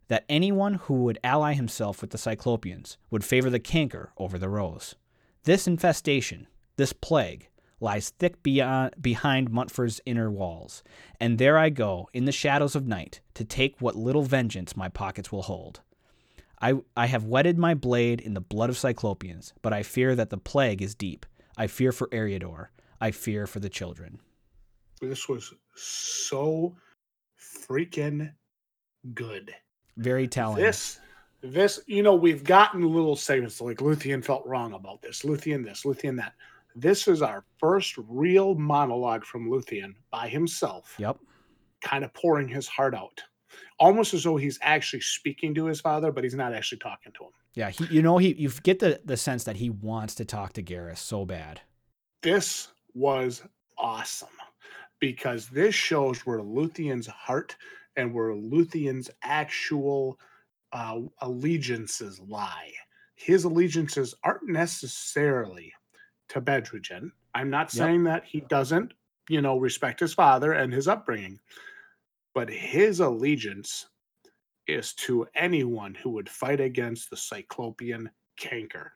that 0.07 0.25
anyone 0.29 0.75
who 0.75 1.03
would 1.03 1.19
ally 1.25 1.55
himself 1.55 2.01
with 2.01 2.11
the 2.11 2.19
Cyclopians 2.19 2.97
would 3.11 3.25
favor 3.25 3.51
the 3.51 3.59
canker 3.59 4.13
over 4.17 4.39
the 4.39 4.49
rose. 4.49 4.95
This 5.43 5.67
infestation, 5.67 6.47
this 6.77 6.93
plague, 6.93 7.49
lies 7.83 8.11
thick 8.11 8.43
beyond, 8.43 8.95
behind 9.01 9.51
Montfort's 9.51 10.01
inner 10.07 10.31
walls, 10.31 10.83
and 11.21 11.39
there 11.39 11.59
I 11.59 11.69
go, 11.69 12.09
in 12.15 12.25
the 12.25 12.33
shadows 12.33 12.77
of 12.77 12.87
night, 12.87 13.21
to 13.35 13.45
take 13.45 13.81
what 13.81 13.97
little 13.97 14.23
vengeance 14.23 14.77
my 14.77 14.89
pockets 14.89 15.33
will 15.33 15.43
hold. 15.43 15.81
I, 16.61 16.75
I 16.97 17.07
have 17.07 17.25
wetted 17.25 17.59
my 17.59 17.75
blade 17.75 18.21
in 18.21 18.35
the 18.35 18.41
blood 18.41 18.71
of 18.71 18.77
Cyclopians, 18.77 19.53
but 19.63 19.73
I 19.73 19.83
fear 19.83 20.15
that 20.15 20.31
the 20.31 20.39
plague 20.39 20.81
is 20.81 20.95
deep. 20.95 21.27
I 21.59 21.67
fear 21.67 21.91
for 21.91 22.07
Eriador. 22.09 22.69
I 23.01 23.11
fear 23.11 23.49
for 23.49 23.59
the 23.59 23.69
children. 23.69 24.21
This 25.01 25.29
was 25.29 25.53
so 25.75 26.77
freaking 27.37 28.33
good. 29.13 29.53
Very 29.97 30.29
telling. 30.29 30.63
This, 30.63 31.01
this, 31.41 31.81
you 31.87 32.05
know, 32.05 32.15
we've 32.15 32.45
gotten 32.45 32.83
little 32.89 33.17
segments 33.17 33.61
like 33.61 33.79
Luthien 33.79 34.25
felt 34.25 34.47
wrong 34.47 34.73
about 34.73 35.03
this, 35.03 35.23
Luthien 35.23 35.65
this, 35.65 35.83
Luthien 35.83 36.17
that. 36.19 36.35
This 36.75 37.09
is 37.09 37.23
our 37.23 37.45
first 37.59 37.97
real 38.09 38.55
monologue 38.55 39.25
from 39.25 39.51
Luthien 39.51 39.95
by 40.11 40.29
himself. 40.29 40.95
Yep. 40.99 41.19
Kind 41.81 42.05
of 42.05 42.13
pouring 42.15 42.49
his 42.49 42.69
heart 42.69 42.95
out. 42.95 43.21
Almost 43.79 44.15
as 44.15 44.25
though 44.25 44.37
he's 44.37 44.59
actually 44.63 45.01
speaking 45.01 45.55
to 45.55 45.67
his 45.67 45.81
father, 45.81 46.11
but 46.13 46.25
he's 46.25 46.35
not 46.35 46.55
actually 46.55 46.79
talking 46.79 47.13
to 47.13 47.25
him. 47.25 47.31
Yeah, 47.55 47.71
he, 47.71 47.85
you 47.87 48.01
know, 48.01 48.17
he 48.17 48.33
you 48.35 48.51
get 48.63 48.79
the 48.79 49.01
the 49.05 49.17
sense 49.17 49.45
that 49.45 49.57
he 49.57 49.69
wants 49.69 50.15
to 50.17 50.25
talk 50.25 50.55
to 50.55 50.63
Gahris 50.63 50.99
so 50.99 51.27
bad. 51.27 51.61
This 52.23 52.69
was 52.95 53.43
awesome 53.77 54.29
because 55.01 55.49
this 55.49 55.75
shows 55.75 56.21
where 56.21 56.39
Luthien's 56.39 57.09
heart 57.09 57.57
and 57.97 58.15
where 58.15 58.33
Luthien's 58.35 59.11
actual 59.23 60.19
uh, 60.73 61.01
allegiances 61.21 62.21
lie. 62.21 62.73
His 63.17 63.45
allegiances 63.45 64.15
aren't 64.25 64.49
necessarily 64.49 65.75
to 66.33 66.41
Bedwydrin. 66.41 67.11
I'm 67.35 67.51
not 67.51 67.71
saying 67.71 68.05
yep. 68.05 68.23
that 68.23 68.25
he 68.25 68.41
doesn't, 68.41 68.95
you 69.29 69.43
know, 69.43 69.59
respect 69.59 70.01
his 70.01 70.15
father 70.15 70.53
and 70.53 70.73
his 70.73 70.89
upbringing, 70.89 71.39
but 72.35 72.49
his 72.49 73.01
allegiance 73.01 73.87
is 74.67 74.95
to 74.95 75.27
anyone 75.35 75.95
who 75.95 76.11
would 76.11 76.29
fight 76.29 76.61
against 76.61 77.11
the 77.11 77.17
Cyclopian 77.17 78.07
canker. 78.39 78.93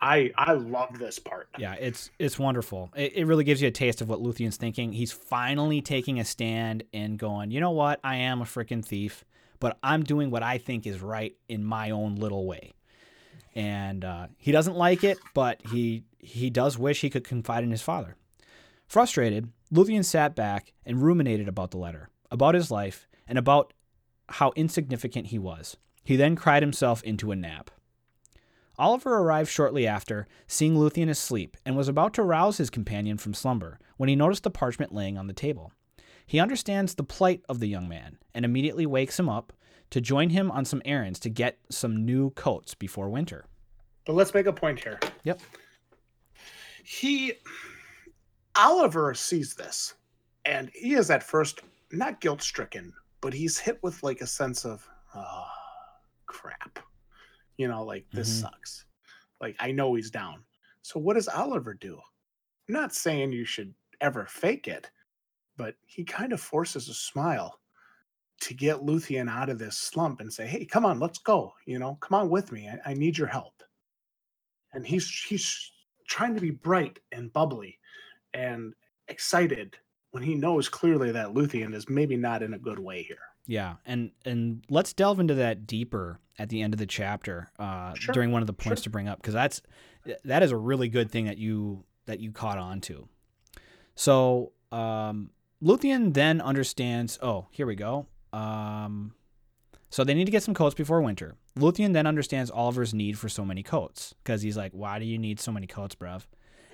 I 0.00 0.30
I 0.36 0.52
love 0.52 0.98
this 0.98 1.18
part. 1.18 1.48
Yeah, 1.58 1.74
it's 1.74 2.10
it's 2.18 2.38
wonderful. 2.38 2.90
It, 2.96 3.14
it 3.16 3.24
really 3.26 3.44
gives 3.44 3.60
you 3.60 3.68
a 3.68 3.72
taste 3.72 4.00
of 4.00 4.08
what 4.08 4.20
Luthien's 4.20 4.56
thinking. 4.56 4.92
He's 4.92 5.12
finally 5.12 5.80
taking 5.80 6.20
a 6.20 6.24
stand 6.24 6.84
and 6.92 7.18
going, 7.18 7.50
you 7.50 7.60
know 7.60 7.72
what? 7.72 7.98
I 8.04 8.16
am 8.16 8.40
a 8.40 8.44
freaking 8.44 8.84
thief, 8.84 9.24
but 9.58 9.76
I'm 9.82 10.04
doing 10.04 10.30
what 10.30 10.42
I 10.42 10.58
think 10.58 10.86
is 10.86 11.02
right 11.02 11.34
in 11.48 11.64
my 11.64 11.90
own 11.90 12.14
little 12.14 12.46
way. 12.46 12.74
And 13.54 14.04
uh, 14.04 14.28
he 14.36 14.52
doesn't 14.52 14.76
like 14.76 15.04
it, 15.04 15.18
but 15.34 15.60
he 15.70 16.04
he 16.18 16.50
does 16.50 16.78
wish 16.78 17.00
he 17.00 17.10
could 17.10 17.24
confide 17.24 17.64
in 17.64 17.70
his 17.70 17.82
father. 17.82 18.16
Frustrated, 18.86 19.50
Luthien 19.72 20.04
sat 20.04 20.34
back 20.34 20.72
and 20.84 21.02
ruminated 21.02 21.48
about 21.48 21.70
the 21.70 21.78
letter, 21.78 22.08
about 22.30 22.54
his 22.54 22.70
life, 22.70 23.06
and 23.26 23.38
about 23.38 23.72
how 24.28 24.52
insignificant 24.56 25.28
he 25.28 25.38
was. 25.38 25.76
He 26.02 26.16
then 26.16 26.36
cried 26.36 26.62
himself 26.62 27.02
into 27.02 27.30
a 27.30 27.36
nap. 27.36 27.70
Oliver 28.78 29.18
arrived 29.18 29.50
shortly 29.50 29.86
after, 29.86 30.26
seeing 30.46 30.74
Luthien 30.74 31.10
asleep, 31.10 31.56
and 31.66 31.76
was 31.76 31.88
about 31.88 32.14
to 32.14 32.22
rouse 32.22 32.58
his 32.58 32.70
companion 32.70 33.18
from 33.18 33.34
slumber 33.34 33.78
when 33.96 34.08
he 34.08 34.16
noticed 34.16 34.44
the 34.44 34.50
parchment 34.50 34.94
laying 34.94 35.18
on 35.18 35.26
the 35.26 35.32
table. 35.32 35.72
He 36.24 36.38
understands 36.38 36.94
the 36.94 37.04
plight 37.04 37.42
of 37.48 37.58
the 37.58 37.68
young 37.68 37.88
man 37.88 38.18
and 38.34 38.44
immediately 38.44 38.86
wakes 38.86 39.18
him 39.18 39.28
up 39.28 39.52
to 39.90 40.00
join 40.00 40.30
him 40.30 40.50
on 40.50 40.64
some 40.64 40.82
errands 40.84 41.18
to 41.20 41.30
get 41.30 41.58
some 41.70 42.04
new 42.04 42.30
coats 42.30 42.74
before 42.74 43.08
winter. 43.08 43.44
But 44.06 44.14
let's 44.14 44.34
make 44.34 44.46
a 44.46 44.52
point 44.52 44.82
here. 44.82 44.98
Yep. 45.24 45.40
He, 46.84 47.34
Oliver 48.56 49.14
sees 49.14 49.54
this, 49.54 49.94
and 50.44 50.70
he 50.74 50.94
is 50.94 51.10
at 51.10 51.22
first 51.22 51.60
not 51.92 52.20
guilt 52.20 52.42
stricken, 52.42 52.92
but 53.20 53.34
he's 53.34 53.58
hit 53.58 53.78
with 53.82 54.02
like 54.02 54.20
a 54.20 54.26
sense 54.26 54.64
of, 54.64 54.88
oh, 55.14 55.46
crap 56.26 56.78
you 57.58 57.68
know, 57.68 57.84
like 57.84 58.06
this 58.12 58.30
mm-hmm. 58.30 58.46
sucks. 58.46 58.86
Like 59.40 59.56
I 59.60 59.72
know 59.72 59.94
he's 59.94 60.10
down. 60.10 60.42
So 60.82 60.98
what 60.98 61.14
does 61.14 61.28
Oliver 61.28 61.74
do? 61.74 62.00
I'm 62.68 62.74
not 62.74 62.94
saying 62.94 63.32
you 63.32 63.44
should 63.44 63.74
ever 64.00 64.24
fake 64.26 64.68
it, 64.68 64.90
but 65.56 65.74
he 65.84 66.04
kind 66.04 66.32
of 66.32 66.40
forces 66.40 66.88
a 66.88 66.94
smile 66.94 67.58
to 68.40 68.54
get 68.54 68.78
Luthien 68.78 69.30
out 69.30 69.48
of 69.48 69.58
this 69.58 69.76
slump 69.76 70.20
and 70.20 70.32
say, 70.32 70.46
"Hey, 70.46 70.64
come 70.64 70.84
on, 70.84 71.00
let's 71.00 71.18
go. 71.18 71.52
You 71.66 71.78
know, 71.78 71.96
come 72.00 72.18
on 72.18 72.30
with 72.30 72.52
me. 72.52 72.68
I, 72.68 72.90
I 72.90 72.94
need 72.94 73.18
your 73.18 73.26
help." 73.26 73.62
And 74.72 74.86
he's 74.86 75.08
he's 75.28 75.72
trying 76.06 76.34
to 76.34 76.40
be 76.40 76.50
bright 76.50 76.98
and 77.12 77.32
bubbly 77.32 77.78
and 78.34 78.74
excited 79.08 79.76
when 80.10 80.22
he 80.22 80.34
knows 80.34 80.68
clearly 80.68 81.12
that 81.12 81.34
Luthien 81.34 81.74
is 81.74 81.88
maybe 81.88 82.16
not 82.16 82.42
in 82.42 82.54
a 82.54 82.58
good 82.58 82.78
way 82.78 83.02
here. 83.02 83.18
Yeah, 83.46 83.76
and 83.86 84.10
and 84.24 84.64
let's 84.68 84.92
delve 84.92 85.20
into 85.20 85.34
that 85.34 85.66
deeper 85.66 86.20
at 86.38 86.50
the 86.50 86.62
end 86.62 86.74
of 86.74 86.78
the 86.78 86.86
chapter 86.86 87.48
uh, 87.58 87.94
sure. 87.94 88.12
during 88.12 88.30
one 88.30 88.42
of 88.42 88.46
the 88.46 88.52
points 88.52 88.82
sure. 88.82 88.84
to 88.84 88.90
bring 88.90 89.08
up 89.08 89.20
because 89.20 89.34
that's 89.34 89.62
that 90.24 90.42
is 90.42 90.50
a 90.50 90.56
really 90.56 90.88
good 90.88 91.10
thing 91.10 91.24
that 91.24 91.38
you 91.38 91.84
that 92.06 92.20
you 92.20 92.30
caught 92.30 92.58
on 92.58 92.80
to. 92.82 93.08
So 93.94 94.52
um, 94.70 95.30
Luthien 95.62 96.14
then 96.14 96.40
understands. 96.40 97.18
Oh, 97.22 97.46
here 97.50 97.66
we 97.66 97.74
go. 97.74 98.06
Um, 98.32 99.14
so 99.90 100.04
they 100.04 100.14
need 100.14 100.26
to 100.26 100.30
get 100.30 100.42
some 100.42 100.54
coats 100.54 100.74
before 100.74 101.00
winter. 101.00 101.34
Luthien 101.58 101.92
then 101.92 102.06
understands 102.06 102.50
Oliver's 102.50 102.92
need 102.92 103.18
for 103.18 103.28
so 103.28 103.44
many 103.44 103.62
coats 103.62 104.14
because 104.22 104.42
he's 104.42 104.56
like, 104.56 104.72
"Why 104.72 104.98
do 104.98 105.04
you 105.04 105.18
need 105.18 105.40
so 105.40 105.52
many 105.52 105.66
coats, 105.66 105.94
bruv?" 105.94 106.22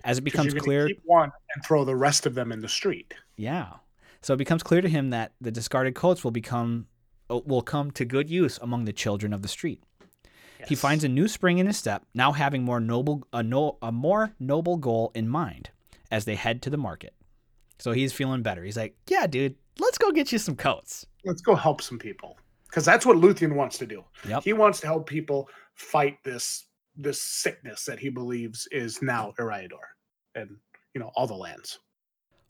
As 0.04 0.18
it 0.18 0.22
becomes 0.22 0.52
clear, 0.54 0.88
keep 0.88 1.00
one 1.04 1.30
and 1.54 1.64
throw 1.64 1.84
the 1.84 1.96
rest 1.96 2.26
of 2.26 2.34
them 2.34 2.52
in 2.52 2.60
the 2.60 2.68
street. 2.68 3.14
Yeah. 3.36 3.74
So 4.20 4.34
it 4.34 4.38
becomes 4.38 4.62
clear 4.62 4.80
to 4.80 4.88
him 4.88 5.10
that 5.10 5.32
the 5.40 5.50
discarded 5.50 5.94
coats 5.94 6.24
will 6.24 6.30
become 6.30 6.86
uh, 7.30 7.40
will 7.46 7.62
come 7.62 7.90
to 7.92 8.04
good 8.04 8.28
use 8.28 8.58
among 8.60 8.84
the 8.84 8.92
children 8.92 9.32
of 9.32 9.42
the 9.42 9.48
street. 9.48 9.82
He 10.66 10.74
finds 10.74 11.04
a 11.04 11.08
new 11.08 11.28
spring 11.28 11.58
in 11.58 11.66
his 11.66 11.76
step, 11.76 12.06
now 12.14 12.32
having 12.32 12.62
more 12.62 12.80
noble 12.80 13.26
a, 13.32 13.42
no, 13.42 13.76
a 13.82 13.92
more 13.92 14.32
noble 14.40 14.76
goal 14.76 15.12
in 15.14 15.28
mind 15.28 15.70
as 16.10 16.24
they 16.24 16.36
head 16.36 16.62
to 16.62 16.70
the 16.70 16.78
market. 16.78 17.14
So 17.78 17.92
he's 17.92 18.12
feeling 18.12 18.42
better. 18.42 18.62
He's 18.62 18.76
like, 18.76 18.96
"Yeah, 19.08 19.26
dude, 19.26 19.56
let's 19.78 19.98
go 19.98 20.10
get 20.12 20.32
you 20.32 20.38
some 20.38 20.56
coats." 20.56 21.06
let's 21.24 21.42
go 21.42 21.54
help 21.54 21.82
some 21.82 21.98
people 21.98 22.36
because 22.68 22.84
that's 22.84 23.06
what 23.06 23.16
Luthien 23.16 23.54
wants 23.54 23.78
to 23.78 23.86
do. 23.86 24.04
Yep. 24.28 24.44
He 24.44 24.52
wants 24.52 24.80
to 24.80 24.86
help 24.86 25.06
people 25.08 25.48
fight 25.74 26.18
this 26.24 26.66
this 26.96 27.20
sickness 27.20 27.84
that 27.86 27.98
he 27.98 28.08
believes 28.08 28.68
is 28.70 29.02
now 29.02 29.32
Eriador 29.40 29.82
and 30.34 30.56
you 30.94 31.00
know 31.00 31.10
all 31.16 31.26
the 31.26 31.34
lands. 31.34 31.78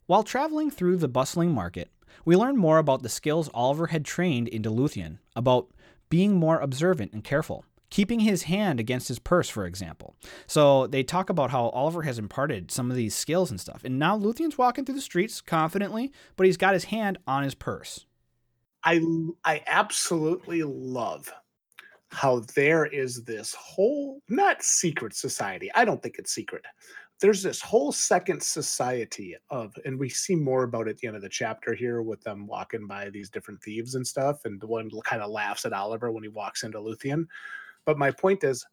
While 0.05 0.23
traveling 0.23 0.69
through 0.69 0.97
the 0.97 1.07
bustling 1.07 1.51
market, 1.51 1.89
we 2.25 2.35
learn 2.35 2.57
more 2.57 2.77
about 2.77 3.01
the 3.01 3.09
skills 3.09 3.49
Oliver 3.53 3.87
had 3.87 4.05
trained 4.05 4.47
into 4.47 4.69
Luthien, 4.69 5.17
about 5.35 5.67
being 6.09 6.35
more 6.35 6.59
observant 6.59 7.11
and 7.13 7.23
careful, 7.23 7.65
keeping 7.89 8.21
his 8.21 8.43
hand 8.43 8.79
against 8.79 9.07
his 9.07 9.19
purse, 9.19 9.49
for 9.49 9.65
example. 9.65 10.15
So 10.47 10.87
they 10.87 11.03
talk 11.03 11.29
about 11.29 11.51
how 11.51 11.69
Oliver 11.69 12.03
has 12.03 12.19
imparted 12.19 12.71
some 12.71 12.89
of 12.89 12.97
these 12.97 13.15
skills 13.15 13.51
and 13.51 13.59
stuff. 13.59 13.83
And 13.83 13.99
now 13.99 14.17
Luthien's 14.17 14.57
walking 14.57 14.85
through 14.85 14.95
the 14.95 15.01
streets 15.01 15.41
confidently, 15.41 16.11
but 16.35 16.45
he's 16.45 16.57
got 16.57 16.73
his 16.73 16.85
hand 16.85 17.17
on 17.27 17.43
his 17.43 17.55
purse. 17.55 18.05
I 18.83 19.01
I 19.43 19.63
absolutely 19.67 20.63
love 20.63 21.31
how 22.11 22.41
there 22.55 22.85
is 22.85 23.23
this 23.23 23.53
whole 23.55 24.21
not 24.29 24.63
secret 24.63 25.13
society. 25.15 25.71
I 25.75 25.83
don't 25.85 26.01
think 26.01 26.15
it's 26.17 26.33
secret. 26.33 26.63
There's 27.19 27.41
this 27.41 27.61
whole 27.61 27.91
second 27.91 28.43
society 28.43 29.35
of, 29.49 29.73
and 29.85 29.97
we 29.97 30.09
see 30.09 30.35
more 30.35 30.63
about 30.63 30.87
it 30.87 30.91
at 30.91 30.97
the 30.97 31.07
end 31.07 31.15
of 31.15 31.21
the 31.21 31.29
chapter 31.29 31.73
here 31.73 32.01
with 32.01 32.21
them 32.21 32.45
walking 32.45 32.87
by 32.87 33.09
these 33.09 33.29
different 33.29 33.61
thieves 33.63 33.95
and 33.95 34.05
stuff. 34.05 34.43
And 34.45 34.59
the 34.59 34.67
one 34.67 34.89
kind 35.03 35.21
of 35.21 35.31
laughs 35.31 35.65
at 35.65 35.73
Oliver 35.73 36.11
when 36.11 36.23
he 36.23 36.29
walks 36.29 36.63
into 36.63 36.77
Luthien. 36.77 37.25
But 37.85 37.97
my 37.97 38.11
point 38.11 38.43
is, 38.43 38.65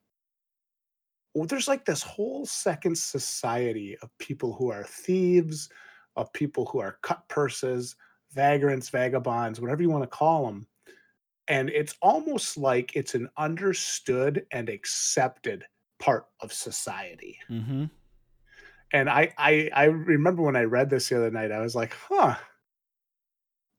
well, 1.34 1.46
there's 1.46 1.68
like 1.68 1.84
this 1.84 2.02
whole 2.02 2.44
second 2.44 2.96
society 2.96 3.96
of 4.02 4.10
people 4.18 4.54
who 4.54 4.70
are 4.70 4.84
thieves, 4.84 5.68
of 6.16 6.32
people 6.32 6.66
who 6.66 6.78
are 6.80 6.98
cut 7.02 7.26
purses, 7.28 7.96
vagrants, 8.32 8.90
vagabonds, 8.90 9.60
whatever 9.60 9.82
you 9.82 9.90
want 9.90 10.04
to 10.04 10.08
call 10.08 10.46
them. 10.46 10.66
And 11.48 11.70
it's 11.70 11.94
almost 12.02 12.56
like 12.56 12.94
it's 12.94 13.14
an 13.14 13.28
understood 13.36 14.46
and 14.52 14.68
accepted 14.68 15.64
part 15.98 16.26
of 16.40 16.52
society. 16.52 17.38
Mm-hmm. 17.50 17.84
And 18.92 19.08
I, 19.08 19.32
I, 19.38 19.70
I 19.74 19.84
remember 19.84 20.42
when 20.42 20.56
I 20.56 20.64
read 20.64 20.90
this 20.90 21.08
the 21.08 21.16
other 21.16 21.30
night, 21.30 21.50
I 21.50 21.60
was 21.60 21.74
like, 21.74 21.94
huh, 22.08 22.36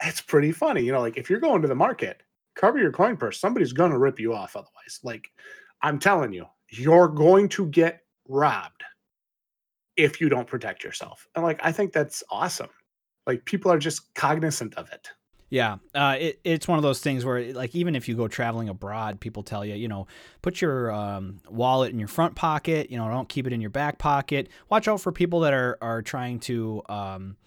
that's 0.01 0.21
pretty 0.21 0.51
funny. 0.51 0.81
You 0.81 0.91
know, 0.91 1.01
like 1.01 1.17
if 1.17 1.29
you're 1.29 1.39
going 1.39 1.61
to 1.61 1.67
the 1.67 1.75
market, 1.75 2.21
cover 2.55 2.79
your 2.79 2.91
coin 2.91 3.17
purse. 3.17 3.39
Somebody's 3.39 3.73
going 3.73 3.91
to 3.91 3.97
rip 3.97 4.19
you 4.19 4.33
off 4.33 4.55
otherwise. 4.55 4.99
Like 5.03 5.29
I'm 5.81 5.99
telling 5.99 6.33
you, 6.33 6.45
you're 6.69 7.07
going 7.09 7.49
to 7.49 7.67
get 7.67 8.01
robbed 8.27 8.83
if 9.95 10.19
you 10.19 10.29
don't 10.29 10.47
protect 10.47 10.83
yourself. 10.83 11.27
And 11.35 11.43
like, 11.43 11.59
I 11.63 11.71
think 11.71 11.93
that's 11.93 12.23
awesome. 12.29 12.69
Like 13.27 13.45
people 13.45 13.71
are 13.71 13.79
just 13.79 14.13
cognizant 14.15 14.75
of 14.75 14.91
it. 14.91 15.09
Yeah, 15.49 15.77
uh, 15.93 16.15
it, 16.19 16.39
it's 16.43 16.67
one 16.67 16.79
of 16.79 16.83
those 16.83 16.99
things 16.99 17.23
where, 17.23 17.53
like, 17.53 17.75
even 17.75 17.95
if 17.95 18.09
you 18.09 18.15
go 18.15 18.27
traveling 18.27 18.69
abroad, 18.69 19.19
people 19.19 19.43
tell 19.43 19.63
you, 19.63 19.75
you 19.75 19.87
know, 19.87 20.07
put 20.41 20.61
your 20.61 20.91
um, 20.91 21.41
wallet 21.47 21.93
in 21.93 21.99
your 21.99 22.07
front 22.07 22.33
pocket. 22.33 22.89
You 22.89 22.97
know, 22.97 23.07
don't 23.07 23.29
keep 23.29 23.45
it 23.45 23.53
in 23.53 23.61
your 23.61 23.69
back 23.69 23.99
pocket. 23.99 24.49
Watch 24.71 24.87
out 24.87 24.99
for 24.99 25.11
people 25.11 25.41
that 25.41 25.53
are 25.53 25.77
are 25.79 26.01
trying 26.01 26.39
to 26.39 26.81
um, 26.89 27.37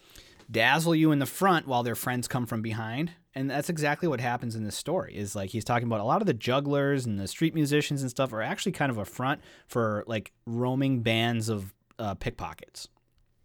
dazzle 0.49 0.95
you 0.95 1.11
in 1.11 1.19
the 1.19 1.27
front 1.27 1.67
while 1.67 1.83
their 1.83 1.97
friends 1.97 2.29
come 2.29 2.47
from 2.47 2.63
behind. 2.63 3.11
And 3.37 3.51
that's 3.51 3.69
exactly 3.69 4.09
what 4.09 4.21
happens 4.21 4.57
in 4.57 4.65
this 4.65 4.75
story. 4.75 5.15
Is 5.15 5.37
like 5.37 5.51
he's 5.51 5.63
talking 5.65 5.87
about 5.87 6.01
a 6.01 6.05
lot 6.05 6.23
of 6.23 6.27
the 6.27 6.33
jugglers 6.35 7.05
and 7.07 7.21
the 7.21 7.29
street 7.29 7.55
musicians 7.55 8.01
and 8.01 8.11
stuff 8.11 8.33
are 8.33 8.41
actually 8.43 8.73
kind 8.73 8.91
of 8.91 8.97
a 8.99 9.05
front 9.05 9.43
for 9.69 10.03
like 10.07 10.33
roaming 10.47 11.03
bands 11.03 11.49
of 11.51 11.75
uh, 11.99 12.15
pickpockets. 12.15 12.89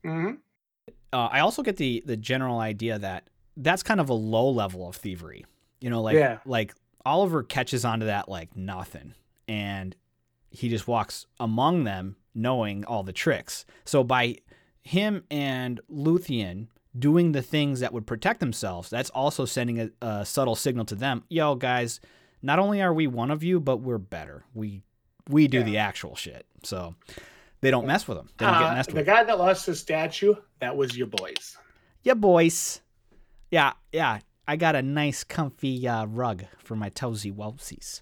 Mm-hmm. 0.05 0.35
Uh, 1.13 1.27
I 1.31 1.41
also 1.41 1.61
get 1.61 1.75
the 1.77 2.01
the 2.05 2.15
general 2.17 2.59
idea 2.59 2.97
that 2.99 3.29
that's 3.57 3.83
kind 3.83 3.99
of 3.99 4.09
a 4.09 4.13
low 4.13 4.49
level 4.49 4.87
of 4.87 4.95
thievery. 4.95 5.45
You 5.81 5.89
know, 5.89 6.01
like 6.01 6.15
Yeah. 6.15 6.37
like 6.45 6.73
Oliver 7.05 7.43
catches 7.43 7.83
onto 7.83 8.05
that 8.05 8.29
like 8.29 8.55
nothing, 8.55 9.13
and 9.47 9.95
he 10.51 10.69
just 10.69 10.87
walks 10.87 11.25
among 11.39 11.83
them, 11.83 12.15
knowing 12.33 12.85
all 12.85 13.03
the 13.03 13.11
tricks. 13.13 13.65
So 13.83 14.03
by 14.05 14.37
him 14.83 15.23
and 15.29 15.81
Luthien 15.91 16.67
doing 16.97 17.31
the 17.31 17.41
things 17.41 17.79
that 17.79 17.93
would 17.93 18.05
protect 18.05 18.39
themselves, 18.39 18.89
that's 18.89 19.09
also 19.11 19.45
sending 19.45 19.79
a, 19.79 19.89
a 20.01 20.25
subtle 20.25 20.55
signal 20.55 20.85
to 20.85 20.95
them. 20.95 21.23
Yo, 21.29 21.55
guys, 21.55 21.99
not 22.41 22.59
only 22.59 22.81
are 22.81 22.93
we 22.93 23.07
one 23.07 23.31
of 23.31 23.43
you, 23.43 23.59
but 23.59 23.77
we're 23.77 23.97
better. 23.97 24.43
We 24.53 24.81
we 25.29 25.47
do 25.47 25.59
Yeah. 25.59 25.63
the 25.63 25.77
actual 25.77 26.15
shit. 26.15 26.45
So 26.63 26.95
they 27.61 27.71
don't 27.71 27.85
mess 27.87 28.07
with 28.07 28.17
them. 28.17 28.29
They 28.37 28.45
don't 28.45 28.55
get 28.59 28.63
Uh, 28.71 28.73
messed 28.73 28.89
the 28.89 28.95
with. 28.97 29.05
guy 29.05 29.23
that 29.23 29.37
lost 29.37 29.65
his 29.67 29.79
statue, 29.79 30.33
that 30.59 30.75
was 30.75 30.97
your 30.97 31.07
boys. 31.07 31.57
Yeah, 32.03 32.15
boys. 32.15 32.81
Yeah, 33.51 33.73
yeah. 33.93 34.19
I 34.47 34.55
got 34.57 34.75
a 34.75 34.81
nice, 34.81 35.23
comfy 35.23 35.87
uh, 35.87 36.05
rug 36.05 36.45
for 36.57 36.75
my 36.75 36.89
toesy 36.89 37.31
wopsies. 37.33 38.01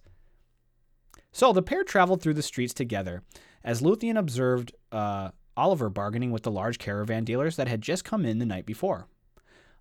So 1.31 1.53
the 1.53 1.61
pair 1.61 1.83
traveled 1.83 2.21
through 2.21 2.33
the 2.35 2.41
streets 2.41 2.73
together 2.73 3.21
as 3.63 3.81
Luthien 3.81 4.17
observed 4.17 4.73
uh, 4.91 5.29
Oliver 5.59 5.89
bargaining 5.89 6.31
with 6.31 6.43
the 6.43 6.51
large 6.51 6.79
caravan 6.79 7.25
dealers 7.25 7.57
that 7.57 7.67
had 7.67 7.81
just 7.81 8.05
come 8.05 8.25
in 8.25 8.39
the 8.39 8.45
night 8.45 8.65
before. 8.65 9.07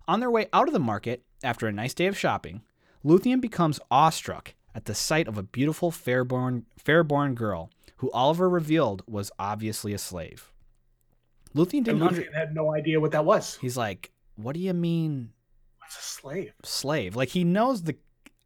On 0.09 0.19
their 0.19 0.29
way 0.29 0.47
out 0.51 0.67
of 0.67 0.73
the 0.73 0.79
market, 0.79 1.23
after 1.41 1.67
a 1.67 1.71
nice 1.71 1.93
day 1.93 2.07
of 2.07 2.17
shopping, 2.17 2.63
Luthien 3.05 3.39
becomes 3.39 3.79
awestruck 3.89 4.55
at 4.75 4.85
the 4.85 4.93
sight 4.93 5.27
of 5.27 5.37
a 5.37 5.43
beautiful 5.43 5.89
fairborn, 5.89 6.63
fairborn 6.83 7.33
girl 7.33 7.69
who 7.97 8.11
Oliver 8.11 8.49
revealed 8.49 9.03
was 9.07 9.31
obviously 9.39 9.93
a 9.93 9.97
slave. 9.97 10.51
Luthien 11.55 11.83
didn't 11.83 12.01
under- 12.01 12.31
had 12.33 12.53
no 12.53 12.73
idea 12.73 12.99
what 12.99 13.11
that 13.11 13.25
was. 13.25 13.57
He's 13.61 13.77
like, 13.77 14.11
"What 14.35 14.53
do 14.53 14.59
you 14.59 14.73
mean 14.73 15.31
What's 15.79 15.97
a 15.97 16.01
slave? 16.01 16.53
slave?" 16.63 17.15
Like 17.15 17.29
he 17.29 17.43
knows 17.43 17.83
the 17.83 17.97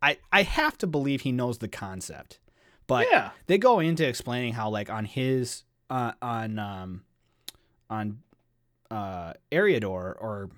I 0.01 0.17
I 0.31 0.43
have 0.43 0.77
to 0.79 0.87
believe 0.87 1.21
he 1.21 1.31
knows 1.31 1.57
the 1.57 1.67
concept. 1.67 2.39
But 2.87 3.07
yeah. 3.09 3.31
they 3.47 3.57
go 3.57 3.79
into 3.79 4.07
explaining 4.07 4.53
how 4.53 4.69
like 4.69 4.89
on 4.89 5.05
his 5.05 5.63
uh, 5.89 6.13
on 6.21 6.59
um 6.59 7.03
on 7.93 8.19
uh 8.91 9.33
Eriador 9.51 10.15
or 10.19 10.49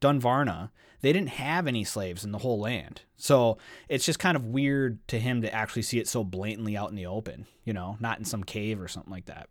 Dunvarna, 0.00 0.70
they 1.00 1.12
didn't 1.12 1.30
have 1.30 1.66
any 1.66 1.84
slaves 1.84 2.24
in 2.24 2.32
the 2.32 2.38
whole 2.38 2.58
land. 2.58 3.02
So 3.16 3.58
it's 3.88 4.04
just 4.04 4.18
kind 4.18 4.36
of 4.36 4.46
weird 4.46 5.06
to 5.08 5.18
him 5.18 5.42
to 5.42 5.54
actually 5.54 5.82
see 5.82 5.98
it 5.98 6.08
so 6.08 6.24
blatantly 6.24 6.76
out 6.76 6.90
in 6.90 6.96
the 6.96 7.06
open, 7.06 7.46
you 7.64 7.72
know, 7.72 7.96
not 8.00 8.18
in 8.18 8.24
some 8.24 8.42
cave 8.44 8.80
or 8.80 8.88
something 8.88 9.12
like 9.12 9.26
that. 9.26 9.48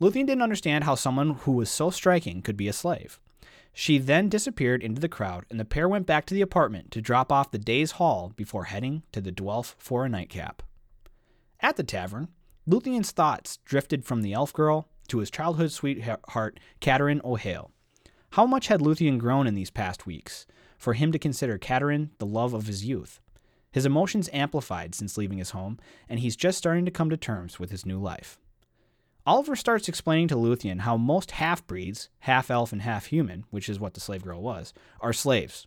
Luthien 0.00 0.26
didn't 0.26 0.42
understand 0.42 0.84
how 0.84 0.94
someone 0.94 1.30
who 1.30 1.52
was 1.52 1.70
so 1.70 1.90
striking 1.90 2.40
could 2.40 2.56
be 2.56 2.68
a 2.68 2.72
slave. 2.72 3.18
She 3.72 3.98
then 3.98 4.28
disappeared 4.28 4.82
into 4.82 5.00
the 5.00 5.08
crowd, 5.08 5.44
and 5.50 5.58
the 5.58 5.64
pair 5.64 5.88
went 5.88 6.06
back 6.06 6.24
to 6.26 6.34
the 6.34 6.40
apartment 6.40 6.90
to 6.92 7.00
drop 7.00 7.30
off 7.32 7.50
the 7.50 7.58
day's 7.58 7.92
haul 7.92 8.32
before 8.36 8.64
heading 8.64 9.02
to 9.12 9.20
the 9.20 9.32
Dwelf 9.32 9.74
for 9.78 10.04
a 10.04 10.08
nightcap. 10.08 10.62
At 11.60 11.76
the 11.76 11.84
tavern, 11.84 12.28
Luthien's 12.68 13.10
thoughts 13.10 13.58
drifted 13.64 14.04
from 14.04 14.22
the 14.22 14.32
elf 14.32 14.52
girl 14.52 14.88
to 15.08 15.18
his 15.18 15.30
childhood 15.30 15.72
sweetheart, 15.72 16.60
Katerin 16.80 17.20
O'Hale. 17.24 17.70
How 18.30 18.46
much 18.46 18.68
had 18.68 18.80
Luthien 18.80 19.18
grown 19.18 19.46
in 19.46 19.54
these 19.54 19.70
past 19.70 20.06
weeks 20.06 20.46
for 20.76 20.94
him 20.94 21.12
to 21.12 21.18
consider 21.18 21.58
Katerin 21.58 22.10
the 22.18 22.26
love 22.26 22.54
of 22.54 22.66
his 22.66 22.84
youth? 22.84 23.20
His 23.72 23.86
emotions 23.86 24.30
amplified 24.32 24.94
since 24.94 25.16
leaving 25.16 25.38
his 25.38 25.50
home, 25.50 25.78
and 26.08 26.20
he's 26.20 26.36
just 26.36 26.58
starting 26.58 26.84
to 26.84 26.90
come 26.90 27.10
to 27.10 27.16
terms 27.16 27.58
with 27.58 27.70
his 27.70 27.84
new 27.84 27.98
life. 27.98 28.38
Oliver 29.26 29.56
starts 29.56 29.88
explaining 29.88 30.28
to 30.28 30.36
Luthien 30.36 30.80
how 30.80 30.96
most 30.96 31.32
half 31.32 31.66
breeds, 31.66 32.08
half 32.20 32.50
elf 32.50 32.72
and 32.72 32.82
half 32.82 33.06
human, 33.06 33.44
which 33.50 33.68
is 33.68 33.78
what 33.78 33.92
the 33.94 34.00
slave 34.00 34.24
girl 34.24 34.40
was, 34.40 34.72
are 35.00 35.12
slaves. 35.12 35.66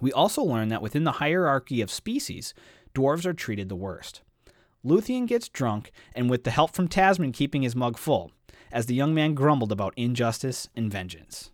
We 0.00 0.12
also 0.12 0.42
learn 0.42 0.68
that 0.68 0.82
within 0.82 1.04
the 1.04 1.12
hierarchy 1.12 1.80
of 1.80 1.90
species, 1.90 2.52
dwarves 2.94 3.24
are 3.24 3.32
treated 3.32 3.68
the 3.68 3.76
worst. 3.76 4.20
Luthien 4.84 5.26
gets 5.26 5.48
drunk, 5.48 5.92
and 6.14 6.30
with 6.30 6.44
the 6.44 6.50
help 6.50 6.72
from 6.74 6.88
Tasman 6.88 7.32
keeping 7.32 7.62
his 7.62 7.76
mug 7.76 7.98
full, 7.98 8.32
as 8.72 8.86
the 8.86 8.94
young 8.94 9.14
man 9.14 9.34
grumbled 9.34 9.72
about 9.72 9.94
injustice 9.96 10.68
and 10.74 10.90
vengeance. 10.90 11.50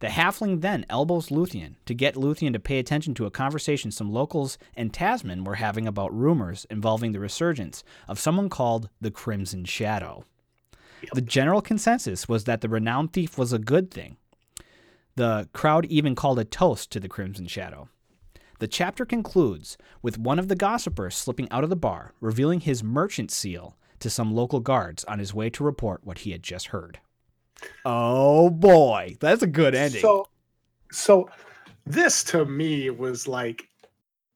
The 0.00 0.08
halfling 0.08 0.60
then 0.60 0.84
elbows 0.90 1.30
Luthien 1.30 1.76
to 1.86 1.94
get 1.94 2.16
Luthien 2.16 2.52
to 2.52 2.58
pay 2.58 2.78
attention 2.78 3.14
to 3.14 3.24
a 3.24 3.30
conversation 3.30 3.90
some 3.90 4.12
locals 4.12 4.58
and 4.74 4.92
Tasman 4.92 5.44
were 5.44 5.54
having 5.54 5.86
about 5.86 6.14
rumors 6.14 6.66
involving 6.70 7.12
the 7.12 7.20
resurgence 7.20 7.82
of 8.06 8.18
someone 8.18 8.50
called 8.50 8.90
the 9.00 9.10
Crimson 9.10 9.64
Shadow. 9.64 10.24
The 11.14 11.22
general 11.22 11.62
consensus 11.62 12.28
was 12.28 12.44
that 12.44 12.60
the 12.60 12.68
renowned 12.68 13.14
thief 13.14 13.38
was 13.38 13.52
a 13.52 13.58
good 13.58 13.90
thing. 13.90 14.16
The 15.14 15.48
crowd 15.54 15.86
even 15.86 16.14
called 16.14 16.38
a 16.38 16.44
toast 16.44 16.90
to 16.92 17.00
the 17.00 17.08
Crimson 17.08 17.46
Shadow. 17.46 17.88
The 18.58 18.68
chapter 18.68 19.04
concludes 19.04 19.76
with 20.02 20.18
one 20.18 20.38
of 20.38 20.48
the 20.48 20.56
gossipers 20.56 21.14
slipping 21.14 21.50
out 21.50 21.64
of 21.64 21.70
the 21.70 21.76
bar, 21.76 22.12
revealing 22.20 22.60
his 22.60 22.82
merchant 22.82 23.30
seal 23.30 23.76
to 24.00 24.10
some 24.10 24.34
local 24.34 24.60
guards 24.60 25.04
on 25.04 25.18
his 25.18 25.34
way 25.34 25.50
to 25.50 25.64
report 25.64 26.04
what 26.04 26.18
he 26.18 26.32
had 26.32 26.42
just 26.42 26.68
heard. 26.68 27.00
Oh 27.84 28.50
boy, 28.50 29.16
that's 29.20 29.42
a 29.42 29.46
good 29.46 29.74
ending. 29.74 30.00
So, 30.00 30.28
so 30.92 31.30
this 31.86 32.22
to 32.24 32.44
me 32.44 32.90
was 32.90 33.26
like 33.26 33.68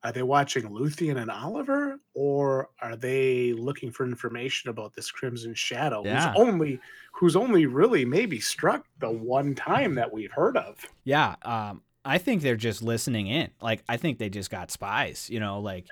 are 0.03 0.12
they 0.12 0.23
watching 0.23 0.62
Luthien 0.62 1.21
and 1.21 1.31
Oliver, 1.31 2.01
or 2.14 2.71
are 2.81 2.97
they 2.97 3.53
looking 3.53 3.93
for 3.93 4.07
information 4.07 4.71
about 4.71 4.95
this 4.95 5.11
Crimson 5.11 5.55
Shadow, 5.55 6.03
Yeah. 6.05 6.33
who's 6.33 6.41
only 6.41 6.81
who's 7.12 7.37
only 7.37 7.66
really 7.66 8.07
maybe 8.07 8.41
struck 8.41 8.87
the 8.99 9.11
one 9.11 9.55
time 9.55 9.95
that 9.97 10.11
we've 10.11 10.33
heard 10.33 10.57
of? 10.57 10.77
Yeah, 11.05 11.35
um, 11.43 11.83
I 12.05 12.18
think 12.18 12.42
they're 12.42 12.57
just 12.57 12.82
listening 12.82 13.26
in. 13.26 13.51
Like, 13.61 13.82
I 13.88 13.96
think 13.96 14.18
they 14.18 14.28
just 14.30 14.51
got 14.51 14.70
spies, 14.70 15.28
you 15.30 15.40
know, 15.40 15.61
like 15.61 15.86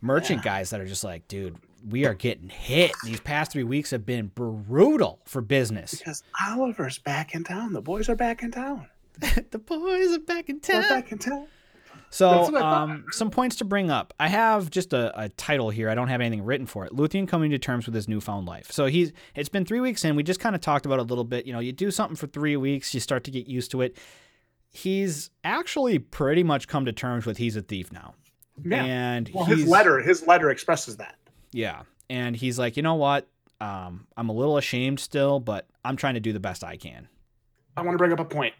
merchant 0.00 0.42
guys 0.42 0.70
that 0.70 0.80
are 0.80 0.86
just 0.86 1.04
like, 1.04 1.26
dude, 1.28 1.56
we 1.88 2.04
are 2.04 2.14
getting 2.14 2.48
hit. 2.48 2.92
These 3.04 3.20
past 3.20 3.52
three 3.52 3.64
weeks 3.64 3.90
have 3.90 4.04
been 4.04 4.26
brutal 4.34 5.20
for 5.24 5.40
business. 5.40 5.94
Because 5.94 6.22
Oliver's 6.48 6.98
back 6.98 7.34
in 7.34 7.44
town. 7.44 7.72
The 7.72 7.80
boys 7.82 8.08
are 8.08 8.16
back 8.16 8.42
in 8.42 8.50
town. 8.50 8.86
the 9.50 9.58
boys 9.58 10.12
are 10.14 10.18
back 10.20 10.48
in 10.50 10.60
They're 10.62 10.82
town. 10.82 10.90
back 10.90 11.12
in 11.12 11.18
town. 11.18 11.46
So, 12.10 12.30
That's 12.30 12.50
what 12.52 12.56
I 12.56 12.60
thought. 12.60 12.82
um, 12.90 13.04
some 13.10 13.30
points 13.30 13.56
to 13.56 13.64
bring 13.64 13.90
up. 13.90 14.14
I 14.20 14.28
have 14.28 14.70
just 14.70 14.92
a, 14.92 15.18
a 15.20 15.28
title 15.30 15.70
here. 15.70 15.90
I 15.90 15.94
don't 15.94 16.08
have 16.08 16.20
anything 16.20 16.44
written 16.44 16.66
for 16.66 16.84
it. 16.84 16.92
Luthien 16.92 17.26
coming 17.26 17.50
to 17.50 17.58
terms 17.58 17.86
with 17.86 17.94
his 17.94 18.08
newfound 18.08 18.46
life. 18.46 18.70
So 18.70 18.86
he's. 18.86 19.12
It's 19.34 19.48
been 19.48 19.64
three 19.64 19.80
weeks 19.80 20.04
in. 20.04 20.14
We 20.16 20.22
just 20.22 20.38
kind 20.38 20.54
of 20.54 20.60
talked 20.60 20.86
about 20.86 20.98
it 20.98 21.02
a 21.02 21.04
little 21.04 21.24
bit. 21.24 21.46
You 21.46 21.52
know, 21.52 21.58
you 21.58 21.72
do 21.72 21.90
something 21.90 22.14
for 22.16 22.26
three 22.28 22.56
weeks, 22.56 22.94
you 22.94 23.00
start 23.00 23.24
to 23.24 23.30
get 23.30 23.48
used 23.48 23.70
to 23.72 23.82
it. 23.82 23.96
He's 24.70 25.30
actually 25.44 25.98
pretty 25.98 26.42
much 26.42 26.68
come 26.68 26.84
to 26.84 26.92
terms 26.92 27.24
with 27.26 27.38
he's 27.38 27.56
a 27.56 27.62
thief 27.62 27.90
now. 27.92 28.14
Yeah. 28.64 28.84
And 28.84 29.30
well, 29.32 29.44
his 29.44 29.66
letter, 29.66 30.00
his 30.00 30.26
letter 30.26 30.50
expresses 30.50 30.96
that. 30.98 31.16
Yeah, 31.52 31.82
and 32.10 32.36
he's 32.36 32.58
like, 32.58 32.76
you 32.76 32.82
know 32.82 32.94
what? 32.96 33.26
Um, 33.60 34.06
I'm 34.16 34.28
a 34.28 34.32
little 34.32 34.58
ashamed 34.58 35.00
still, 35.00 35.40
but 35.40 35.66
I'm 35.84 35.96
trying 35.96 36.14
to 36.14 36.20
do 36.20 36.32
the 36.32 36.40
best 36.40 36.62
I 36.64 36.76
can. 36.76 37.08
I 37.76 37.82
want 37.82 37.94
to 37.94 37.98
bring 37.98 38.12
up 38.12 38.20
a 38.20 38.24
point. 38.24 38.54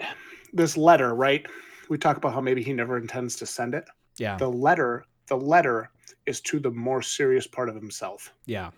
This 0.52 0.76
letter, 0.76 1.14
right? 1.14 1.46
We 1.90 1.98
talk 1.98 2.16
about 2.16 2.32
how 2.32 2.40
maybe 2.40 2.62
he 2.62 2.72
never 2.72 2.96
intends 2.96 3.36
to 3.36 3.46
send 3.46 3.74
it. 3.74 3.84
Yeah, 4.16 4.36
The 4.38 4.48
letter, 4.48 5.04
the 5.28 5.36
letter 5.36 5.90
is 6.24 6.40
to 6.42 6.58
the 6.58 6.70
more 6.70 7.02
serious 7.02 7.46
part 7.46 7.68
of 7.68 7.74
himself. 7.74 8.32
yeah, 8.46 8.70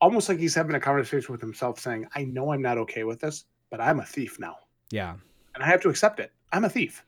Almost 0.00 0.28
like 0.28 0.38
he's 0.38 0.54
having 0.54 0.74
a 0.76 0.80
conversation 0.80 1.32
with 1.32 1.40
himself 1.40 1.78
saying, 1.80 2.06
I 2.14 2.24
know 2.24 2.52
I'm 2.52 2.62
not 2.62 2.78
okay 2.78 3.04
with 3.04 3.20
this, 3.20 3.44
but 3.70 3.80
I'm 3.80 4.00
a 4.00 4.04
thief 4.04 4.38
now. 4.40 4.56
yeah, 4.90 5.14
And 5.54 5.62
I 5.64 5.66
have 5.66 5.80
to 5.82 5.88
accept 5.90 6.20
it. 6.20 6.32
I'm 6.52 6.64
a 6.64 6.68
thief. 6.68 7.04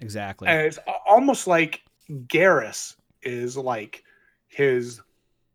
exactly. 0.00 0.48
And 0.48 0.60
it's 0.60 0.78
almost 1.06 1.46
like 1.46 1.82
Gahris 2.10 2.96
is 3.22 3.56
like 3.56 4.02
his 4.48 5.00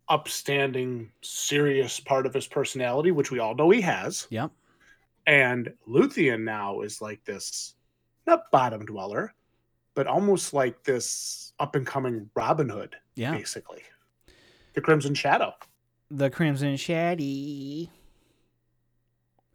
upstanding, 0.09 1.11
serious 1.21 1.99
part 1.99 2.26
of 2.26 2.34
his 2.34 2.47
personality, 2.47 3.11
which 3.11 3.32
we 3.32 3.39
all 3.39 3.55
know 3.55 3.69
he 3.69 3.82
has. 3.82 4.28
Yep. 4.30 4.51
And 5.28 5.73
Luthien 5.89 6.43
now 6.43 6.82
is 6.82 7.01
like 7.01 7.23
this, 7.26 7.73
not 8.28 8.51
bottom 8.51 8.86
dweller, 8.86 9.34
but 9.95 10.05
almost 10.07 10.53
like 10.53 10.84
this 10.84 11.53
up 11.59 11.76
and 11.76 11.86
coming 11.88 12.30
Robin 12.36 12.69
Hood, 12.69 12.95
Yeah, 13.15 13.32
basically. 13.32 13.82
The 14.73 14.82
Crimson 14.82 15.15
Shadow. 15.15 15.53
the 16.11 16.30
crimson 16.30 16.76
shaddy. 16.76 17.89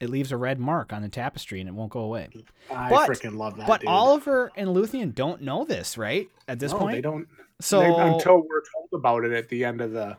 It 0.01 0.09
leaves 0.09 0.33
a 0.33 0.37
red 0.39 0.59
mark 0.59 0.93
on 0.95 1.03
the 1.03 1.09
tapestry 1.11 1.61
and 1.61 1.69
it 1.69 1.73
won't 1.73 1.91
go 1.93 2.01
away. 2.01 2.29
I 2.75 2.89
But- 2.89 3.09
freaking 3.11 3.37
love 3.37 3.57
that. 3.59 3.67
But 3.67 3.83
dude. 3.83 3.91
Oliver 3.91 4.51
and 4.57 4.71
Luthien 4.71 5.15
don't 5.15 5.43
know 5.43 5.65
this, 5.65 5.99
right? 5.99 6.29
At 6.49 6.59
this 6.59 6.73
No, 6.73 6.79
point, 6.79 6.97
they 6.97 7.01
don't. 7.03 7.29
so 7.61 7.81
they- 7.81 7.87
until 7.89 8.39
we're 8.39 8.63
told 8.75 8.89
about 8.95 9.25
it 9.25 9.33
at 9.33 9.49
the 9.51 9.65
end 9.65 9.81
of 9.83 9.93
the 9.93 10.17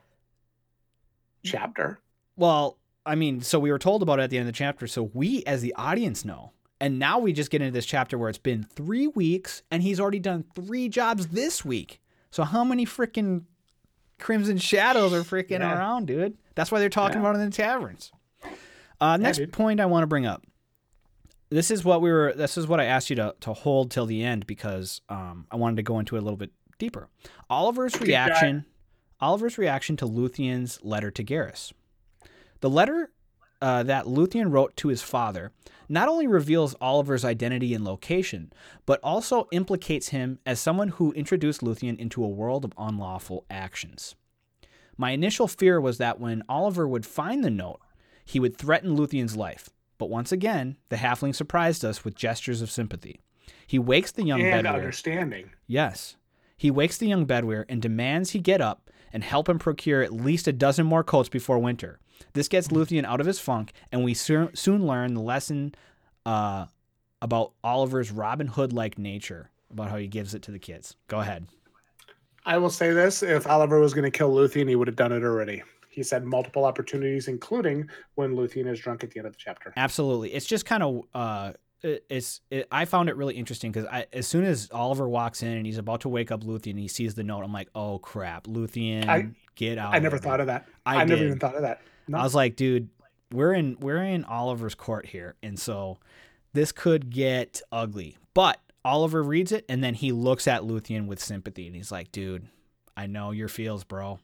chapter. 1.43 1.99
Well, 2.35 2.77
I 3.05 3.15
mean, 3.15 3.41
so 3.41 3.59
we 3.59 3.71
were 3.71 3.79
told 3.79 4.03
about 4.03 4.19
it 4.19 4.23
at 4.23 4.29
the 4.29 4.37
end 4.37 4.47
of 4.47 4.53
the 4.53 4.57
chapter, 4.57 4.85
so 4.87 5.09
we 5.13 5.43
as 5.45 5.61
the 5.61 5.73
audience 5.75 6.23
know. 6.23 6.51
And 6.79 6.97
now 6.97 7.19
we 7.19 7.33
just 7.33 7.51
get 7.51 7.61
into 7.61 7.73
this 7.73 7.85
chapter 7.85 8.17
where 8.17 8.29
it's 8.29 8.37
been 8.39 8.63
three 8.63 9.07
weeks 9.07 9.61
and 9.69 9.83
he's 9.83 9.99
already 9.99 10.19
done 10.19 10.45
three 10.55 10.89
jobs 10.89 11.27
this 11.27 11.63
week. 11.63 12.01
So 12.31 12.43
how 12.43 12.63
many 12.63 12.85
freaking 12.85 13.43
Crimson 14.19 14.57
Shadows 14.57 15.13
are 15.13 15.21
freaking 15.21 15.59
Yeah. 15.59 15.77
around, 15.77 16.07
dude? 16.07 16.37
That's 16.55 16.71
why 16.71 16.79
they're 16.79 16.89
talking 16.89 17.17
Yeah. 17.21 17.29
about 17.29 17.35
it 17.35 17.39
in 17.43 17.49
the 17.49 17.55
taverns. 17.55 18.11
Uh, 19.01 19.17
next 19.17 19.39
dude. 19.39 19.51
point 19.51 19.79
I 19.79 19.87
want 19.87 20.03
to 20.03 20.07
bring 20.07 20.25
up. 20.25 20.43
This 21.49 21.71
is 21.71 21.83
what 21.83 22.01
we 22.01 22.11
were. 22.11 22.33
This 22.33 22.57
is 22.57 22.67
what 22.67 22.79
I 22.79 22.85
asked 22.85 23.09
you 23.09 23.17
to, 23.17 23.35
to 23.41 23.51
hold 23.51 23.91
till 23.91 24.05
the 24.05 24.23
end 24.23 24.47
because 24.47 25.01
um, 25.09 25.47
I 25.51 25.57
wanted 25.57 25.77
to 25.77 25.83
go 25.83 25.99
into 25.99 26.15
it 26.15 26.19
a 26.19 26.21
little 26.21 26.37
bit 26.37 26.51
deeper. 26.77 27.09
Oliver's 27.49 27.99
reaction. 27.99 28.65
Oliver's 29.19 29.57
reaction 29.57 29.97
to 29.97 30.05
Luthien's 30.05 30.79
letter 30.83 31.11
to 31.11 31.23
Gahris. 31.23 31.73
The 32.61 32.69
letter 32.69 33.11
uh, 33.61 33.83
that 33.83 34.05
Luthien 34.05 34.51
wrote 34.51 34.75
to 34.77 34.87
his 34.87 35.01
father 35.01 35.51
not 35.87 36.07
only 36.07 36.25
reveals 36.25 36.73
Oliver's 36.79 37.25
identity 37.25 37.73
and 37.73 37.83
location, 37.83 38.53
but 38.85 38.99
also 39.03 39.47
implicates 39.51 40.09
him 40.09 40.39
as 40.45 40.59
someone 40.59 40.87
who 40.87 41.11
introduced 41.11 41.61
Luthien 41.61 41.99
into 41.99 42.23
a 42.23 42.29
world 42.29 42.63
of 42.63 42.73
unlawful 42.77 43.45
actions. 43.49 44.15
My 44.97 45.11
initial 45.11 45.47
fear 45.47 45.81
was 45.81 45.97
that 45.97 46.19
when 46.19 46.43
Oliver 46.47 46.87
would 46.87 47.05
find 47.05 47.43
the 47.43 47.49
note, 47.49 47.81
he 48.31 48.39
would 48.39 48.55
threaten 48.55 48.95
Luthien's 48.95 49.35
life. 49.35 49.69
But 49.97 50.09
once 50.09 50.31
again, 50.31 50.77
the 50.87 50.95
halfling 50.95 51.35
surprised 51.35 51.83
us 51.83 52.05
with 52.05 52.15
gestures 52.15 52.61
of 52.61 52.71
sympathy. 52.71 53.19
He 53.67 53.77
wakes 53.77 54.13
the 54.13 54.23
young 54.23 54.41
and 54.41 54.65
understanding. 54.65 55.51
Yes. 55.67 56.15
He 56.55 56.71
wakes 56.71 56.97
the 56.97 57.07
young 57.07 57.27
Bedwyr 57.27 57.65
and 57.67 57.81
demands 57.81 58.29
he 58.29 58.39
get 58.39 58.61
up 58.61 58.89
and 59.11 59.21
help 59.21 59.49
him 59.49 59.59
procure 59.59 60.01
at 60.01 60.13
least 60.13 60.47
a 60.47 60.53
dozen 60.53 60.85
more 60.85 61.03
coats 61.03 61.27
before 61.27 61.59
winter. 61.59 61.99
This 62.31 62.47
gets 62.47 62.69
Luthien 62.69 63.03
out 63.03 63.19
of 63.19 63.27
his 63.27 63.41
funk, 63.41 63.73
and 63.91 64.01
we 64.01 64.13
soon 64.13 64.55
soon 64.55 64.87
learn 64.87 65.13
the 65.13 65.21
lesson 65.21 65.75
uh, 66.25 66.67
about 67.21 67.51
Oliver's 67.65 68.11
Robin 68.11 68.47
Hood 68.47 68.71
like 68.71 68.97
nature, 68.97 69.49
about 69.69 69.89
how 69.89 69.97
he 69.97 70.07
gives 70.07 70.33
it 70.33 70.41
to 70.43 70.51
the 70.51 70.59
kids. 70.59 70.95
Go 71.09 71.19
ahead. 71.19 71.47
I 72.45 72.59
will 72.59 72.69
say 72.69 72.93
this: 72.93 73.23
if 73.23 73.45
Oliver 73.45 73.81
was 73.81 73.93
going 73.93 74.09
to 74.09 74.17
kill 74.17 74.33
Luthien, 74.33 74.69
he 74.69 74.77
would 74.77 74.87
have 74.87 74.95
done 74.95 75.11
it 75.11 75.23
already. 75.23 75.63
He's 75.91 76.09
had 76.09 76.23
multiple 76.23 76.65
opportunities, 76.65 77.27
including 77.27 77.89
when 78.15 78.35
Luthien 78.35 78.67
is 78.67 78.79
drunk 78.79 79.03
at 79.03 79.11
the 79.11 79.19
end 79.19 79.27
of 79.27 79.33
the 79.33 79.39
chapter. 79.39 79.73
Absolutely. 79.77 80.33
It's 80.33 80.45
just 80.45 80.65
kind 80.65 80.81
of. 80.81 81.01
Uh, 81.13 81.53
it's. 81.83 82.41
It, 82.49 82.67
I 82.71 82.85
found 82.85 83.09
it 83.09 83.17
really 83.17 83.35
interesting 83.35 83.71
because 83.71 83.87
as 84.13 84.25
soon 84.25 84.45
as 84.45 84.69
Oliver 84.71 85.07
walks 85.09 85.43
in 85.43 85.49
and 85.49 85.65
he's 85.65 85.77
about 85.77 86.01
to 86.01 86.09
wake 86.09 86.31
up 86.31 86.43
Luthien, 86.43 86.79
he 86.79 86.87
sees 86.87 87.15
the 87.15 87.23
note. 87.23 87.43
I'm 87.43 87.53
like, 87.53 87.69
oh 87.75 87.99
crap, 87.99 88.45
Luthien, 88.47 89.07
I- 89.07 89.31
get 89.55 89.77
out! 89.77 89.93
I 89.93 89.99
never 89.99 90.17
thought 90.17 90.39
of 90.39 90.47
that. 90.47 90.67
I 90.85 90.97
I, 91.01 91.03
never 91.05 91.23
even 91.25 91.39
thought 91.39 91.55
of 91.55 91.63
that. 91.63 91.81
No. 92.07 92.19
I 92.19 92.23
was 92.23 92.33
like, 92.33 92.55
dude, 92.55 92.89
we're 93.31 93.53
in 93.53 93.77
we're 93.79 94.03
in 94.03 94.23
Oliver's 94.25 94.75
court 94.75 95.05
here, 95.05 95.35
and 95.43 95.59
so 95.59 95.97
this 96.53 96.71
could 96.71 97.09
get 97.09 97.61
ugly. 97.71 98.17
But 98.33 98.59
Oliver 98.83 99.21
reads 99.21 99.51
it, 99.51 99.65
and 99.69 99.83
then 99.83 99.93
he 99.93 100.11
looks 100.11 100.47
at 100.47 100.61
Luthien 100.61 101.07
with 101.07 101.19
sympathy, 101.19 101.67
and 101.67 101.75
he's 101.75 101.91
like, 101.91 102.11
dude, 102.11 102.47
I 102.95 103.07
know 103.07 103.31
your 103.31 103.47
feels, 103.47 103.83
bro. 103.83 104.19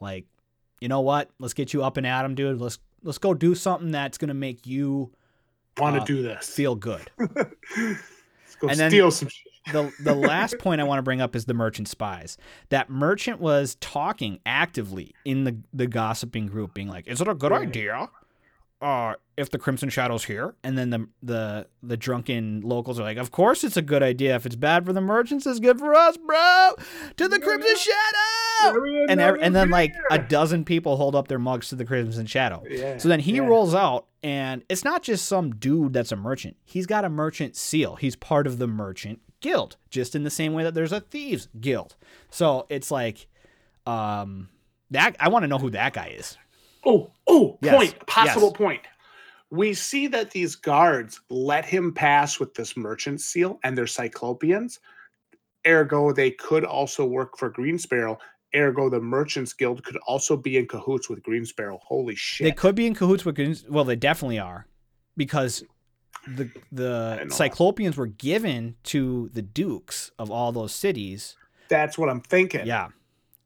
Like, 0.00 0.26
you 0.80 0.88
know 0.88 1.00
what? 1.00 1.30
Let's 1.38 1.54
get 1.54 1.72
you 1.72 1.82
up 1.84 1.96
and 1.96 2.06
at 2.06 2.24
him, 2.24 2.34
dude. 2.34 2.60
Let's 2.60 2.78
let's 3.02 3.18
go 3.18 3.34
do 3.34 3.54
something 3.54 3.90
that's 3.90 4.18
gonna 4.18 4.34
make 4.34 4.66
you 4.66 5.12
Want 5.78 5.96
to 5.96 6.02
uh, 6.02 6.04
do 6.04 6.22
this? 6.22 6.48
feel 6.48 6.74
good. 6.76 7.10
Let's 7.18 8.56
go 8.60 8.68
and 8.68 8.76
steal 8.76 9.10
some. 9.10 9.28
Shit. 9.28 9.72
the 9.72 9.92
the 10.00 10.14
last 10.14 10.58
point 10.58 10.80
I 10.80 10.84
want 10.84 10.98
to 10.98 11.02
bring 11.02 11.20
up 11.20 11.34
is 11.34 11.46
the 11.46 11.54
merchant 11.54 11.88
spies. 11.88 12.38
That 12.68 12.90
merchant 12.90 13.40
was 13.40 13.76
talking 13.76 14.38
actively 14.46 15.14
in 15.24 15.44
the 15.44 15.56
the 15.72 15.86
gossiping 15.86 16.46
group, 16.46 16.74
being 16.74 16.88
like, 16.88 17.08
"Is 17.08 17.20
it 17.20 17.26
a 17.28 17.34
good 17.34 17.52
idea? 17.52 18.08
Uh, 18.84 19.14
if 19.38 19.48
the 19.50 19.58
Crimson 19.58 19.88
Shadow's 19.88 20.24
here?" 20.24 20.54
And 20.62 20.76
then 20.76 20.90
the 20.90 21.08
the 21.22 21.66
the 21.82 21.96
drunken 21.96 22.60
locals 22.60 23.00
are 23.00 23.02
like, 23.02 23.16
"Of 23.16 23.30
course 23.30 23.64
it's 23.64 23.78
a 23.78 23.82
good 23.82 24.02
idea. 24.02 24.34
If 24.36 24.44
it's 24.44 24.56
bad 24.56 24.84
for 24.84 24.92
the 24.92 25.00
merchants, 25.00 25.46
it's 25.46 25.58
good 25.58 25.78
for 25.78 25.94
us, 25.94 26.18
bro. 26.18 26.72
To 27.16 27.28
the 27.28 27.38
Crimson 27.40 27.76
Shadow!" 27.76 28.78
And 29.08 29.20
and 29.20 29.56
then 29.56 29.70
like 29.70 29.94
a 30.10 30.18
dozen 30.18 30.64
people 30.64 30.96
hold 30.96 31.16
up 31.16 31.28
their 31.28 31.38
mugs 31.38 31.68
to 31.70 31.76
the 31.76 31.84
Crimson 31.84 32.26
Shadow. 32.26 32.62
Yeah, 32.68 32.98
So 32.98 33.08
then 33.08 33.20
he 33.20 33.36
yeah. 33.36 33.46
rolls 33.46 33.74
out, 33.74 34.06
and 34.22 34.62
it's 34.68 34.84
not 34.84 35.02
just 35.02 35.24
some 35.26 35.54
dude 35.56 35.94
that's 35.94 36.12
a 36.12 36.16
merchant. 36.16 36.56
He's 36.64 36.86
got 36.86 37.04
a 37.04 37.08
merchant 37.08 37.56
seal. 37.56 37.96
He's 37.96 38.16
part 38.16 38.46
of 38.46 38.58
the 38.58 38.66
merchant 38.66 39.20
guild, 39.40 39.76
just 39.90 40.14
in 40.14 40.24
the 40.24 40.30
same 40.30 40.52
way 40.52 40.62
that 40.62 40.74
there's 40.74 40.92
a 40.92 41.00
thieves 41.00 41.48
guild. 41.60 41.96
So 42.30 42.66
it's 42.68 42.90
like, 42.90 43.26
um, 43.86 44.48
that 44.90 45.16
I 45.20 45.28
want 45.28 45.42
to 45.42 45.48
know 45.48 45.58
who 45.58 45.70
that 45.70 45.92
guy 45.94 46.14
is. 46.16 46.36
Oh, 46.86 47.10
oh, 47.26 47.58
Yes, 47.62 47.74
point, 47.76 48.06
possible 48.06 48.48
yes. 48.48 48.56
point. 48.58 48.80
We 49.50 49.72
see 49.74 50.06
that 50.08 50.30
these 50.30 50.56
guards 50.56 51.20
let 51.30 51.64
him 51.64 51.92
pass 51.92 52.40
with 52.40 52.54
this 52.54 52.76
merchant 52.76 53.20
seal 53.20 53.58
and 53.62 53.76
they're 53.78 53.84
Cyclopians. 53.84 54.78
Ergo, 55.66 56.12
they 56.12 56.30
could 56.30 56.64
also 56.64 57.04
work 57.06 57.38
for 57.38 57.50
Greensparrow. 57.50 58.18
Ergo, 58.54 58.88
the 58.90 59.00
Merchants 59.00 59.52
Guild 59.52 59.82
could 59.84 59.96
also 60.06 60.36
be 60.36 60.58
in 60.58 60.66
cahoots 60.66 61.08
with 61.08 61.22
Greensparrow. 61.22 61.78
Holy 61.82 62.14
shit. 62.14 62.44
They 62.44 62.52
could 62.52 62.74
be 62.74 62.86
in 62.86 62.94
cahoots 62.94 63.24
with. 63.24 63.34
Goons- 63.36 63.64
Well, 63.68 63.84
they 63.84 63.96
definitely 63.96 64.38
are, 64.38 64.66
because 65.16 65.64
the 66.26 66.50
the 66.70 67.16
didn't 67.18 67.30
that. 67.30 67.50
Cyclopians 67.52 67.96
were 67.96 68.06
given 68.06 68.76
to 68.84 69.30
the 69.32 69.42
dukes 69.42 70.10
of 70.18 70.30
all 70.30 70.52
those 70.52 70.74
cities. 70.74 71.36
That's 71.68 71.96
what 71.98 72.08
I'm 72.08 72.20
thinking. 72.20 72.66
Yeah. 72.66 72.88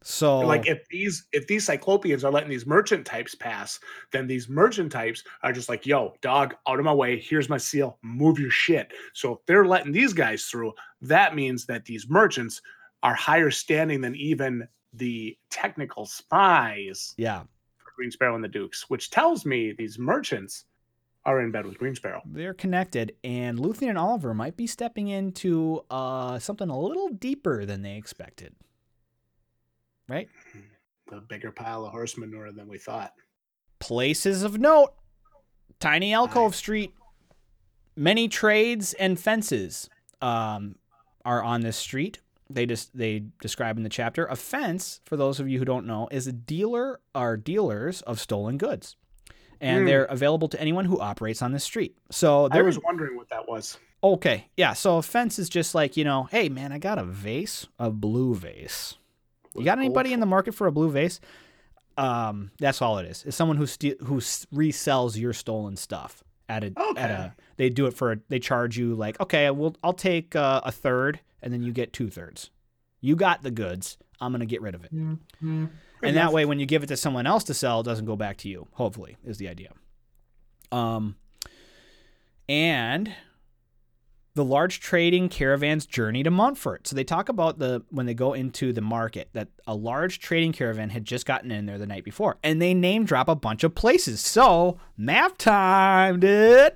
So 0.02 0.38
like 0.40 0.66
if 0.66 0.86
these 0.88 1.26
if 1.32 1.46
these 1.46 1.66
cyclopians 1.66 2.22
are 2.22 2.30
letting 2.30 2.48
these 2.50 2.66
merchant 2.66 3.04
types 3.04 3.34
pass 3.34 3.80
then 4.12 4.26
these 4.26 4.48
merchant 4.48 4.92
types 4.92 5.24
are 5.42 5.52
just 5.52 5.68
like 5.68 5.86
yo 5.86 6.14
dog 6.20 6.54
out 6.68 6.78
of 6.78 6.84
my 6.84 6.92
way. 6.92 7.18
Here's 7.18 7.48
my 7.48 7.58
seal. 7.58 7.98
Move 8.02 8.38
your 8.38 8.50
shit. 8.50 8.92
So 9.12 9.32
if 9.32 9.38
they're 9.46 9.66
letting 9.66 9.92
these 9.92 10.12
guys 10.12 10.44
through 10.44 10.72
that 11.02 11.34
means 11.34 11.66
that 11.66 11.84
these 11.84 12.08
merchants 12.08 12.62
are 13.02 13.14
higher 13.14 13.50
standing 13.50 14.00
than 14.00 14.14
even 14.14 14.66
the 14.92 15.36
technical 15.50 16.06
spies 16.06 17.14
yeah, 17.16 17.42
for 17.76 17.92
greensparrow 18.00 18.34
and 18.34 18.42
the 18.42 18.48
dukes 18.48 18.88
which 18.88 19.10
tells 19.10 19.44
me 19.44 19.72
these 19.72 19.98
merchants 19.98 20.64
are 21.24 21.42
in 21.42 21.50
bed 21.50 21.66
with 21.66 21.78
greensparrow. 21.78 22.22
They're 22.24 22.54
connected, 22.54 23.14
and 23.22 23.58
Luthien 23.58 23.90
and 23.90 23.98
Oliver 23.98 24.32
might 24.32 24.56
be 24.56 24.66
stepping 24.66 25.08
into 25.08 25.82
uh, 25.90 26.38
something 26.38 26.70
a 26.70 26.78
little 26.78 27.08
deeper 27.10 27.66
than 27.66 27.82
they 27.82 27.96
expected. 27.96 28.54
Right? 30.08 30.28
a 31.12 31.20
bigger 31.22 31.50
pile 31.50 31.86
of 31.86 31.92
horse 31.92 32.18
manure 32.18 32.52
than 32.52 32.68
we 32.68 32.78
thought 32.78 33.12
Places 33.80 34.42
of 34.42 34.58
note: 34.58 34.92
Tiny 35.80 36.12
Alcove 36.12 36.52
Aye. 36.52 36.56
Street. 36.56 36.94
Many 37.96 38.28
trades 38.28 38.92
and 38.94 39.18
fences 39.18 39.88
um, 40.20 40.76
are 41.24 41.42
on 41.42 41.60
this 41.60 41.76
street. 41.76 42.20
They 42.50 42.66
just 42.66 42.96
they 42.96 43.24
describe 43.40 43.76
in 43.76 43.82
the 43.84 43.88
chapter 43.88 44.26
a 44.26 44.36
fence. 44.36 45.00
For 45.04 45.16
those 45.16 45.38
of 45.40 45.48
you 45.48 45.58
who 45.58 45.64
don't 45.64 45.86
know, 45.86 46.08
is 46.10 46.26
a 46.26 46.32
dealer 46.32 47.00
or 47.14 47.36
dealers 47.36 48.02
of 48.02 48.18
stolen 48.20 48.58
goods, 48.58 48.96
and 49.60 49.80
Hmm. 49.80 49.86
they're 49.86 50.04
available 50.06 50.48
to 50.48 50.60
anyone 50.60 50.84
who 50.86 50.98
operates 51.00 51.40
on 51.42 51.52
this 51.52 51.64
street. 51.64 51.96
So 52.10 52.48
i 52.50 52.60
was 52.62 52.78
wondering 52.82 53.16
what 53.16 53.28
that 53.30 53.48
was 53.48 53.78
Okay, 54.02 54.48
yeah. 54.56 54.72
So 54.74 54.98
a 54.98 55.02
fence 55.02 55.38
is 55.38 55.48
just 55.48 55.74
like 55.74 55.96
you 55.96 56.04
know, 56.04 56.24
hey 56.24 56.48
man, 56.48 56.72
I 56.72 56.78
got 56.78 56.98
a 56.98 57.04
vase, 57.04 57.66
a 57.78 57.90
blue 57.90 58.34
vase. 58.34 58.94
You 59.58 59.64
got 59.64 59.78
anybody 59.78 60.12
in 60.12 60.20
the 60.20 60.26
market 60.26 60.52
for 60.54 60.66
a 60.66 60.72
blue 60.72 60.90
vase? 60.90 61.20
Um, 61.96 62.50
that's 62.58 62.80
all 62.80 62.98
it 62.98 63.06
is. 63.06 63.24
It's 63.26 63.36
someone 63.36 63.56
who 63.56 63.66
ste- 63.66 64.00
who 64.02 64.18
s- 64.18 64.46
resells 64.54 65.16
your 65.18 65.32
stolen 65.32 65.76
stuff 65.76 66.22
at 66.48 66.62
a 66.62 66.66
at 66.68 66.78
Okay. 66.90 67.00
a. 67.02 67.34
They 67.56 67.70
do 67.70 67.86
it 67.86 67.94
for. 67.94 68.12
A, 68.12 68.18
they 68.28 68.38
charge 68.38 68.78
you 68.78 68.94
like, 68.94 69.20
okay, 69.20 69.50
well, 69.50 69.74
I'll 69.82 69.92
take 69.92 70.36
uh, 70.36 70.60
a 70.64 70.70
third, 70.70 71.18
and 71.42 71.52
then 71.52 71.62
you 71.62 71.72
get 71.72 71.92
two 71.92 72.08
thirds. 72.08 72.50
You 73.00 73.16
got 73.16 73.42
the 73.42 73.50
goods. 73.50 73.98
I'm 74.20 74.32
gonna 74.32 74.46
get 74.46 74.62
rid 74.62 74.74
of 74.74 74.84
it, 74.84 74.90
Good 74.92 75.68
and 76.02 76.16
that 76.16 76.32
way, 76.32 76.44
when 76.44 76.58
you 76.60 76.66
give 76.66 76.82
it 76.82 76.86
to 76.88 76.96
someone 76.96 77.26
else 77.26 77.44
to 77.44 77.54
sell, 77.54 77.80
it 77.80 77.84
doesn't 77.84 78.04
go 78.06 78.16
back 78.16 78.36
to 78.38 78.48
you. 78.48 78.66
Hopefully, 78.72 79.16
is 79.24 79.38
the 79.38 79.48
idea. 79.48 79.70
Um, 80.72 81.16
and 82.48 83.12
the 84.38 84.44
large 84.44 84.78
trading 84.78 85.28
caravan's 85.28 85.84
journey 85.84 86.22
to 86.22 86.30
Montfort. 86.30 86.86
So 86.86 86.94
they 86.94 87.02
talk 87.02 87.28
about 87.28 87.58
the 87.58 87.82
when 87.90 88.06
they 88.06 88.14
go 88.14 88.34
into 88.34 88.72
the 88.72 88.80
market 88.80 89.30
that 89.32 89.48
a 89.66 89.74
large 89.74 90.20
trading 90.20 90.52
caravan 90.52 90.90
had 90.90 91.04
just 91.04 91.26
gotten 91.26 91.50
in 91.50 91.66
there 91.66 91.76
the 91.76 91.88
night 91.88 92.04
before, 92.04 92.38
and 92.44 92.62
they 92.62 92.72
name 92.72 93.04
drop 93.04 93.26
a 93.26 93.34
bunch 93.34 93.64
of 93.64 93.74
places. 93.74 94.20
So 94.20 94.78
map 94.96 95.38
time, 95.38 96.20
dude. 96.20 96.74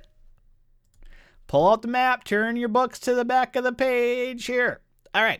Pull 1.47 1.71
out 1.71 1.83
the 1.83 1.87
map, 1.87 2.25
turn 2.25 2.57
your 2.57 2.67
books 2.67 2.99
to 2.99 3.15
the 3.15 3.23
back 3.23 3.55
of 3.55 3.63
the 3.63 3.71
page 3.71 4.45
here. 4.45 4.81
All 5.15 5.23
right. 5.23 5.39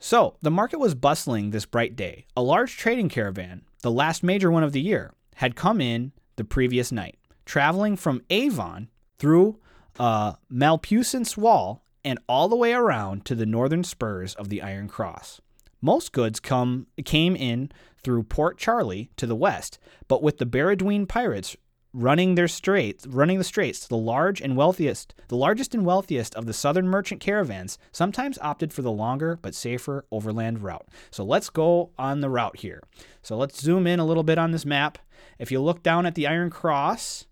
So 0.00 0.36
the 0.42 0.50
market 0.50 0.80
was 0.80 0.96
bustling 0.96 1.50
this 1.50 1.64
bright 1.64 1.94
day. 1.94 2.26
A 2.36 2.42
large 2.42 2.76
trading 2.76 3.08
caravan, 3.08 3.62
the 3.82 3.90
last 3.92 4.24
major 4.24 4.50
one 4.50 4.64
of 4.64 4.72
the 4.72 4.80
year, 4.80 5.14
had 5.36 5.54
come 5.54 5.80
in 5.80 6.10
the 6.34 6.44
previous 6.44 6.90
night, 6.90 7.18
traveling 7.44 7.94
from 7.96 8.22
Avon 8.30 8.88
through 9.16 9.60
uh, 9.98 10.34
Malpuissant's 10.50 11.36
Wall 11.36 11.82
and 12.04 12.18
all 12.28 12.48
the 12.48 12.56
way 12.56 12.72
around 12.72 13.24
to 13.24 13.34
the 13.34 13.46
northern 13.46 13.84
spurs 13.84 14.34
of 14.34 14.48
the 14.48 14.62
Iron 14.62 14.88
Cross. 14.88 15.40
Most 15.80 16.12
goods 16.12 16.40
come 16.40 16.86
came 17.04 17.36
in 17.36 17.70
through 18.02 18.24
Port 18.24 18.58
Charley 18.58 19.10
to 19.16 19.26
the 19.26 19.36
west, 19.36 19.78
but 20.08 20.22
with 20.22 20.38
the 20.38 20.46
Baranduine 20.46 21.08
pirates 21.08 21.56
running 21.94 22.34
their 22.34 22.48
straits, 22.48 23.06
running 23.06 23.38
the 23.38 23.44
straits, 23.44 23.86
the 23.86 23.96
large 23.96 24.40
and 24.40 24.56
wealthiest, 24.56 25.14
the 25.28 25.36
largest 25.36 25.74
and 25.74 25.86
wealthiest 25.86 26.34
of 26.34 26.44
the 26.44 26.52
southern 26.52 26.88
merchant 26.88 27.20
caravans 27.20 27.78
sometimes 27.92 28.38
opted 28.40 28.72
for 28.72 28.82
the 28.82 28.90
longer 28.90 29.38
but 29.40 29.54
safer 29.54 30.04
overland 30.10 30.60
route. 30.60 30.86
So 31.10 31.24
let's 31.24 31.50
go 31.50 31.90
on 31.96 32.20
the 32.20 32.28
route 32.28 32.58
here. 32.58 32.82
So 33.22 33.36
let's 33.36 33.60
zoom 33.60 33.86
in 33.86 34.00
a 34.00 34.04
little 34.04 34.24
bit 34.24 34.38
on 34.38 34.50
this 34.50 34.66
map. 34.66 34.98
If 35.38 35.52
you 35.52 35.60
look 35.60 35.82
down 35.82 36.04
at 36.04 36.16
the 36.16 36.26
Iron 36.26 36.50
Cross, 36.50 37.26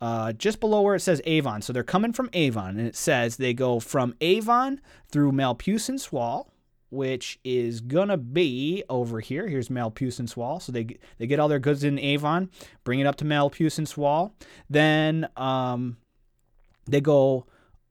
uh, 0.00 0.32
just 0.32 0.60
below 0.60 0.82
where 0.82 0.94
it 0.94 1.00
says 1.00 1.22
Avon. 1.24 1.62
So 1.62 1.72
they're 1.72 1.82
coming 1.82 2.12
from 2.12 2.30
Avon, 2.32 2.78
and 2.78 2.86
it 2.86 2.96
says 2.96 3.36
they 3.36 3.54
go 3.54 3.80
from 3.80 4.14
Avon 4.20 4.80
through 5.08 5.32
Malpuissant's 5.32 6.12
Wall, 6.12 6.52
which 6.90 7.38
is 7.44 7.80
gonna 7.80 8.16
be 8.16 8.84
over 8.88 9.20
here. 9.20 9.48
Here's 9.48 9.68
Malpuissant's 9.68 10.36
Wall. 10.36 10.60
So 10.60 10.72
they 10.72 10.98
they 11.18 11.26
get 11.26 11.40
all 11.40 11.48
their 11.48 11.58
goods 11.58 11.84
in 11.84 11.98
Avon, 11.98 12.50
bring 12.84 13.00
it 13.00 13.06
up 13.06 13.16
to 13.16 13.24
Malpuissant's 13.24 13.96
Wall. 13.96 14.34
Then 14.68 15.28
um, 15.36 15.96
they 16.86 17.00
go 17.00 17.46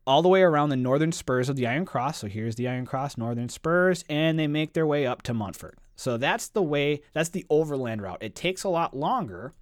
all 0.07 0.21
the 0.21 0.29
way 0.29 0.41
around 0.43 0.69
the 0.69 0.77
northern 0.77 1.11
spurs 1.11 1.49
of 1.49 1.55
the 1.55 1.65
Iron 1.67 1.85
Cross. 1.85 2.19
So 2.19 2.27
here's 2.27 2.55
the 2.55 2.67
Iron 2.67 2.85
Cross, 2.85 3.17
northern 3.17 3.49
spurs, 3.49 4.05
and 4.09 4.37
they 4.37 4.47
make 4.47 4.73
their 4.73 4.85
way 4.85 5.05
up 5.05 5.23
to 5.23 5.33
Montfort. 5.33 5.77
So 5.95 6.17
that's 6.17 6.49
the 6.49 6.61
way. 6.61 7.01
That's 7.13 7.29
the 7.29 7.45
overland 7.49 8.01
route. 8.01 8.21
It 8.21 8.35
takes 8.35 8.63
a 8.63 8.69
lot 8.69 8.95
longer 8.95 9.53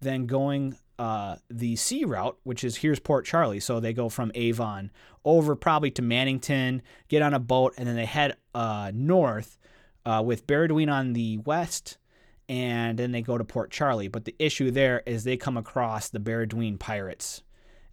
than 0.00 0.26
going 0.26 0.76
uh, 0.98 1.36
the 1.48 1.76
sea 1.76 2.04
route, 2.04 2.36
which 2.42 2.64
is 2.64 2.76
here's 2.76 2.98
Port 2.98 3.24
Charley. 3.24 3.60
So 3.60 3.80
they 3.80 3.92
go 3.92 4.08
from 4.08 4.32
Avon 4.34 4.90
over 5.24 5.54
probably 5.54 5.90
to 5.92 6.02
Mannington, 6.02 6.80
get 7.08 7.22
on 7.22 7.34
a 7.34 7.38
boat, 7.38 7.74
and 7.78 7.86
then 7.86 7.96
they 7.96 8.04
head 8.04 8.36
uh, 8.54 8.90
north 8.94 9.58
uh, 10.04 10.22
with 10.24 10.46
Baranduine 10.46 10.90
on 10.90 11.12
the 11.12 11.38
west, 11.38 11.98
and 12.48 12.98
then 12.98 13.12
they 13.12 13.22
go 13.22 13.38
to 13.38 13.44
Port 13.44 13.70
Charley. 13.70 14.08
But 14.08 14.24
the 14.24 14.34
issue 14.38 14.70
there 14.70 15.02
is 15.06 15.24
they 15.24 15.36
come 15.36 15.56
across 15.56 16.08
the 16.08 16.20
Baranduine 16.20 16.78
pirates 16.78 17.42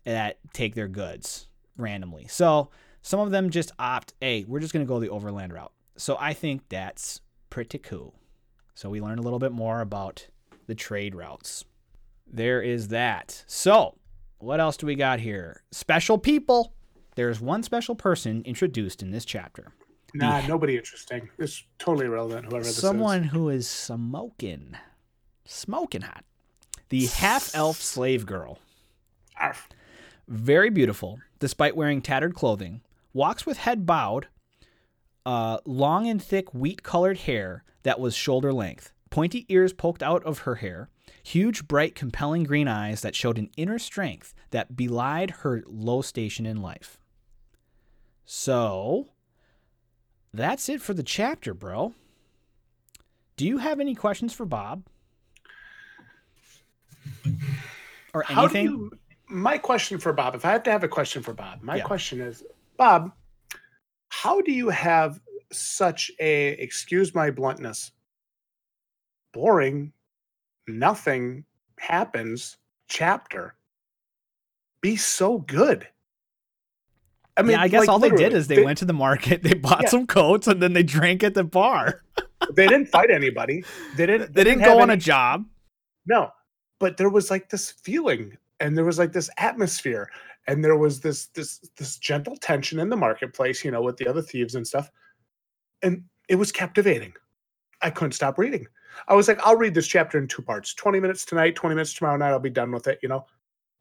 that 0.04 0.40
take 0.54 0.76
their 0.76 0.88
goods 0.88 1.48
randomly. 1.78 2.28
So 2.28 2.70
some 3.02 3.20
of 3.20 3.32
them 3.32 3.50
just 3.50 3.72
opt, 3.78 4.14
hey, 4.22 4.46
we're 4.48 4.60
just 4.60 4.74
going 4.74 4.86
to 4.86 4.88
go 4.88 5.00
the 5.00 5.10
overland 5.10 5.54
route. 5.54 5.72
So 5.98 6.18
I 6.20 6.34
think 6.34 6.70
that's 6.70 7.22
pretty 7.50 7.78
cool. 7.78 8.16
So 8.74 8.90
we 8.90 9.02
learn 9.02 9.20
a 9.20 9.22
little 9.22 9.40
bit 9.40 9.52
more 9.52 9.82
about 9.82 10.28
the 10.68 10.76
trade 10.76 11.16
routes. 11.16 11.66
There 12.28 12.62
is 12.62 12.90
that. 12.90 13.44
So, 13.48 13.98
what 14.40 14.60
else 14.60 14.78
do 14.78 14.86
we 14.86 14.96
got 14.96 15.20
here? 15.20 15.64
Special 15.72 16.18
people. 16.18 16.74
There's 17.16 17.40
one 17.40 17.64
special 17.64 17.96
person 17.96 18.42
introduced 18.46 19.02
in 19.02 19.12
this 19.12 19.26
chapter. 19.26 19.72
Nah, 20.14 20.46
nobody 20.48 20.78
interesting. 20.78 21.30
It's 21.38 21.64
totally 21.78 22.06
irrelevant. 22.06 22.46
Whoever 22.46 22.64
this 22.64 22.78
Someone 22.78 23.24
is. 23.24 23.30
Someone 23.30 23.42
who 23.42 23.50
is 23.50 23.70
smoking, 23.70 24.76
smoking 25.46 26.02
hot. 26.02 26.24
The 26.90 27.08
half 27.08 27.54
elf 27.56 27.82
slave 27.82 28.26
girl. 28.26 28.60
Arf. 29.38 29.68
Very 30.28 30.70
beautiful, 30.70 31.20
despite 31.40 31.76
wearing 31.76 32.02
tattered 32.02 32.34
clothing. 32.34 32.82
Walks 33.14 33.46
with 33.46 33.58
head 33.58 33.86
bowed, 33.86 34.28
uh, 35.26 35.58
long 35.66 36.08
and 36.08 36.22
thick 36.22 36.54
wheat 36.54 36.84
colored 36.84 37.20
hair 37.20 37.64
that 37.84 38.00
was 38.00 38.16
shoulder 38.16 38.54
length. 38.54 38.94
Pointy 39.10 39.46
ears 39.50 39.74
poked 39.74 40.04
out 40.04 40.24
of 40.24 40.40
her 40.40 40.56
hair. 40.56 40.90
Huge, 41.24 41.68
bright, 41.68 41.96
compelling 41.96 42.44
green 42.44 42.68
eyes 42.68 43.02
that 43.02 43.16
showed 43.16 43.38
an 43.38 43.50
inner 43.58 43.80
strength 43.80 44.34
that 44.52 44.76
belied 44.76 45.32
her 45.42 45.64
low 45.68 46.02
station 46.02 46.46
in 46.46 46.62
life. 46.62 47.00
So, 48.26 49.10
that's 50.34 50.70
it 50.70 50.82
for 50.82 50.94
the 50.94 51.04
chapter, 51.04 51.54
bro. 51.54 51.94
Do 53.38 53.46
you 53.46 53.58
have 53.58 53.80
any 53.80 53.96
questions 53.96 54.34
for 54.34 54.46
Bob? 54.46 54.84
Or 58.14 58.24
anything? 58.30 58.66
you? 58.66 58.92
My 59.28 59.58
question 59.58 59.98
for 59.98 60.14
Bob, 60.14 60.36
if 60.36 60.46
I 60.46 60.52
have 60.52 60.64
to 60.64 60.72
have 60.72 60.84
a 60.84 60.88
question 60.88 61.22
for 61.24 61.34
Bob, 61.34 61.62
my 61.62 61.78
Yeah. 61.78 61.84
question 61.84 62.22
is, 62.22 62.44
Bob, 62.78 63.12
how 64.10 64.42
do 64.42 64.52
you 64.52 64.70
have 64.70 65.20
such 65.52 66.12
a, 66.20 66.50
excuse 66.52 67.14
my 67.16 67.32
bluntness, 67.32 67.92
boring, 69.34 69.92
nothing 70.68 71.46
happens 71.78 72.58
chapter 72.88 73.56
be 74.82 74.96
so 74.96 75.40
good? 75.40 75.88
I 77.38 77.44
yeah, 77.44 77.62
I 77.62 77.68
guess 77.68 77.82
like, 77.82 77.90
all 77.90 78.00
they 78.00 78.12
did 78.12 78.34
is 78.34 78.48
they, 78.48 78.64
went 78.64 78.78
to 78.78 78.86
the 78.86 78.94
market, 78.94 79.44
they 79.44 79.56
bought 79.56 79.84
Yeah. 79.84 79.90
some 79.90 80.08
coats, 80.08 80.48
and 80.48 80.62
then 80.62 80.74
they 80.74 80.84
drank 80.84 81.24
at 81.24 81.34
the 81.34 81.44
bar. 81.44 82.02
they 82.54 82.68
didn't 82.68 82.88
fight 82.88 83.10
anybody. 83.12 83.64
They 83.98 84.06
didn't. 84.06 84.34
They 84.34 84.44
didn't 84.44 84.62
have 84.62 84.78
go 84.78 84.82
on 84.82 84.92
a 84.92 84.98
job. 84.98 85.46
No, 86.06 86.30
but 86.80 86.98
there 86.98 87.10
was 87.10 87.32
like 87.32 87.50
this 87.50 87.72
feeling, 87.72 88.38
and 88.60 88.78
there 88.78 88.86
was 88.86 89.00
like 89.00 89.12
this 89.12 89.30
atmosphere, 89.38 90.10
and 90.48 90.64
there 90.64 90.78
was 90.78 91.02
this 91.02 91.28
this 91.28 91.60
this 91.78 91.98
gentle 91.98 92.38
tension 92.38 92.80
in 92.80 92.90
the 92.90 92.96
marketplace, 92.96 93.66
you 93.66 93.72
know, 93.72 93.82
with 93.82 93.98
the 93.98 94.08
other 94.08 94.22
thieves 94.22 94.56
and 94.56 94.66
stuff, 94.66 94.90
and 95.82 96.04
it 96.30 96.36
was 96.36 96.52
captivating. 96.52 97.14
I 97.82 97.90
couldn't 97.90 98.14
stop 98.14 98.38
reading. 98.38 98.68
I 99.08 99.16
was 99.16 99.28
like, 99.28 99.40
I'll 99.46 99.58
read 99.58 99.74
this 99.74 99.88
chapter 99.88 100.18
in 100.18 100.28
two 100.28 100.42
parts: 100.42 100.74
twenty 100.74 101.00
minutes 101.00 101.26
tonight, 101.26 101.56
twenty 101.56 101.76
minutes 101.76 101.94
tomorrow 101.94 102.18
night. 102.18 102.32
I'll 102.32 102.40
be 102.40 102.50
done 102.50 102.72
with 102.72 102.88
it. 102.88 103.00
You 103.02 103.10
know, 103.10 103.26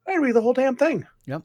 I 0.09 0.17
read 0.17 0.35
the 0.35 0.41
whole 0.43 0.53
damn 0.53 0.77
thing. 0.77 1.07
Yep. 1.27 1.43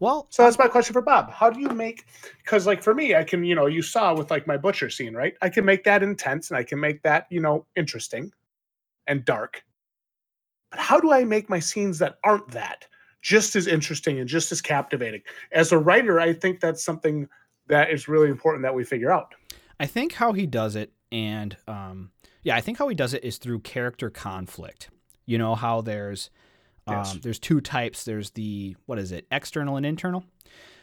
Well, 0.00 0.28
So 0.30 0.44
that's 0.44 0.58
my 0.58 0.68
question 0.68 0.92
for 0.92 1.02
Bob. 1.02 1.30
How 1.32 1.50
do 1.50 1.60
you 1.60 1.68
make 1.70 2.06
because 2.38 2.66
like 2.66 2.82
for 2.82 2.94
me, 2.94 3.14
I 3.14 3.24
can, 3.24 3.44
you 3.44 3.54
know, 3.54 3.66
you 3.66 3.82
saw 3.82 4.14
with 4.14 4.30
like 4.30 4.46
my 4.46 4.56
butcher 4.56 4.90
scene, 4.90 5.14
right? 5.14 5.34
I 5.42 5.48
can 5.48 5.64
make 5.64 5.84
that 5.84 6.02
intense 6.02 6.50
and 6.50 6.58
I 6.58 6.62
can 6.62 6.78
make 6.78 7.02
that, 7.02 7.26
you 7.30 7.40
know, 7.40 7.66
interesting 7.76 8.32
and 9.06 9.24
dark. 9.24 9.62
But 10.70 10.80
how 10.80 11.00
do 11.00 11.12
I 11.12 11.24
make 11.24 11.50
my 11.50 11.58
scenes 11.58 11.98
that 11.98 12.18
aren't 12.24 12.48
that 12.52 12.86
just 13.22 13.56
as 13.56 13.66
interesting 13.66 14.20
and 14.20 14.28
just 14.28 14.52
as 14.52 14.60
captivating? 14.60 15.22
As 15.50 15.72
a 15.72 15.78
writer, 15.78 16.20
I 16.20 16.32
think 16.32 16.60
that's 16.60 16.84
something 16.84 17.28
that 17.66 17.90
is 17.90 18.06
really 18.06 18.28
important 18.28 18.62
that 18.62 18.74
we 18.74 18.84
figure 18.84 19.10
out. 19.10 19.34
I 19.80 19.86
think 19.86 20.12
how 20.12 20.32
he 20.32 20.46
does 20.46 20.76
it, 20.76 20.92
and 21.12 21.56
um, 21.66 22.10
yeah, 22.42 22.56
I 22.56 22.60
think 22.60 22.78
how 22.78 22.88
he 22.88 22.94
does 22.94 23.14
it 23.14 23.24
is 23.24 23.38
through 23.38 23.60
character 23.60 24.10
conflict. 24.10 24.90
You 25.26 25.38
know 25.38 25.54
how 25.54 25.80
there's 25.80 26.30
um, 26.86 26.96
Yes. 26.96 27.18
there's 27.22 27.38
two 27.38 27.60
types. 27.60 28.04
There's 28.04 28.30
the 28.30 28.76
what 28.86 28.98
is 28.98 29.12
it, 29.12 29.26
external 29.30 29.76
and 29.76 29.84
internal. 29.84 30.24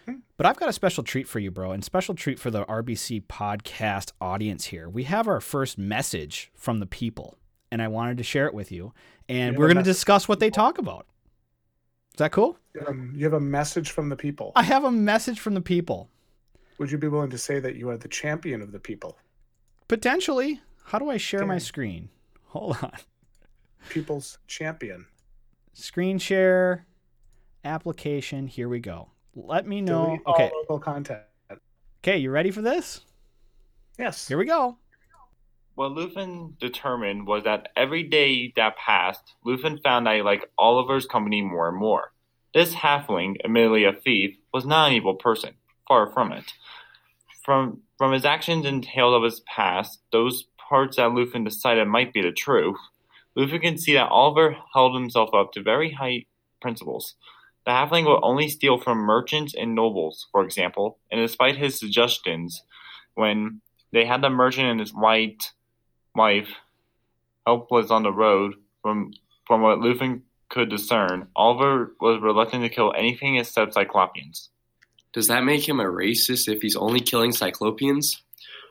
Hmm. 0.06 0.18
But 0.38 0.46
I've 0.46 0.58
got 0.58 0.70
a 0.70 0.74
special 0.74 1.04
treat 1.04 1.28
for 1.28 1.40
you, 1.40 1.50
bro, 1.52 1.72
and 1.72 1.84
special 1.84 2.14
treat 2.14 2.40
for 2.40 2.52
the 2.52 2.64
RBC 2.66 3.26
podcast 3.26 4.12
audience 4.22 4.66
here. 4.66 4.88
We 4.88 5.04
have 5.04 5.28
our 5.28 5.42
first 5.42 5.78
message 5.78 6.52
from 6.56 6.80
the 6.80 6.86
people, 6.86 7.38
and 7.72 7.82
I 7.82 7.88
wanted 7.88 8.18
to 8.18 8.24
share 8.24 8.46
it 8.46 8.54
with 8.54 8.72
you. 8.72 8.94
And 9.28 9.54
have 9.54 9.60
we're 9.60 9.68
going 9.68 9.78
to 9.78 9.84
discuss 9.84 10.28
what 10.28 10.40
they 10.40 10.52
talk 10.52 10.78
about. 10.78 11.08
Is 12.14 12.20
that 12.20 12.32
cool? 12.32 12.58
Um, 12.88 13.14
you 13.16 13.26
have 13.26 13.34
a 13.34 13.40
message 13.40 13.90
from 13.90 14.10
the 14.10 14.16
people. 14.16 14.52
I 14.56 14.64
have 14.64 14.84
a 14.84 14.92
message 14.92 15.40
from 15.40 15.54
the 15.54 15.62
people. 15.62 16.10
Would 16.78 16.92
you 16.92 16.98
be 16.98 17.08
willing 17.08 17.30
to 17.32 17.38
say 17.38 17.60
that 17.60 17.76
you 17.76 17.90
are 17.90 17.98
the 17.98 18.08
champion 18.08 18.62
of 18.62 18.72
the 18.72 18.80
people? 18.80 19.18
Potentially. 19.88 20.62
How 20.86 21.00
do 21.00 21.10
I 21.10 21.18
share 21.18 21.46
my 21.46 21.58
screen? 21.58 22.10
Hold 22.50 22.78
on. 22.82 22.92
People's 23.90 24.38
champion. 24.48 25.06
Screen 25.74 26.18
share, 26.20 26.86
application. 27.64 28.48
Here 28.48 28.70
we 28.70 28.80
go. 28.80 29.10
Let 29.36 29.68
me 29.68 29.82
know. 29.82 30.06
Delete 30.06 30.22
all 30.26 30.34
Okay. 30.36 30.52
local 30.54 30.80
content. 30.80 31.22
Okay, 32.04 32.18
you 32.18 32.30
ready 32.32 32.52
for 32.52 32.62
this? 32.62 33.02
Yes. 33.98 34.28
Here 34.28 34.38
we 34.38 34.46
go. 34.46 34.78
What 35.74 35.92
Luthen 35.92 36.58
determined 36.60 37.28
was 37.28 37.44
that 37.44 37.70
every 37.76 38.04
day 38.04 38.54
that 38.56 38.78
passed, 38.78 39.34
Luthen 39.46 39.82
found 39.84 40.06
that 40.08 40.16
he 40.16 40.22
liked 40.22 40.46
Oliver's 40.58 41.06
company 41.06 41.42
more 41.42 41.68
and 41.68 41.78
more. 41.78 42.14
This 42.54 42.74
halfling, 42.74 43.36
admittedly 43.44 43.84
a 43.84 43.92
thief, 43.92 44.38
was 44.54 44.66
not 44.66 44.90
an 44.90 44.94
evil 44.96 45.16
person. 45.16 45.56
Far 45.88 46.12
from 46.14 46.32
it. 46.32 46.54
From 47.44 47.82
from 47.98 48.12
his 48.14 48.24
actions 48.26 48.66
and 48.66 48.84
tales 48.84 49.16
of 49.16 49.24
his 49.24 49.42
past, 49.42 50.00
those 50.12 50.46
parts 50.68 50.98
that 50.98 51.12
Luthen 51.12 51.46
decided 51.46 51.88
might 51.88 52.14
be 52.14 52.22
the 52.22 52.32
truth, 52.32 52.78
Luthen 53.38 53.62
can 53.62 53.78
see 53.78 53.94
that 53.94 54.08
Oliver 54.10 54.56
held 54.74 54.96
himself 54.96 55.30
up 55.34 55.52
to 55.54 55.62
very 55.62 55.92
high 55.92 56.26
principles. 56.62 57.16
The 57.66 57.72
halfling 57.72 58.06
would 58.06 58.20
only 58.22 58.48
steal 58.50 58.80
from 58.80 59.00
merchants 59.00 59.54
and 59.56 59.76
nobles, 59.76 60.28
for 60.32 60.44
example, 60.44 61.00
and 61.12 61.20
despite 61.20 61.58
his 61.58 61.80
suggestions, 61.80 62.64
when 63.16 63.62
they 63.92 64.06
had 64.06 64.22
the 64.22 64.30
merchant 64.30 64.68
and 64.68 64.80
his 64.80 64.94
white 64.94 65.52
wife 66.16 66.50
helpless 67.46 67.92
on 67.92 68.04
the 68.04 68.12
road, 68.12 68.54
from 68.82 69.12
from 69.48 69.62
what 69.62 69.80
Luthen 69.80 70.22
could 70.50 70.70
discern, 70.70 71.28
Oliver 71.36 71.96
was 72.00 72.22
reluctant 72.22 72.64
to 72.64 72.70
kill 72.70 72.94
anything 72.96 73.38
except 73.38 73.76
Cyclopians. 73.76 74.50
Does 75.14 75.28
that 75.28 75.44
make 75.44 75.68
him 75.68 75.80
a 75.80 75.86
racist 75.86 76.48
if 76.48 76.62
he's 76.62 76.76
only 76.76 77.00
killing 77.00 77.32
Cyclopians? 77.32 78.22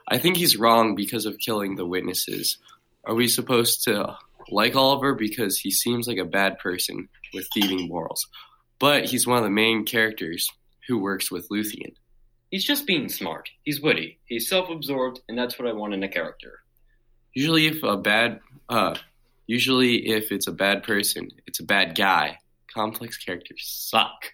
I 0.08 0.18
think 0.18 0.36
he's 0.36 0.56
wrong 0.56 0.94
because 0.94 1.26
of 1.26 1.38
killing 1.38 1.76
the 1.76 1.86
witnesses. 1.86 2.58
Are 3.04 3.14
we 3.14 3.28
supposed 3.28 3.84
to 3.84 4.16
like 4.48 4.76
Oliver 4.76 5.14
because 5.14 5.58
he 5.58 5.70
seems 5.70 6.06
like 6.06 6.18
a 6.18 6.24
bad 6.24 6.58
person 6.58 7.08
with 7.32 7.48
thieving 7.54 7.88
morals? 7.88 8.26
But 8.78 9.06
he's 9.06 9.26
one 9.26 9.38
of 9.38 9.44
the 9.44 9.50
main 9.50 9.84
characters 9.84 10.48
who 10.86 10.98
works 10.98 11.30
with 11.30 11.48
Luthien. 11.48 11.94
He's 12.50 12.64
just 12.64 12.86
being 12.86 13.08
smart. 13.08 13.48
He's 13.62 13.80
witty. 13.80 14.18
He's 14.26 14.48
self-absorbed, 14.48 15.20
and 15.28 15.38
that's 15.38 15.58
what 15.58 15.66
I 15.66 15.72
want 15.72 15.94
in 15.94 16.02
a 16.02 16.08
character. 16.08 16.60
Usually, 17.32 17.66
if 17.66 17.82
a 17.82 17.96
bad, 17.96 18.40
uh, 18.68 18.96
usually 19.46 20.08
if 20.08 20.30
it's 20.30 20.46
a 20.46 20.52
bad 20.52 20.82
person, 20.82 21.30
it's 21.46 21.60
a 21.60 21.64
bad 21.64 21.96
guy. 21.96 22.38
Complex 22.72 23.16
characters 23.16 23.62
suck. 23.64 24.30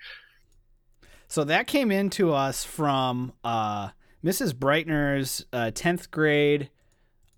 So 1.28 1.44
that 1.44 1.66
came 1.66 1.90
into 1.90 2.32
us 2.34 2.64
from 2.64 3.32
uh, 3.44 3.90
Mrs. 4.24 4.54
Breitner's 4.54 5.46
uh, 5.52 5.70
10th 5.74 6.10
grade 6.10 6.70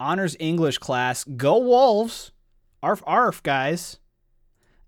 honors 0.00 0.36
English 0.40 0.78
class. 0.78 1.24
Go 1.24 1.58
Wolves! 1.58 2.32
Arf, 2.82 3.02
arf, 3.06 3.42
guys. 3.42 3.98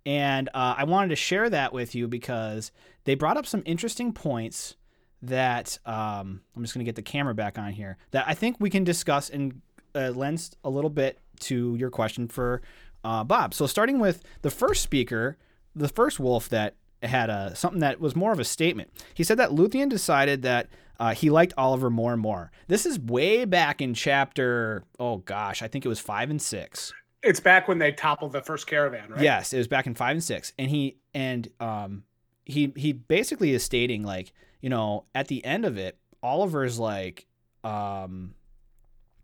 And 0.04 0.48
uh, 0.52 0.74
I 0.76 0.84
wanted 0.84 1.08
to 1.08 1.16
share 1.16 1.48
that 1.48 1.72
with 1.72 1.94
you 1.94 2.08
because 2.08 2.72
they 3.04 3.14
brought 3.14 3.36
up 3.36 3.46
some 3.46 3.62
interesting 3.64 4.12
points 4.12 4.76
that 5.22 5.78
um, 5.86 6.42
I'm 6.54 6.62
just 6.62 6.74
going 6.74 6.84
to 6.84 6.88
get 6.88 6.96
the 6.96 7.02
camera 7.02 7.34
back 7.34 7.58
on 7.58 7.72
here 7.72 7.96
that 8.10 8.24
I 8.26 8.34
think 8.34 8.56
we 8.58 8.68
can 8.68 8.84
discuss 8.84 9.30
and 9.30 9.62
uh, 9.94 10.10
lends 10.10 10.56
a 10.64 10.70
little 10.70 10.90
bit 10.90 11.18
to 11.40 11.76
your 11.76 11.90
question 11.90 12.28
for 12.28 12.60
uh, 13.04 13.24
Bob. 13.24 13.54
So 13.54 13.66
starting 13.66 14.00
with 14.00 14.22
the 14.42 14.50
first 14.50 14.82
speaker, 14.82 15.38
the 15.74 15.88
first 15.88 16.20
wolf 16.20 16.48
that 16.50 16.74
had 17.02 17.30
a 17.30 17.54
something 17.54 17.80
that 17.80 18.00
was 18.00 18.16
more 18.16 18.32
of 18.32 18.40
a 18.40 18.44
statement. 18.44 18.90
He 19.14 19.24
said 19.24 19.38
that 19.38 19.50
Luthien 19.50 19.88
decided 19.88 20.42
that 20.42 20.68
uh, 20.98 21.14
he 21.14 21.30
liked 21.30 21.52
Oliver 21.56 21.90
more 21.90 22.12
and 22.12 22.22
more. 22.22 22.50
This 22.68 22.86
is 22.86 22.98
way 22.98 23.44
back 23.44 23.80
in 23.80 23.94
chapter. 23.94 24.84
Oh 24.98 25.18
gosh, 25.18 25.62
I 25.62 25.68
think 25.68 25.84
it 25.84 25.88
was 25.88 26.00
five 26.00 26.30
and 26.30 26.40
six. 26.40 26.92
It's 27.22 27.40
back 27.40 27.68
when 27.68 27.78
they 27.78 27.92
toppled 27.92 28.32
the 28.32 28.42
first 28.42 28.66
caravan, 28.66 29.10
right? 29.10 29.22
Yes, 29.22 29.52
it 29.52 29.58
was 29.58 29.68
back 29.68 29.86
in 29.86 29.94
five 29.94 30.12
and 30.12 30.24
six, 30.24 30.52
and 30.58 30.70
he 30.70 30.98
and 31.14 31.48
um 31.60 32.04
he 32.44 32.72
he 32.76 32.92
basically 32.92 33.52
is 33.52 33.62
stating 33.62 34.02
like 34.02 34.32
you 34.60 34.68
know 34.68 35.04
at 35.14 35.28
the 35.28 35.44
end 35.44 35.64
of 35.64 35.76
it, 35.76 35.98
Oliver's 36.22 36.78
like 36.78 37.26
um 37.64 38.34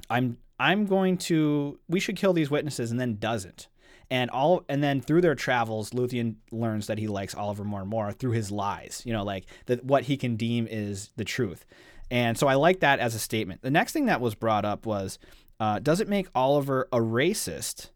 I'm 0.08 0.38
I'm 0.58 0.86
going 0.86 1.16
to 1.18 1.78
we 1.88 2.00
should 2.00 2.16
kill 2.16 2.32
these 2.32 2.50
witnesses, 2.50 2.90
and 2.90 3.00
then 3.00 3.16
doesn't. 3.16 3.68
And 4.10 4.28
all 4.30 4.64
and 4.68 4.82
then 4.82 5.00
through 5.00 5.20
their 5.20 5.36
travels, 5.36 5.90
Luthien 5.90 6.36
learns 6.50 6.88
that 6.88 6.98
he 6.98 7.06
likes 7.06 7.34
Oliver 7.34 7.64
more 7.64 7.80
and 7.80 7.88
more 7.88 8.12
through 8.12 8.32
his 8.32 8.50
lies. 8.50 9.02
You 9.04 9.12
know, 9.12 9.22
like 9.22 9.46
that 9.66 9.84
what 9.84 10.04
he 10.04 10.16
can 10.16 10.36
deem 10.36 10.66
is 10.68 11.10
the 11.16 11.24
truth. 11.24 11.64
And 12.10 12.36
so 12.36 12.48
I 12.48 12.54
like 12.54 12.80
that 12.80 12.98
as 12.98 13.14
a 13.14 13.20
statement. 13.20 13.62
The 13.62 13.70
next 13.70 13.92
thing 13.92 14.06
that 14.06 14.20
was 14.20 14.34
brought 14.34 14.64
up 14.64 14.84
was 14.84 15.18
uh, 15.60 15.78
does 15.78 16.00
it 16.00 16.08
make 16.08 16.28
Oliver 16.34 16.88
a 16.92 16.98
racist 16.98 17.90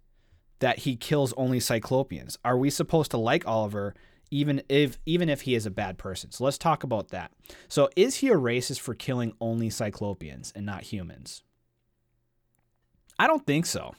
that 0.60 0.80
he 0.80 0.96
kills 0.96 1.32
only 1.36 1.58
Cyclopians? 1.58 2.36
Are 2.44 2.56
we 2.56 2.70
supposed 2.70 3.10
to 3.10 3.16
like 3.16 3.46
Oliver 3.46 3.94
even 4.30 4.62
if 4.68 4.98
even 5.06 5.28
if 5.28 5.42
he 5.42 5.54
is 5.54 5.66
a 5.66 5.70
bad 5.70 5.98
person? 5.98 6.30
So 6.30 6.44
let's 6.44 6.58
talk 6.58 6.84
about 6.84 7.08
that. 7.08 7.32
So 7.68 7.88
is 7.96 8.16
he 8.16 8.28
a 8.28 8.36
racist 8.36 8.80
for 8.80 8.94
killing 8.94 9.32
only 9.40 9.68
Cyclopians 9.68 10.52
and 10.54 10.64
not 10.64 10.84
humans? 10.84 11.42
I 13.18 13.26
don't 13.26 13.46
think 13.46 13.66
so. 13.66 13.94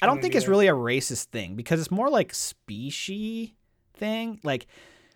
I 0.00 0.06
don't 0.06 0.20
think 0.20 0.34
it's 0.34 0.48
really 0.48 0.68
a 0.68 0.74
racist 0.74 1.26
thing 1.26 1.54
because 1.54 1.80
it's 1.80 1.90
more 1.90 2.10
like 2.10 2.34
species 2.34 3.50
thing. 3.94 4.40
Like 4.42 4.66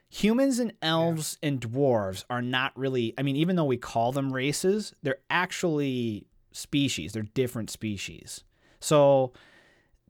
humans 0.09 0.59
and 0.59 0.73
elves 0.83 1.39
and 1.43 1.61
dwarves 1.61 2.25
are 2.29 2.43
not 2.43 2.77
really 2.77 3.15
I 3.17 3.23
mean 3.23 3.37
even 3.37 3.57
though 3.57 3.65
we 3.65 3.77
call 3.77 4.13
them 4.13 4.33
races, 4.33 4.95
they're 5.03 5.19
actually 5.29 6.27
species. 6.53 7.13
They're 7.13 7.23
different 7.23 7.71
species. 7.71 8.45
So 8.81 9.33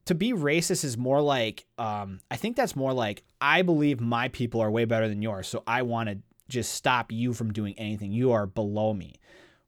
to 0.06 0.14
be 0.14 0.32
racist 0.32 0.84
is 0.84 0.96
more 0.96 1.20
like 1.20 1.66
um, 1.78 2.20
I 2.30 2.36
think 2.36 2.56
that's 2.56 2.74
more 2.74 2.92
like 2.92 3.22
I 3.40 3.62
believe 3.62 4.00
my 4.00 4.28
people 4.28 4.60
are 4.60 4.70
way 4.70 4.84
better 4.84 5.08
than 5.08 5.22
yours, 5.22 5.48
so 5.48 5.62
I 5.66 5.82
want 5.82 6.08
to 6.08 6.18
just 6.48 6.72
stop 6.72 7.12
you 7.12 7.32
from 7.32 7.52
doing 7.52 7.74
anything. 7.78 8.12
You 8.12 8.32
are 8.32 8.46
below 8.46 8.92
me. 8.92 9.14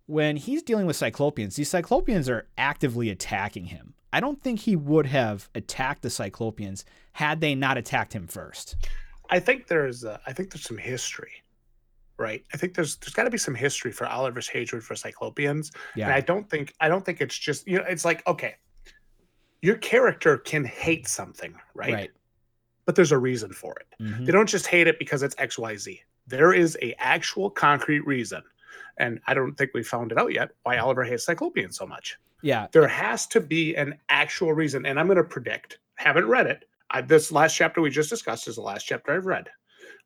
When 0.06 0.36
he's 0.36 0.62
dealing 0.62 0.86
with 0.86 0.96
Cyclopians, 0.96 1.54
these 1.54 1.70
Cyclopians 1.70 2.28
are 2.28 2.48
actively 2.58 3.08
attacking 3.10 3.66
him. 3.66 3.94
I 4.12 4.20
don't 4.20 4.42
think 4.42 4.60
he 4.60 4.76
would 4.76 5.06
have 5.06 5.48
attacked 5.54 6.02
the 6.02 6.08
Cyclopians 6.08 6.84
had 7.12 7.40
they 7.40 7.54
not 7.54 7.78
attacked 7.78 8.12
him 8.12 8.26
first. 8.26 8.76
I 9.30 9.38
think 9.38 9.66
there's 9.66 10.04
uh, 10.04 10.18
I 10.26 10.32
think 10.32 10.50
there's 10.52 10.64
some 10.64 10.76
history, 10.76 11.32
right? 12.18 12.44
I 12.52 12.56
think 12.58 12.74
there's 12.74 12.96
there's 12.96 13.14
got 13.14 13.24
to 13.24 13.30
be 13.30 13.38
some 13.38 13.54
history 13.54 13.92
for 13.92 14.06
Oliver's 14.06 14.48
hatred 14.48 14.84
for 14.84 14.94
Cyclopians, 14.94 15.74
and 15.94 16.12
I 16.12 16.20
don't 16.20 16.48
think 16.50 16.74
I 16.80 16.88
don't 16.88 17.04
think 17.04 17.20
it's 17.22 17.38
just 17.38 17.66
you 17.66 17.78
know 17.78 17.84
it's 17.88 18.04
like 18.04 18.26
okay, 18.26 18.56
your 19.62 19.76
character 19.76 20.36
can 20.36 20.64
hate 20.64 21.08
something, 21.08 21.54
right? 21.74 21.92
Right. 21.92 22.10
But 22.84 22.96
there's 22.96 23.12
a 23.12 23.18
reason 23.18 23.52
for 23.52 23.74
it. 23.80 23.86
Mhm. 24.02 24.26
They 24.26 24.32
don't 24.32 24.48
just 24.48 24.66
hate 24.66 24.88
it 24.88 24.98
because 24.98 25.22
it's 25.22 25.36
X 25.38 25.58
Y 25.58 25.76
Z. 25.76 26.02
There 26.26 26.52
is 26.52 26.76
a 26.82 26.94
actual 26.98 27.48
concrete 27.48 28.00
reason, 28.06 28.42
and 28.98 29.20
I 29.26 29.34
don't 29.34 29.54
think 29.54 29.72
we 29.74 29.82
found 29.82 30.12
it 30.12 30.18
out 30.18 30.32
yet 30.32 30.50
why 30.62 30.78
Oliver 30.78 31.04
hates 31.04 31.26
Cyclopians 31.26 31.74
so 31.74 31.86
much. 31.86 32.18
Yeah. 32.42 32.66
There 32.72 32.88
has 32.88 33.26
to 33.28 33.40
be 33.40 33.74
an 33.76 33.98
actual 34.08 34.52
reason, 34.52 34.84
and 34.86 34.98
I'm 34.98 35.06
going 35.06 35.16
to 35.16 35.24
predict. 35.24 35.78
Haven't 35.94 36.26
read 36.26 36.46
it. 36.46 36.64
I, 36.90 37.00
this 37.00 37.32
last 37.32 37.54
chapter 37.54 37.80
we 37.80 37.90
just 37.90 38.10
discussed 38.10 38.48
is 38.48 38.56
the 38.56 38.62
last 38.62 38.84
chapter 38.84 39.12
I've 39.12 39.26
read. 39.26 39.48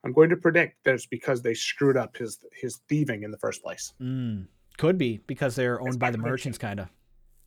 I'm 0.04 0.12
going 0.12 0.30
to 0.30 0.36
predict 0.36 0.84
that 0.84 0.94
it's 0.94 1.06
because 1.06 1.42
they 1.42 1.54
screwed 1.54 1.96
up 1.96 2.16
his 2.16 2.38
his 2.52 2.80
thieving 2.88 3.22
in 3.24 3.30
the 3.30 3.38
first 3.38 3.62
place. 3.62 3.92
Mm. 4.00 4.46
Could 4.76 4.98
be 4.98 5.20
because 5.26 5.56
they're 5.56 5.78
That's 5.82 5.94
owned 5.94 5.98
by 5.98 6.10
the 6.10 6.18
prediction. 6.18 6.30
merchants, 6.50 6.58
kind 6.58 6.80
of. 6.80 6.88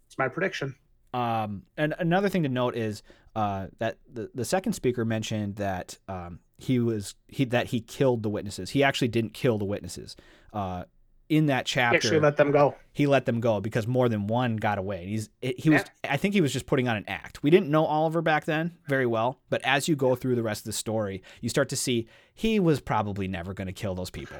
It's 0.07 0.17
my 0.17 0.27
prediction. 0.27 0.75
Um, 1.13 1.63
and 1.77 1.93
another 1.99 2.29
thing 2.29 2.43
to 2.43 2.49
note 2.49 2.75
is 2.75 3.03
uh, 3.35 3.67
that 3.77 3.97
the, 4.11 4.29
the 4.33 4.45
second 4.45 4.73
speaker 4.73 5.05
mentioned 5.05 5.55
that 5.57 5.97
um, 6.07 6.39
he 6.57 6.79
was 6.79 7.15
he 7.27 7.45
that 7.45 7.67
he 7.67 7.79
killed 7.81 8.23
the 8.23 8.29
witnesses. 8.29 8.71
He 8.71 8.83
actually 8.83 9.07
didn't 9.09 9.33
kill 9.33 9.57
the 9.57 9.65
witnesses. 9.65 10.15
Uh, 10.51 10.83
in 11.30 11.45
that 11.45 11.65
chapter, 11.65 12.19
let 12.19 12.38
them 12.38 12.51
go. 12.51 12.75
he 12.91 13.05
let 13.07 13.25
them 13.25 13.39
go 13.39 13.61
because 13.61 13.86
more 13.88 14.09
than 14.09 14.25
one 14.27 14.55
got 14.57 14.77
away. 14.80 15.05
He's 15.05 15.30
he 15.41 15.69
was 15.69 15.84
I 16.03 16.17
think 16.17 16.34
he 16.34 16.41
was 16.41 16.51
just 16.51 16.65
putting 16.65 16.88
on 16.88 16.97
an 16.97 17.05
act. 17.07 17.43
We 17.43 17.49
didn't 17.51 17.69
know 17.69 17.86
Oliver 17.86 18.21
back 18.21 18.45
then 18.45 18.77
very 18.88 19.05
well, 19.05 19.39
but 19.49 19.61
as 19.63 19.88
you 19.88 19.95
go 19.95 20.15
through 20.15 20.36
the 20.36 20.43
rest 20.43 20.61
of 20.61 20.65
the 20.65 20.73
story, 20.73 21.21
you 21.39 21.47
start 21.49 21.69
to 21.69 21.75
see 21.75 22.07
he 22.34 22.59
was 22.59 22.80
probably 22.82 23.27
never 23.27 23.53
going 23.53 23.67
to 23.67 23.73
kill 23.73 23.93
those 23.95 24.09
people. 24.09 24.38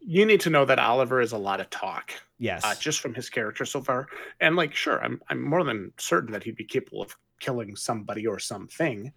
You 0.00 0.26
need 0.26 0.40
to 0.40 0.50
know 0.50 0.64
that 0.64 0.78
Oliver 0.80 1.20
is 1.20 1.30
a 1.32 1.38
lot 1.38 1.60
of 1.60 1.70
talk, 1.70 2.10
Yes. 2.38 2.62
uh, 2.64 2.74
just 2.74 2.98
from 3.00 3.14
his 3.14 3.30
character 3.30 3.64
so 3.64 3.80
far. 3.80 4.08
And 4.40 4.56
like, 4.56 4.74
sure, 4.74 5.00
I'm 5.04 5.20
I'm 5.28 5.40
more 5.40 5.62
than 5.62 5.92
certain 5.98 6.32
that 6.32 6.42
he'd 6.42 6.56
be 6.56 6.64
capable 6.64 7.02
of 7.02 7.14
killing 7.38 7.76
somebody 7.76 8.26
or 8.26 8.38
something, 8.40 9.12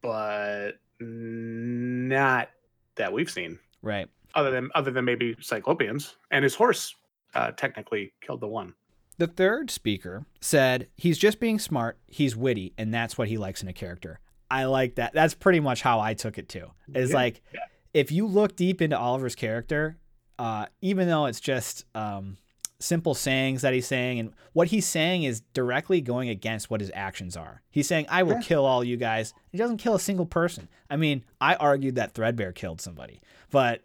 but 0.00 0.72
not 1.00 2.50
that 2.96 3.12
we've 3.12 3.30
seen. 3.30 3.58
right. 3.82 4.08
Other 4.34 4.50
than 4.50 4.70
other 4.74 4.90
than 4.90 5.04
maybe 5.04 5.34
Cyclopians 5.36 6.14
and 6.30 6.42
his 6.44 6.54
horse, 6.54 6.94
uh, 7.34 7.50
technically 7.52 8.12
killed 8.20 8.40
the 8.40 8.48
one. 8.48 8.74
The 9.18 9.26
third 9.26 9.70
speaker 9.70 10.24
said 10.40 10.88
he's 10.96 11.18
just 11.18 11.40
being 11.40 11.58
smart, 11.58 11.98
he's 12.06 12.36
witty, 12.36 12.72
and 12.78 12.92
that's 12.94 13.18
what 13.18 13.28
he 13.28 13.36
likes 13.36 13.62
in 13.62 13.68
a 13.68 13.72
character. 13.72 14.20
I 14.50 14.64
like 14.64 14.94
that. 14.96 15.12
That's 15.12 15.34
pretty 15.34 15.60
much 15.60 15.82
how 15.82 16.00
I 16.00 16.14
took 16.14 16.38
it 16.38 16.48
too. 16.48 16.70
Is 16.94 17.10
Yeah, 17.10 17.16
like 17.16 17.42
yeah. 17.52 17.60
if 17.92 18.10
you 18.10 18.26
look 18.26 18.56
deep 18.56 18.80
into 18.80 18.98
Oliver's 18.98 19.34
character, 19.34 19.98
uh, 20.38 20.66
even 20.80 21.06
though 21.06 21.26
it's 21.26 21.38
just 21.40 21.84
um, 21.94 22.38
simple 22.78 23.14
sayings 23.14 23.60
that 23.62 23.74
he's 23.74 23.86
saying, 23.86 24.18
and 24.20 24.32
what 24.54 24.68
he's 24.68 24.86
saying 24.86 25.24
is 25.24 25.42
directly 25.52 26.00
going 26.00 26.30
against 26.30 26.70
what 26.70 26.80
his 26.80 26.90
actions 26.94 27.36
are. 27.36 27.60
He's 27.70 27.86
saying, 27.86 28.06
"I 28.08 28.22
will 28.22 28.34
Yeah. 28.36 28.40
kill 28.40 28.64
all 28.64 28.82
you 28.82 28.96
guys." 28.96 29.34
He 29.50 29.58
doesn't 29.58 29.76
kill 29.78 29.94
a 29.94 30.00
single 30.00 30.26
person. 30.26 30.68
I 30.88 30.96
mean, 30.96 31.24
I 31.40 31.56
argued 31.56 31.96
that 31.96 32.12
Threadbare 32.14 32.52
killed 32.52 32.80
somebody, 32.80 33.20
but 33.50 33.82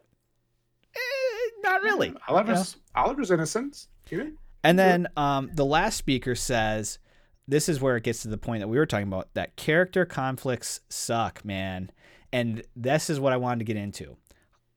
not 1.66 1.82
really. 1.82 2.14
Oliver's 2.28 2.78
Oliver's 2.96 3.32
innocence. 3.32 3.88
And 4.64 4.80
then 4.80 5.08
um, 5.18 5.52
the 5.54 5.66
last 5.66 5.98
speaker 5.98 6.34
says, 6.34 6.98
this 7.48 7.70
is 7.70 7.80
where 7.80 7.98
it 7.98 8.04
gets 8.04 8.24
to 8.24 8.28
the 8.28 8.38
point 8.38 8.62
that 8.62 8.68
we 8.68 8.78
were 8.78 8.86
talking 8.86 9.08
about 9.08 9.30
that 9.36 9.56
character 9.56 10.06
conflicts 10.06 10.80
suck, 10.90 11.46
man. 11.46 11.92
And 12.34 12.64
this 12.76 13.10
is 13.10 13.20
what 13.20 13.34
I 13.34 13.38
wanted 13.38 13.60
to 13.60 13.66
get 13.66 13.78
into. 13.78 14.18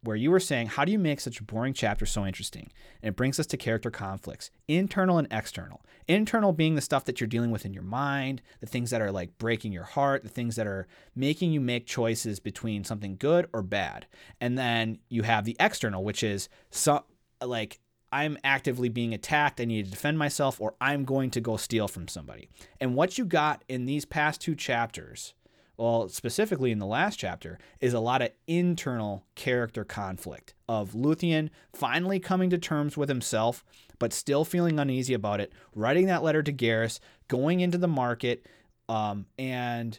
Where 0.02 0.16
you 0.16 0.30
were 0.30 0.38
saying, 0.38 0.68
how 0.68 0.84
do 0.84 0.92
you 0.92 0.98
make 0.98 1.18
such 1.20 1.40
a 1.40 1.44
boring 1.44 1.74
chapter 1.74 2.06
so 2.06 2.24
interesting? 2.24 2.70
And 3.02 3.10
it 3.10 3.16
brings 3.16 3.40
us 3.40 3.46
to 3.48 3.56
character 3.56 3.90
conflicts, 3.90 4.50
internal 4.68 5.18
and 5.18 5.26
external. 5.30 5.84
Internal 6.06 6.52
being 6.52 6.76
the 6.76 6.80
stuff 6.80 7.04
that 7.06 7.20
you're 7.20 7.26
dealing 7.26 7.50
with 7.50 7.66
in 7.66 7.74
your 7.74 7.82
mind, 7.82 8.40
the 8.60 8.66
things 8.66 8.90
that 8.90 9.02
are 9.02 9.10
like 9.10 9.38
breaking 9.38 9.72
your 9.72 9.84
heart, 9.84 10.22
the 10.22 10.28
things 10.28 10.54
that 10.54 10.68
are 10.68 10.86
making 11.16 11.52
you 11.52 11.60
make 11.60 11.84
choices 11.84 12.38
between 12.38 12.84
something 12.84 13.16
good 13.18 13.48
or 13.52 13.60
bad. 13.60 14.06
And 14.40 14.56
then 14.56 14.98
you 15.08 15.24
have 15.24 15.44
the 15.44 15.56
external, 15.58 16.04
which 16.04 16.22
is 16.22 16.48
some 16.70 17.02
like 17.44 17.80
I'm 18.10 18.38
actively 18.42 18.88
being 18.88 19.12
attacked, 19.12 19.60
I 19.60 19.64
need 19.64 19.84
to 19.84 19.90
defend 19.90 20.18
myself, 20.18 20.60
or 20.60 20.74
I'm 20.80 21.04
going 21.04 21.30
to 21.32 21.40
go 21.40 21.56
steal 21.56 21.88
from 21.88 22.08
somebody. 22.08 22.48
And 22.80 22.94
what 22.94 23.18
you 23.18 23.24
got 23.24 23.64
in 23.68 23.84
these 23.84 24.04
past 24.04 24.40
two 24.40 24.54
chapters, 24.54 25.34
well, 25.78 26.08
specifically 26.08 26.72
in 26.72 26.80
the 26.80 26.86
last 26.86 27.18
chapter, 27.18 27.58
is 27.80 27.94
a 27.94 28.00
lot 28.00 28.20
of 28.20 28.30
internal 28.46 29.24
character 29.36 29.84
conflict 29.84 30.54
of 30.68 30.92
Luthien 30.92 31.50
finally 31.72 32.18
coming 32.18 32.50
to 32.50 32.58
terms 32.58 32.96
with 32.96 33.08
himself, 33.08 33.64
but 33.98 34.12
still 34.12 34.44
feeling 34.44 34.78
uneasy 34.78 35.14
about 35.14 35.40
it, 35.40 35.52
writing 35.74 36.06
that 36.06 36.22
letter 36.22 36.42
to 36.42 36.52
Gahris, 36.52 36.98
going 37.28 37.60
into 37.60 37.78
the 37.78 37.88
market, 37.88 38.46
um, 38.88 39.26
and 39.38 39.98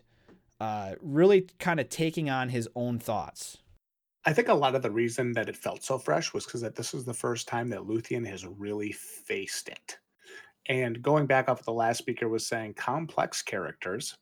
uh, 0.60 0.96
really 1.02 1.48
kind 1.60 1.80
of 1.80 1.88
taking 1.90 2.30
on 2.30 2.50
his 2.50 2.68
own 2.76 3.00
thoughts. 3.00 3.58
I 4.26 4.34
think 4.34 4.50
a 4.50 4.54
lot 4.54 4.76
of 4.76 4.82
the 4.82 4.92
reason 4.92 5.32
that 5.34 5.48
it 5.48 5.56
felt 5.56 5.84
so 5.84 5.98
fresh 5.98 6.34
was 6.34 6.46
because 6.46 6.62
that 6.62 6.76
this 6.76 6.94
is 6.94 7.06
the 7.06 7.14
first 7.14 7.48
time 7.48 7.70
that 7.70 7.80
Luthien 7.80 8.28
has 8.28 8.46
really 8.46 8.92
faced 8.92 9.70
it. 9.70 9.98
And 10.68 11.02
going 11.02 11.26
back 11.26 11.48
off 11.48 11.60
what 11.60 11.66
the 11.66 11.74
last 11.74 11.98
speaker 12.00 12.28
was 12.28 12.46
saying, 12.46 12.74
complex 12.76 13.42
characters, 13.42 14.18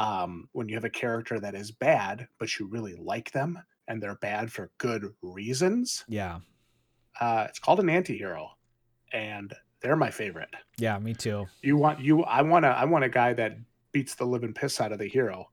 um, 0.00 0.48
when 0.52 0.68
you 0.68 0.74
have 0.76 0.84
a 0.84 0.90
character 0.90 1.38
that 1.40 1.54
is 1.54 1.70
bad, 1.70 2.26
but 2.38 2.58
you 2.58 2.66
really 2.66 2.94
like 2.94 3.30
them 3.32 3.58
and 3.86 4.02
they're 4.02 4.14
bad 4.16 4.50
for 4.50 4.70
good 4.78 5.12
reasons, 5.20 6.04
Yeah. 6.08 6.40
uh, 7.20 7.46
it's 7.48 7.58
called 7.58 7.80
an 7.80 7.90
anti-hero. 7.90 8.50
And 9.12 9.52
they're 9.82 9.96
my 9.96 10.10
favorite. 10.10 10.50
Yeah, 10.78 10.98
me 10.98 11.14
too. 11.14 11.46
You 11.62 11.76
want 11.76 12.00
you 12.00 12.22
I 12.24 12.42
want 12.42 12.64
a 12.64 12.68
I 12.68 12.84
want 12.84 13.02
a 13.04 13.08
guy 13.08 13.32
that 13.34 13.56
beats 13.92 14.14
the 14.14 14.24
living 14.24 14.54
piss 14.54 14.80
out 14.80 14.92
of 14.92 14.98
the 15.00 15.08
hero, 15.08 15.50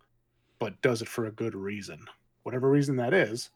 but 0.60 0.80
does 0.84 1.02
it 1.02 1.08
for 1.08 1.26
a 1.26 1.32
good 1.32 1.56
reason. 1.56 2.00
Whatever 2.44 2.70
reason 2.70 2.96
that 2.98 3.14
is, 3.14 3.50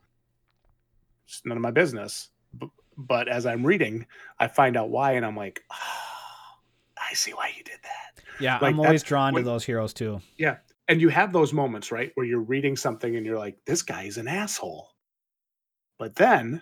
it's 1.28 1.42
none 1.46 1.58
of 1.58 1.62
my 1.62 1.72
business. 1.72 2.30
But, 2.54 2.70
but 2.98 3.28
as 3.28 3.46
I'm 3.46 3.64
reading, 3.66 4.06
I 4.40 4.48
find 4.48 4.76
out 4.76 4.90
why, 4.90 5.12
and 5.14 5.26
I'm 5.26 5.38
like, 5.38 5.64
"Ah, 5.72 6.58
I 6.98 7.14
see 7.14 7.32
why 7.32 7.52
you 7.56 7.64
did 7.64 7.80
that. 7.84 8.24
Yeah, 8.40 8.56
Like, 8.60 8.74
I'm 8.74 8.80
always 8.80 9.04
drawn 9.04 9.34
when- 9.34 9.44
to 9.44 9.50
those 9.50 9.64
heroes 9.64 9.94
too. 9.94 10.20
And 10.92 11.00
you 11.00 11.08
have 11.08 11.32
those 11.32 11.54
moments, 11.54 11.90
right, 11.90 12.12
where 12.16 12.26
you're 12.26 12.42
reading 12.42 12.76
something 12.76 13.16
and 13.16 13.26
you're 13.26 13.40
like, 13.40 13.56
this 13.66 13.82
guy 13.82 14.04
is 14.04 14.18
an 14.18 14.28
asshole. 14.28 14.90
But 15.98 16.16
then 16.16 16.62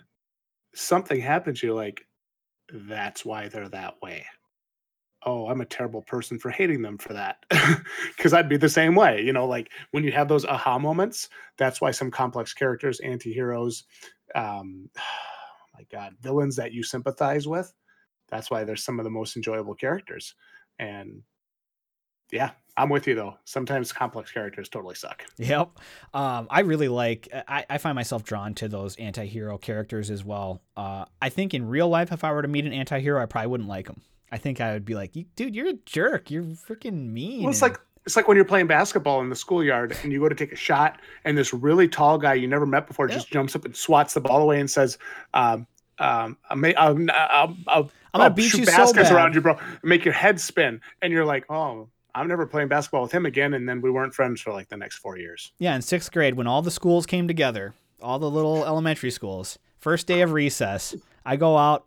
something 0.72 1.20
happens, 1.20 1.60
you're 1.64 1.74
like, 1.74 2.06
that's 2.72 3.24
why 3.24 3.48
they're 3.48 3.68
that 3.70 3.94
way. 4.00 4.24
Oh, 5.26 5.48
I'm 5.48 5.62
a 5.62 5.66
terrible 5.66 6.02
person 6.02 6.38
for 6.38 6.50
hating 6.50 6.80
them 6.80 6.96
for 6.96 7.12
that. 7.12 7.38
Because 8.16 8.32
I'd 8.32 8.48
be 8.48 8.56
the 8.56 8.68
same 8.68 8.94
way. 8.94 9.20
You 9.20 9.32
know, 9.32 9.48
like 9.48 9.72
when 9.90 10.04
you 10.04 10.12
have 10.12 10.28
those 10.28 10.44
aha 10.44 10.78
moments, 10.78 11.28
that's 11.58 11.80
why 11.80 11.90
some 11.90 12.12
complex 12.12 12.54
characters, 12.54 13.00
anti 13.00 13.32
heroes, 13.32 13.82
um, 14.36 14.88
my 15.74 15.84
God, 15.90 16.14
villains 16.20 16.54
that 16.54 16.72
you 16.72 16.84
sympathize 16.84 17.48
with, 17.48 17.72
that's 18.28 18.48
why 18.48 18.62
they're 18.62 18.76
some 18.76 19.00
of 19.00 19.04
the 19.04 19.10
most 19.10 19.34
enjoyable 19.34 19.74
characters. 19.74 20.36
And 20.78 21.22
yeah, 22.30 22.52
I'm 22.80 22.88
with 22.88 23.06
you 23.06 23.14
though. 23.14 23.36
Sometimes 23.44 23.92
complex 23.92 24.32
characters 24.32 24.68
totally 24.68 24.94
suck. 24.94 25.24
Yep. 25.36 25.70
Um, 26.14 26.46
I 26.50 26.60
really 26.60 26.88
like. 26.88 27.28
I, 27.32 27.64
I 27.68 27.78
find 27.78 27.94
myself 27.94 28.24
drawn 28.24 28.54
to 28.54 28.68
those 28.68 28.96
anti-hero 28.96 29.58
characters 29.58 30.10
as 30.10 30.24
well. 30.24 30.62
Uh, 30.76 31.04
I 31.20 31.28
think 31.28 31.54
in 31.54 31.68
real 31.68 31.88
life, 31.88 32.10
if 32.12 32.24
I 32.24 32.32
were 32.32 32.42
to 32.42 32.48
meet 32.48 32.64
an 32.64 32.72
anti-hero, 32.72 33.22
I 33.22 33.26
probably 33.26 33.48
wouldn't 33.48 33.68
like 33.68 33.86
him. 33.88 34.00
I 34.32 34.38
think 34.38 34.60
I 34.60 34.72
would 34.72 34.84
be 34.84 34.94
like, 34.94 35.12
"Dude, 35.36 35.54
you're 35.54 35.68
a 35.68 35.74
jerk. 35.86 36.30
You're 36.30 36.44
freaking 36.44 37.10
mean." 37.10 37.42
Well, 37.42 37.50
it's 37.50 37.62
like 37.62 37.78
it's 38.06 38.16
like 38.16 38.28
when 38.28 38.36
you're 38.36 38.44
playing 38.46 38.66
basketball 38.68 39.20
in 39.20 39.28
the 39.28 39.36
schoolyard 39.36 39.96
and 40.02 40.12
you 40.12 40.20
go 40.20 40.28
to 40.28 40.34
take 40.34 40.52
a 40.52 40.56
shot, 40.56 41.00
and 41.24 41.36
this 41.36 41.52
really 41.52 41.88
tall 41.88 42.16
guy 42.16 42.34
you 42.34 42.48
never 42.48 42.64
met 42.64 42.86
before 42.86 43.08
Yep. 43.08 43.14
just 43.14 43.30
jumps 43.30 43.54
up 43.56 43.64
and 43.64 43.76
swats 43.76 44.14
the 44.14 44.20
ball 44.20 44.40
away 44.42 44.58
and 44.60 44.70
says, 44.70 44.96
um, 45.34 45.66
um, 45.98 46.38
I 46.48 46.54
may, 46.54 46.74
I'll, 46.76 46.96
I'll, 47.12 47.56
I'll, 47.66 47.90
I'm 48.14 48.20
gonna 48.20 48.30
beat 48.30 48.44
shoot 48.48 48.60
you 48.60 48.64
so 48.66 48.72
baskets 48.72 49.10
bad. 49.10 49.16
around 49.16 49.34
you, 49.34 49.42
bro. 49.42 49.58
Make 49.82 50.04
your 50.06 50.14
head 50.14 50.40
spin, 50.40 50.80
and 51.02 51.12
you're 51.12 51.26
like, 51.26 51.44
oh, 51.50 51.88
I'm 52.14 52.28
never 52.28 52.46
playing 52.46 52.68
basketball 52.68 53.02
with 53.02 53.12
him 53.12 53.26
again. 53.26 53.54
And 53.54 53.68
then 53.68 53.80
we 53.80 53.90
weren't 53.90 54.14
friends 54.14 54.40
for 54.40 54.52
like 54.52 54.68
the 54.68 54.76
next 54.76 54.96
four 54.98 55.18
years. 55.18 55.52
Yeah, 55.58 55.74
in 55.74 55.82
sixth 55.82 56.12
grade, 56.12 56.34
when 56.34 56.46
all 56.46 56.62
the 56.62 56.70
schools 56.70 57.06
came 57.06 57.28
together, 57.28 57.74
all 58.02 58.18
the 58.18 58.30
little 58.30 58.64
elementary 58.64 59.10
schools, 59.10 59.58
first 59.78 60.06
day 60.06 60.20
of 60.22 60.32
recess, 60.32 60.94
I 61.24 61.36
go 61.36 61.56
out, 61.56 61.86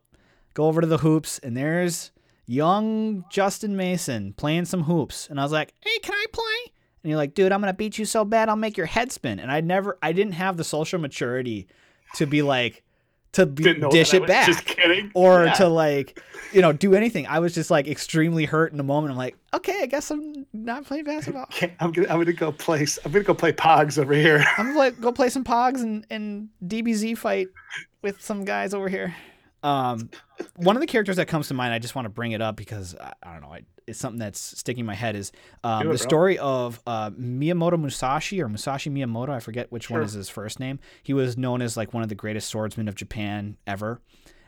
go 0.54 0.66
over 0.66 0.82
to 0.82 0.88
the 0.88 1.00
hoops, 1.00 1.40
and 1.40 1.56
there's 1.58 2.12
young 2.46 3.26
Justin 3.30 3.76
Mason 3.76 4.34
playing 4.34 4.66
some 4.66 4.84
hoops. 4.84 5.28
And 5.30 5.40
I 5.40 5.44
was 5.44 5.52
like, 5.52 5.74
hey, 5.82 6.00
can 6.00 6.14
I 6.14 6.26
play? 6.32 6.74
And 7.04 7.10
you're 7.10 7.18
like, 7.18 7.34
dude, 7.34 7.52
I'm 7.52 7.60
going 7.62 7.74
to 7.74 7.78
beat 7.78 7.98
you 7.98 8.06
so 8.06 8.24
bad, 8.24 8.50
I'll 8.50 8.56
make 8.56 8.78
your 8.78 8.86
head 8.86 9.12
spin. 9.12 9.40
And 9.40 9.52
I 9.52 9.62
never, 9.62 9.98
I 10.02 10.14
didn't 10.14 10.34
have 10.34 10.58
the 10.58 10.64
social 10.64 11.00
maturity 11.00 11.68
to 12.16 12.26
be 12.26 12.42
like, 12.42 12.84
to 13.34 13.46
be, 13.48 13.74
dish 13.92 14.14
it 14.14 14.26
back 14.26 14.46
Just 14.48 14.66
kidding. 14.66 15.12
or 15.14 15.46
Yeah. 15.46 15.54
to 15.54 15.68
like 15.68 16.22
you 16.54 16.62
know 16.62 16.72
do 16.72 16.94
anything 16.94 17.26
i 17.28 17.40
was 17.40 17.54
just 17.56 17.72
like 17.72 17.88
extremely 17.88 18.46
hurt 18.46 18.72
in 18.72 18.78
the 18.78 18.84
moment 18.84 19.12
i'm 19.12 19.18
like 19.18 19.36
okay 19.54 19.80
i 19.82 19.86
guess 19.88 20.12
i'm 20.12 20.46
not 20.54 20.86
playing 20.86 21.04
basketball 21.04 21.44
Okay, 21.52 21.74
I'm 21.80 21.92
gonna 21.92 22.08
I'm 22.10 22.20
gonna 22.20 22.32
go 22.34 22.52
play 22.52 22.86
I'm 23.04 23.12
gonna 23.12 23.24
go 23.26 23.34
play 23.34 23.52
Pogs 23.52 23.98
over 23.98 24.14
here. 24.14 24.46
i'm 24.58 24.68
gonna 24.68 24.78
like 24.78 25.02
go 25.02 25.12
play 25.12 25.30
some 25.30 25.44
pogs 25.54 25.82
and 25.82 26.06
and 26.12 26.50
dbz 26.66 27.18
fight 27.18 27.48
with 28.04 28.22
some 28.22 28.46
guys 28.46 28.74
over 28.76 28.88
here 28.88 29.16
um 29.64 30.10
one 30.58 30.76
of 30.76 30.82
the 30.82 30.88
characters 30.88 31.16
that 31.16 31.28
comes 31.28 31.48
to 31.48 31.54
mind 31.54 31.74
i 31.74 31.80
just 31.80 31.96
want 31.96 32.06
to 32.06 32.10
bring 32.10 32.32
it 32.32 32.42
up 32.42 32.56
because 32.56 32.96
i, 33.00 33.14
I 33.24 33.34
don't 33.34 33.42
know 33.42 33.54
I, 33.54 33.62
it's 33.88 34.00
something 34.00 34.20
that's 34.20 34.40
sticking 34.40 34.82
in 34.82 34.86
my 34.86 34.96
head 34.96 35.16
is 35.16 35.32
um, 35.64 35.82
it, 35.82 35.84
the 35.84 35.90
bro. 35.90 35.96
story 35.98 36.38
of 36.38 36.82
uh, 36.88 37.10
miyamoto 37.12 37.80
musashi 37.80 38.42
or 38.42 38.48
musashi 38.48 38.90
miyamoto 38.90 39.30
i 39.30 39.40
forget 39.40 39.72
which 39.72 39.90
one 39.90 40.02
is 40.02 40.14
his 40.14 40.30
first 40.30 40.60
name 40.60 40.80
he 41.02 41.14
was 41.14 41.38
known 41.38 41.62
as 41.62 41.76
like 41.76 41.94
one 41.94 42.04
of 42.04 42.10
the 42.10 42.16
greatest 42.16 42.50
swordsmen 42.50 42.88
of 42.88 42.96
japan 42.96 43.58
ever 43.66 44.02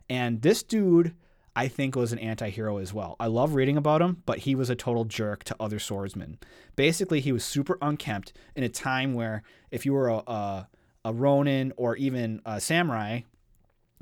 and 0.09 0.41
this 0.41 0.63
dude 0.63 1.15
I 1.55 1.69
think 1.69 1.95
was 1.95 2.11
an 2.11 2.19
anti-hero 2.19 2.79
as 2.79 2.93
well. 2.93 3.15
I 3.17 3.27
love 3.27 3.55
reading 3.55 3.77
about 3.77 4.01
him, 4.01 4.21
but 4.25 4.39
he 4.39 4.55
was 4.55 4.69
a 4.69 4.75
total 4.75 5.05
jerk 5.05 5.45
to 5.45 5.55
other 5.57 5.79
swordsmen. 5.79 6.37
Basically, 6.75 7.21
he 7.21 7.31
was 7.31 7.45
super 7.45 7.77
unkempt 7.81 8.33
in 8.57 8.63
a 8.65 8.69
time 8.69 9.13
where 9.13 9.41
if 9.71 9.85
you 9.85 9.93
were 9.93 10.09
a 10.09 10.17
a, 10.27 10.67
a 11.05 11.13
ronin 11.13 11.71
or 11.77 11.95
even 11.95 12.41
a 12.45 12.59
samurai, 12.59 13.21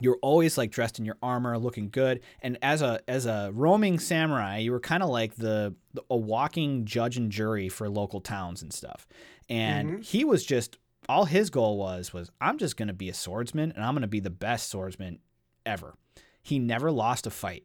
you're 0.03 0.19
always 0.21 0.57
like 0.57 0.69
dressed 0.69 0.99
in 0.99 1.05
your 1.05 1.17
armor, 1.23 1.57
looking 1.57 1.89
good. 1.89 2.19
And 2.41 2.57
as 2.61 2.81
a 2.81 2.99
as 3.07 3.25
a 3.25 3.51
roaming 3.53 3.99
samurai, 3.99 4.57
you 4.57 4.71
were 4.71 4.79
kind 4.79 5.01
of 5.01 5.09
like 5.09 5.35
the, 5.35 5.73
the 5.93 6.03
a 6.09 6.17
walking 6.17 6.85
judge 6.85 7.15
and 7.17 7.31
jury 7.31 7.69
for 7.69 7.89
local 7.89 8.19
towns 8.19 8.61
and 8.61 8.73
stuff. 8.73 9.07
And 9.49 9.89
Mhm. 9.99 10.03
he 10.03 10.25
was 10.25 10.45
just 10.45 10.77
all 11.09 11.25
his 11.25 11.49
goal 11.49 11.77
was 11.77 12.13
was 12.13 12.29
I'm 12.41 12.57
just 12.57 12.75
going 12.77 12.87
to 12.89 12.93
be 12.93 13.09
a 13.09 13.13
swordsman 13.13 13.71
and 13.71 13.83
I'm 13.83 13.93
going 13.93 14.01
to 14.01 14.07
be 14.07 14.19
the 14.19 14.29
best 14.29 14.69
swordsman 14.69 15.19
ever. 15.65 15.95
He 16.41 16.59
never 16.59 16.91
lost 16.91 17.25
a 17.25 17.29
fight. 17.29 17.63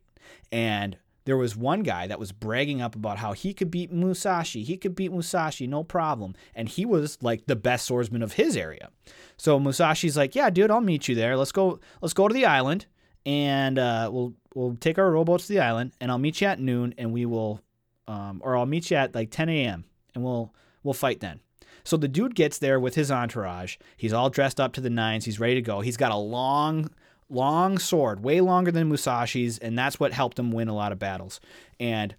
And 0.53 0.97
there 1.29 1.37
was 1.37 1.55
one 1.55 1.83
guy 1.83 2.07
that 2.07 2.19
was 2.19 2.33
bragging 2.33 2.81
up 2.81 2.97
about 2.97 3.19
how 3.19 3.35
he 3.35 3.53
could 3.53 3.71
beat 3.71 3.93
Musashi. 3.93 4.63
He 4.63 4.79
could 4.79 4.95
beat 4.95 5.13
Musashi, 5.13 5.67
no 5.67 5.85
problem. 5.85 6.35
And 6.55 6.71
he 6.71 6.87
was 6.87 7.19
like 7.21 7.45
the 7.45 7.55
best 7.55 7.85
swordsman 7.85 8.23
of 8.23 8.33
his 8.33 8.57
area. 8.57 8.89
So 9.37 9.61
Musashi's 9.61 10.17
like, 10.17 10.35
"Yeah, 10.35 10.49
dude, 10.49 10.71
I'll 10.71 10.81
meet 10.81 11.07
you 11.07 11.15
there. 11.15 11.37
Let's 11.37 11.53
go. 11.53 11.81
Let's 12.01 12.15
go 12.15 12.29
to 12.29 12.33
the 12.33 12.47
island, 12.47 12.87
and 13.27 13.79
uh, 13.79 14.09
we'll 14.11 14.33
we'll 14.55 14.77
take 14.77 14.99
our 14.99 15.11
rowboats 15.11 15.49
to 15.49 15.53
the 15.53 15.61
island, 15.61 15.93
and 16.01 16.11
I'll 16.11 16.17
meet 16.17 16.41
you 16.41 16.47
at 16.47 16.61
noon, 16.61 16.95
and 16.97 17.13
we 17.13 17.27
will, 17.27 17.61
um, 18.07 18.41
or 18.43 18.57
I'll 18.57 18.65
meet 18.65 18.91
you 18.91 18.97
at 18.97 19.15
like 19.15 19.31
10 19.31 19.51
a.m. 19.51 19.85
and 20.15 20.25
we'll 20.25 20.55
we'll 20.83 20.95
fight 20.95 21.21
then." 21.21 21.41
So 21.85 21.99
the 21.99 22.09
dude 22.09 22.35
gets 22.35 22.59
there 22.59 22.81
with 22.81 22.95
his 22.95 23.11
entourage. 23.11 23.77
He's 23.99 24.15
all 24.15 24.31
dressed 24.31 24.61
up 24.61 24.73
to 24.75 24.81
the 24.81 24.91
nines. 24.91 25.27
He's 25.27 25.39
ready 25.39 25.57
to 25.57 25.63
go. 25.63 25.81
He's 25.83 25.99
got 25.99 26.11
a 26.11 26.17
long 26.17 26.91
long 27.31 27.79
sword, 27.79 28.23
way 28.23 28.41
longer 28.41 28.71
than 28.71 28.91
Musashi's, 28.91 29.59
and 29.59 29.79
that's 29.79 30.01
what 30.01 30.13
helped 30.13 30.39
him 30.39 30.53
win 30.53 30.69
a 30.69 30.75
lot 30.75 30.93
of 30.93 30.99
battles. 30.99 31.41
And 31.79 32.15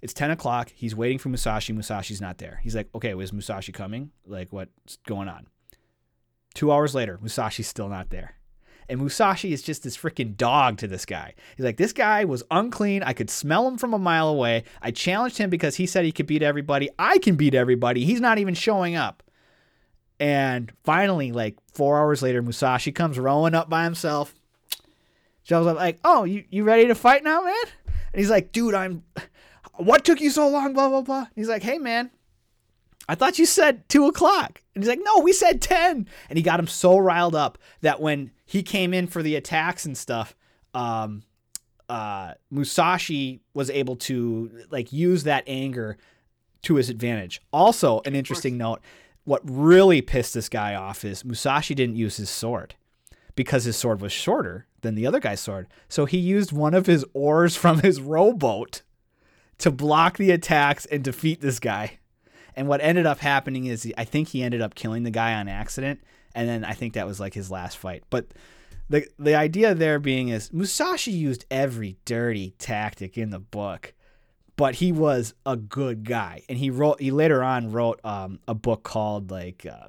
it's 0.00 0.12
10 0.12 0.32
o'clock. 0.32 0.70
He's 0.74 0.96
waiting 0.96 1.18
for 1.18 1.28
Musashi. 1.28 1.72
Musashi's 1.72 2.20
not 2.20 2.38
there. 2.38 2.60
He's 2.62 2.74
like, 2.74 2.88
okay, 2.94 3.14
was 3.14 3.32
Musashi 3.32 3.72
coming? 3.72 4.10
Like, 4.26 4.52
what's 4.52 4.96
going 5.06 5.28
on? 5.28 5.46
Two 6.54 6.72
hours 6.72 6.94
later, 6.94 7.18
Musashi's 7.22 7.68
still 7.68 7.88
not 7.88 8.10
there. 8.10 8.34
And 8.88 9.00
Musashi 9.00 9.52
is 9.52 9.62
just 9.62 9.84
this 9.84 9.96
freaking 9.96 10.36
dog 10.36 10.76
to 10.78 10.88
this 10.88 11.06
guy. 11.06 11.34
He's 11.56 11.64
like, 11.64 11.76
this 11.76 11.92
guy 11.92 12.24
was 12.24 12.42
unclean. 12.50 13.02
I 13.04 13.12
could 13.12 13.30
smell 13.30 13.66
him 13.66 13.78
from 13.78 13.94
a 13.94 13.98
mile 13.98 14.28
away. 14.28 14.64
I 14.82 14.90
challenged 14.90 15.38
him 15.38 15.50
because 15.50 15.76
he 15.76 15.86
said 15.86 16.04
he 16.04 16.12
could 16.12 16.26
beat 16.26 16.42
everybody. 16.42 16.90
I 16.98 17.18
can 17.18 17.36
beat 17.36 17.54
everybody. 17.54 18.04
He's 18.04 18.20
not 18.20 18.38
even 18.38 18.54
showing 18.54 18.96
up. 18.96 19.22
And 20.18 20.72
finally, 20.82 21.32
like 21.32 21.56
four 21.72 21.98
hours 21.98 22.22
later, 22.22 22.42
Musashi 22.42 22.92
comes 22.92 23.18
rowing 23.18 23.54
up 23.54 23.70
by 23.70 23.84
himself 23.84 24.34
up 25.50 25.76
like, 25.76 25.98
"Oh, 26.04 26.24
you 26.24 26.44
you 26.50 26.64
ready 26.64 26.86
to 26.86 26.94
fight 26.94 27.24
now, 27.24 27.42
man?" 27.42 27.64
And 27.86 28.20
he's 28.20 28.30
like, 28.30 28.52
"Dude, 28.52 28.74
I'm. 28.74 29.02
What 29.76 30.04
took 30.04 30.20
you 30.20 30.30
so 30.30 30.48
long?" 30.48 30.74
Blah 30.74 30.88
blah 30.88 31.00
blah. 31.00 31.18
And 31.18 31.34
he's 31.34 31.48
like, 31.48 31.62
"Hey, 31.62 31.78
man, 31.78 32.10
I 33.08 33.14
thought 33.14 33.38
you 33.38 33.46
said 33.46 33.88
two 33.88 34.06
o'clock." 34.06 34.62
And 34.74 34.84
he's 34.84 34.88
like, 34.88 35.00
"No, 35.02 35.18
we 35.20 35.32
said 35.32 35.60
10. 35.60 36.06
And 36.28 36.36
he 36.36 36.42
got 36.42 36.60
him 36.60 36.66
so 36.66 36.98
riled 36.98 37.34
up 37.34 37.58
that 37.80 38.00
when 38.00 38.30
he 38.44 38.62
came 38.62 38.94
in 38.94 39.06
for 39.06 39.22
the 39.22 39.34
attacks 39.34 39.86
and 39.86 39.96
stuff, 39.96 40.36
um, 40.74 41.22
uh, 41.88 42.34
Musashi 42.50 43.40
was 43.54 43.70
able 43.70 43.96
to 43.96 44.50
like 44.70 44.92
use 44.92 45.24
that 45.24 45.44
anger 45.46 45.96
to 46.62 46.76
his 46.76 46.88
advantage. 46.88 47.40
Also, 47.52 48.00
an 48.04 48.14
interesting 48.14 48.56
note: 48.56 48.80
what 49.24 49.40
really 49.44 50.02
pissed 50.02 50.34
this 50.34 50.48
guy 50.48 50.74
off 50.74 51.04
is 51.04 51.24
Musashi 51.24 51.74
didn't 51.74 51.96
use 51.96 52.16
his 52.16 52.30
sword 52.30 52.74
because 53.34 53.64
his 53.64 53.76
sword 53.76 54.00
was 54.00 54.12
shorter 54.12 54.66
than 54.82 54.94
the 54.94 55.06
other 55.06 55.20
guy's 55.20 55.40
sword. 55.40 55.66
So 55.88 56.04
he 56.04 56.18
used 56.18 56.52
one 56.52 56.74
of 56.74 56.86
his 56.86 57.04
oars 57.14 57.56
from 57.56 57.80
his 57.80 58.00
rowboat 58.00 58.82
to 59.58 59.70
block 59.70 60.18
the 60.18 60.30
attacks 60.30 60.86
and 60.86 61.02
defeat 61.02 61.40
this 61.40 61.58
guy. 61.58 61.98
And 62.54 62.68
what 62.68 62.80
ended 62.82 63.06
up 63.06 63.18
happening 63.18 63.64
is 63.66 63.90
I 63.96 64.04
think 64.04 64.28
he 64.28 64.42
ended 64.42 64.60
up 64.60 64.74
killing 64.74 65.04
the 65.04 65.10
guy 65.10 65.34
on 65.34 65.48
accident. 65.48 66.00
And 66.34 66.48
then 66.48 66.64
I 66.64 66.72
think 66.72 66.94
that 66.94 67.06
was 67.06 67.20
like 67.20 67.34
his 67.34 67.50
last 67.50 67.78
fight. 67.78 68.04
But 68.10 68.26
the 68.88 69.06
the 69.18 69.34
idea 69.34 69.74
there 69.74 69.98
being 69.98 70.28
is 70.28 70.52
Musashi 70.52 71.12
used 71.12 71.46
every 71.50 71.96
dirty 72.04 72.54
tactic 72.58 73.16
in 73.16 73.30
the 73.30 73.38
book, 73.38 73.94
but 74.56 74.76
he 74.76 74.92
was 74.92 75.34
a 75.46 75.56
good 75.56 76.04
guy. 76.04 76.42
And 76.48 76.58
he 76.58 76.70
wrote 76.70 77.00
he 77.00 77.10
later 77.10 77.42
on 77.42 77.72
wrote 77.72 78.00
um, 78.04 78.40
a 78.46 78.54
book 78.54 78.82
called 78.82 79.30
like 79.30 79.66
uh, 79.66 79.88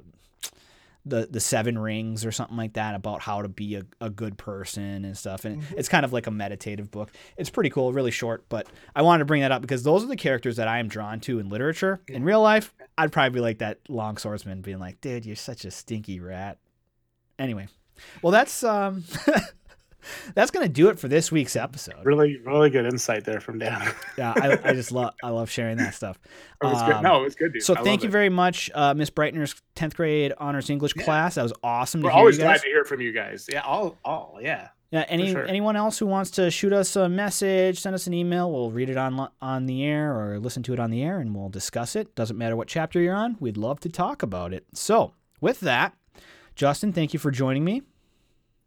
the 1.06 1.28
the 1.30 1.40
seven 1.40 1.78
rings 1.78 2.24
or 2.24 2.32
something 2.32 2.56
like 2.56 2.74
that 2.74 2.94
about 2.94 3.20
how 3.20 3.42
to 3.42 3.48
be 3.48 3.76
a, 3.76 3.82
a 4.00 4.08
good 4.08 4.38
person 4.38 5.04
and 5.04 5.16
stuff 5.16 5.44
and 5.44 5.60
mm-hmm. 5.60 5.74
it's 5.76 5.88
kind 5.88 6.04
of 6.04 6.12
like 6.12 6.26
a 6.26 6.30
meditative 6.30 6.90
book 6.90 7.10
it's 7.36 7.50
pretty 7.50 7.70
cool 7.70 7.92
really 7.92 8.10
short 8.10 8.44
but 8.48 8.66
i 8.96 9.02
wanted 9.02 9.18
to 9.18 9.24
bring 9.24 9.42
that 9.42 9.52
up 9.52 9.60
because 9.60 9.82
those 9.82 10.02
are 10.02 10.06
the 10.06 10.16
characters 10.16 10.56
that 10.56 10.68
i 10.68 10.78
am 10.78 10.88
drawn 10.88 11.20
to 11.20 11.38
in 11.38 11.48
literature 11.48 12.00
yeah. 12.08 12.16
in 12.16 12.24
real 12.24 12.40
life 12.40 12.72
i'd 12.96 13.12
probably 13.12 13.30
be 13.30 13.40
like 13.40 13.58
that 13.58 13.78
long 13.88 14.16
swordsman 14.16 14.62
being 14.62 14.78
like 14.78 15.00
dude 15.00 15.26
you're 15.26 15.36
such 15.36 15.64
a 15.64 15.70
stinky 15.70 16.20
rat 16.20 16.58
anyway 17.38 17.66
well 18.22 18.30
that's 18.30 18.64
um 18.64 19.04
that's 20.34 20.50
gonna 20.50 20.68
do 20.68 20.88
it 20.88 20.98
for 20.98 21.08
this 21.08 21.32
week's 21.32 21.56
episode. 21.56 22.04
Really, 22.04 22.38
really 22.38 22.70
good 22.70 22.86
insight 22.86 23.24
there 23.24 23.40
from 23.40 23.58
Dan. 23.58 23.92
yeah, 24.18 24.32
I, 24.36 24.58
I, 24.70 24.72
just 24.72 24.92
love 24.92 25.14
I 25.22 25.30
love 25.30 25.50
sharing 25.50 25.76
that 25.78 25.94
stuff. 25.94 26.18
It 26.62 26.68
was 26.68 26.80
um, 26.80 26.92
good. 26.92 27.02
No, 27.02 27.20
it 27.20 27.24
was 27.24 27.34
good. 27.34 27.52
Dude. 27.52 27.62
So 27.62 27.74
I 27.76 27.82
thank 27.82 28.02
you 28.02 28.08
it. 28.08 28.12
very 28.12 28.30
much, 28.30 28.70
uh, 28.74 28.94
Miss 28.94 29.10
Brightner's 29.10 29.54
tenth 29.74 29.96
grade 29.96 30.32
honors 30.38 30.70
English 30.70 30.94
yeah. 30.96 31.04
class. 31.04 31.34
That 31.34 31.42
was 31.42 31.52
awesome. 31.62 32.00
We're 32.00 32.10
always 32.10 32.38
glad 32.38 32.62
to 32.62 32.66
hear 32.66 32.84
from 32.84 33.02
you 33.02 33.12
guys. 33.12 33.46
Yeah, 33.52 33.60
all, 33.60 33.98
all, 34.02 34.38
yeah. 34.40 34.68
Yeah, 34.90 35.04
any 35.08 35.32
sure. 35.32 35.44
anyone 35.44 35.74
else 35.74 35.98
who 35.98 36.06
wants 36.06 36.30
to 36.32 36.52
shoot 36.52 36.72
us 36.72 36.94
a 36.94 37.08
message, 37.08 37.80
send 37.80 37.94
us 37.94 38.06
an 38.06 38.14
email. 38.14 38.50
We'll 38.52 38.70
read 38.70 38.88
it 38.88 38.96
on 38.96 39.28
on 39.42 39.66
the 39.66 39.84
air 39.84 40.16
or 40.16 40.38
listen 40.38 40.62
to 40.62 40.72
it 40.72 40.78
on 40.78 40.90
the 40.90 41.02
air, 41.02 41.18
and 41.18 41.34
we'll 41.34 41.48
discuss 41.48 41.96
it. 41.96 42.14
Doesn't 42.14 42.38
matter 42.38 42.54
what 42.54 42.68
chapter 42.68 43.00
you're 43.00 43.16
on. 43.16 43.36
We'd 43.40 43.56
love 43.56 43.80
to 43.80 43.88
talk 43.88 44.22
about 44.22 44.54
it. 44.54 44.64
So, 44.72 45.12
with 45.40 45.58
that, 45.60 45.96
Justin, 46.54 46.92
thank 46.92 47.12
you 47.12 47.18
for 47.18 47.32
joining 47.32 47.64
me. 47.64 47.82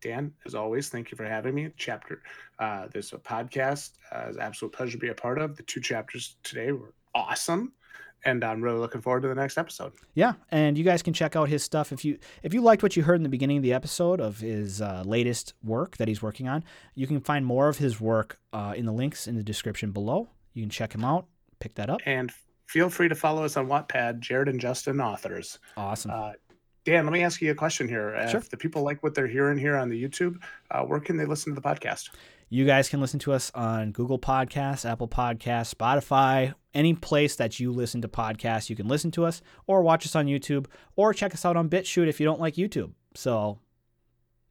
Dan, 0.01 0.33
as 0.45 0.55
always, 0.55 0.89
thank 0.89 1.11
you 1.11 1.17
for 1.17 1.25
having 1.25 1.55
me. 1.55 1.69
Chapter, 1.77 2.21
uh, 2.59 2.87
this 2.93 3.13
a 3.13 3.17
podcast. 3.17 3.91
Uh, 4.11 4.25
it's 4.27 4.37
an 4.37 4.43
absolute 4.43 4.71
pleasure 4.71 4.93
to 4.93 4.97
be 4.97 5.09
a 5.09 5.13
part 5.13 5.39
of. 5.39 5.55
The 5.55 5.63
two 5.63 5.81
chapters 5.81 6.35
today 6.43 6.71
were 6.71 6.93
awesome, 7.15 7.73
and 8.25 8.43
I'm 8.43 8.61
really 8.61 8.79
looking 8.79 9.01
forward 9.01 9.21
to 9.21 9.27
the 9.27 9.35
next 9.35 9.57
episode. 9.57 9.93
Yeah, 10.13 10.33
and 10.51 10.77
you 10.77 10.83
guys 10.83 11.01
can 11.01 11.13
check 11.13 11.35
out 11.35 11.49
his 11.49 11.63
stuff 11.63 11.91
if 11.91 12.05
you 12.05 12.19
if 12.43 12.53
you 12.53 12.61
liked 12.61 12.83
what 12.83 12.95
you 12.95 13.03
heard 13.03 13.15
in 13.15 13.23
the 13.23 13.29
beginning 13.29 13.57
of 13.57 13.63
the 13.63 13.73
episode 13.73 14.21
of 14.21 14.39
his 14.39 14.81
uh, 14.81 15.03
latest 15.05 15.53
work 15.63 15.97
that 15.97 16.07
he's 16.07 16.21
working 16.21 16.47
on. 16.47 16.63
You 16.95 17.07
can 17.07 17.19
find 17.19 17.45
more 17.45 17.67
of 17.69 17.77
his 17.77 17.99
work 17.99 18.39
uh, 18.53 18.73
in 18.75 18.85
the 18.85 18.93
links 18.93 19.27
in 19.27 19.35
the 19.35 19.43
description 19.43 19.91
below. 19.91 20.29
You 20.53 20.63
can 20.63 20.69
check 20.69 20.93
him 20.93 21.03
out, 21.03 21.25
pick 21.59 21.75
that 21.75 21.89
up, 21.89 22.01
and 22.05 22.31
feel 22.67 22.89
free 22.89 23.09
to 23.09 23.15
follow 23.15 23.43
us 23.45 23.57
on 23.57 23.67
Wattpad, 23.67 24.19
Jared 24.19 24.47
and 24.47 24.59
Justin 24.59 25.01
authors. 25.01 25.57
Awesome. 25.75 26.11
Uh, 26.11 26.33
Dan, 26.87 27.05
let 27.05 27.11
me 27.11 27.21
ask 27.21 27.41
you 27.41 27.51
a 27.51 27.53
question 27.53 27.85
here. 27.85 28.15
Sure. 28.29 28.39
If 28.39 28.49
the 28.49 28.55
people 28.55 28.81
like 28.81 29.03
what 29.03 29.13
they're 29.13 29.27
hearing 29.27 29.57
here 29.57 29.75
on 29.75 29.89
the 29.89 30.01
YouTube, 30.01 30.37
uh, 30.71 30.83
where 30.83 31.01
can 31.01 31.17
they 31.17 31.25
listen 31.25 31.53
to 31.53 31.59
the 31.59 31.67
podcast? 31.67 32.11
You 32.47 32.65
guys 32.65 32.87
can 32.87 33.01
listen 33.01 33.19
to 33.19 33.33
us 33.33 33.51
on 33.53 33.91
Google 33.91 34.17
Podcasts, 34.17 34.89
Apple 34.89 35.09
Podcasts, 35.09 35.75
Spotify, 35.75 36.53
any 36.73 36.93
place 36.93 37.35
that 37.35 37.59
you 37.59 37.73
listen 37.73 38.01
to 38.03 38.07
podcasts, 38.07 38.69
you 38.69 38.77
can 38.77 38.87
listen 38.87 39.11
to 39.11 39.25
us 39.25 39.41
or 39.65 39.81
watch 39.81 40.05
us 40.05 40.15
on 40.15 40.27
YouTube 40.27 40.67
or 40.95 41.13
check 41.13 41.33
us 41.33 41.43
out 41.43 41.57
on 41.57 41.67
BitChute 41.67 42.07
if 42.07 42.21
you 42.21 42.25
don't 42.25 42.39
like 42.39 42.53
YouTube. 42.53 42.93
So 43.15 43.59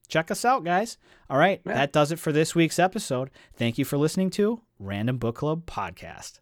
check 0.07 0.31
us 0.31 0.45
out, 0.45 0.63
guys. 0.63 0.99
All 1.31 1.39
right, 1.39 1.63
yeah. 1.65 1.73
that 1.73 1.95
does 1.95 2.13
it 2.13 2.19
for 2.19 2.33
this 2.33 2.55
week's 2.55 2.79
episode. 2.79 3.31
Thank 3.55 3.79
you 3.79 3.87
for 3.87 3.97
listening 3.97 4.29
to 4.33 4.61
Random 4.79 5.17
Book 5.17 5.37
Club 5.37 5.65
Podcast. 5.65 6.41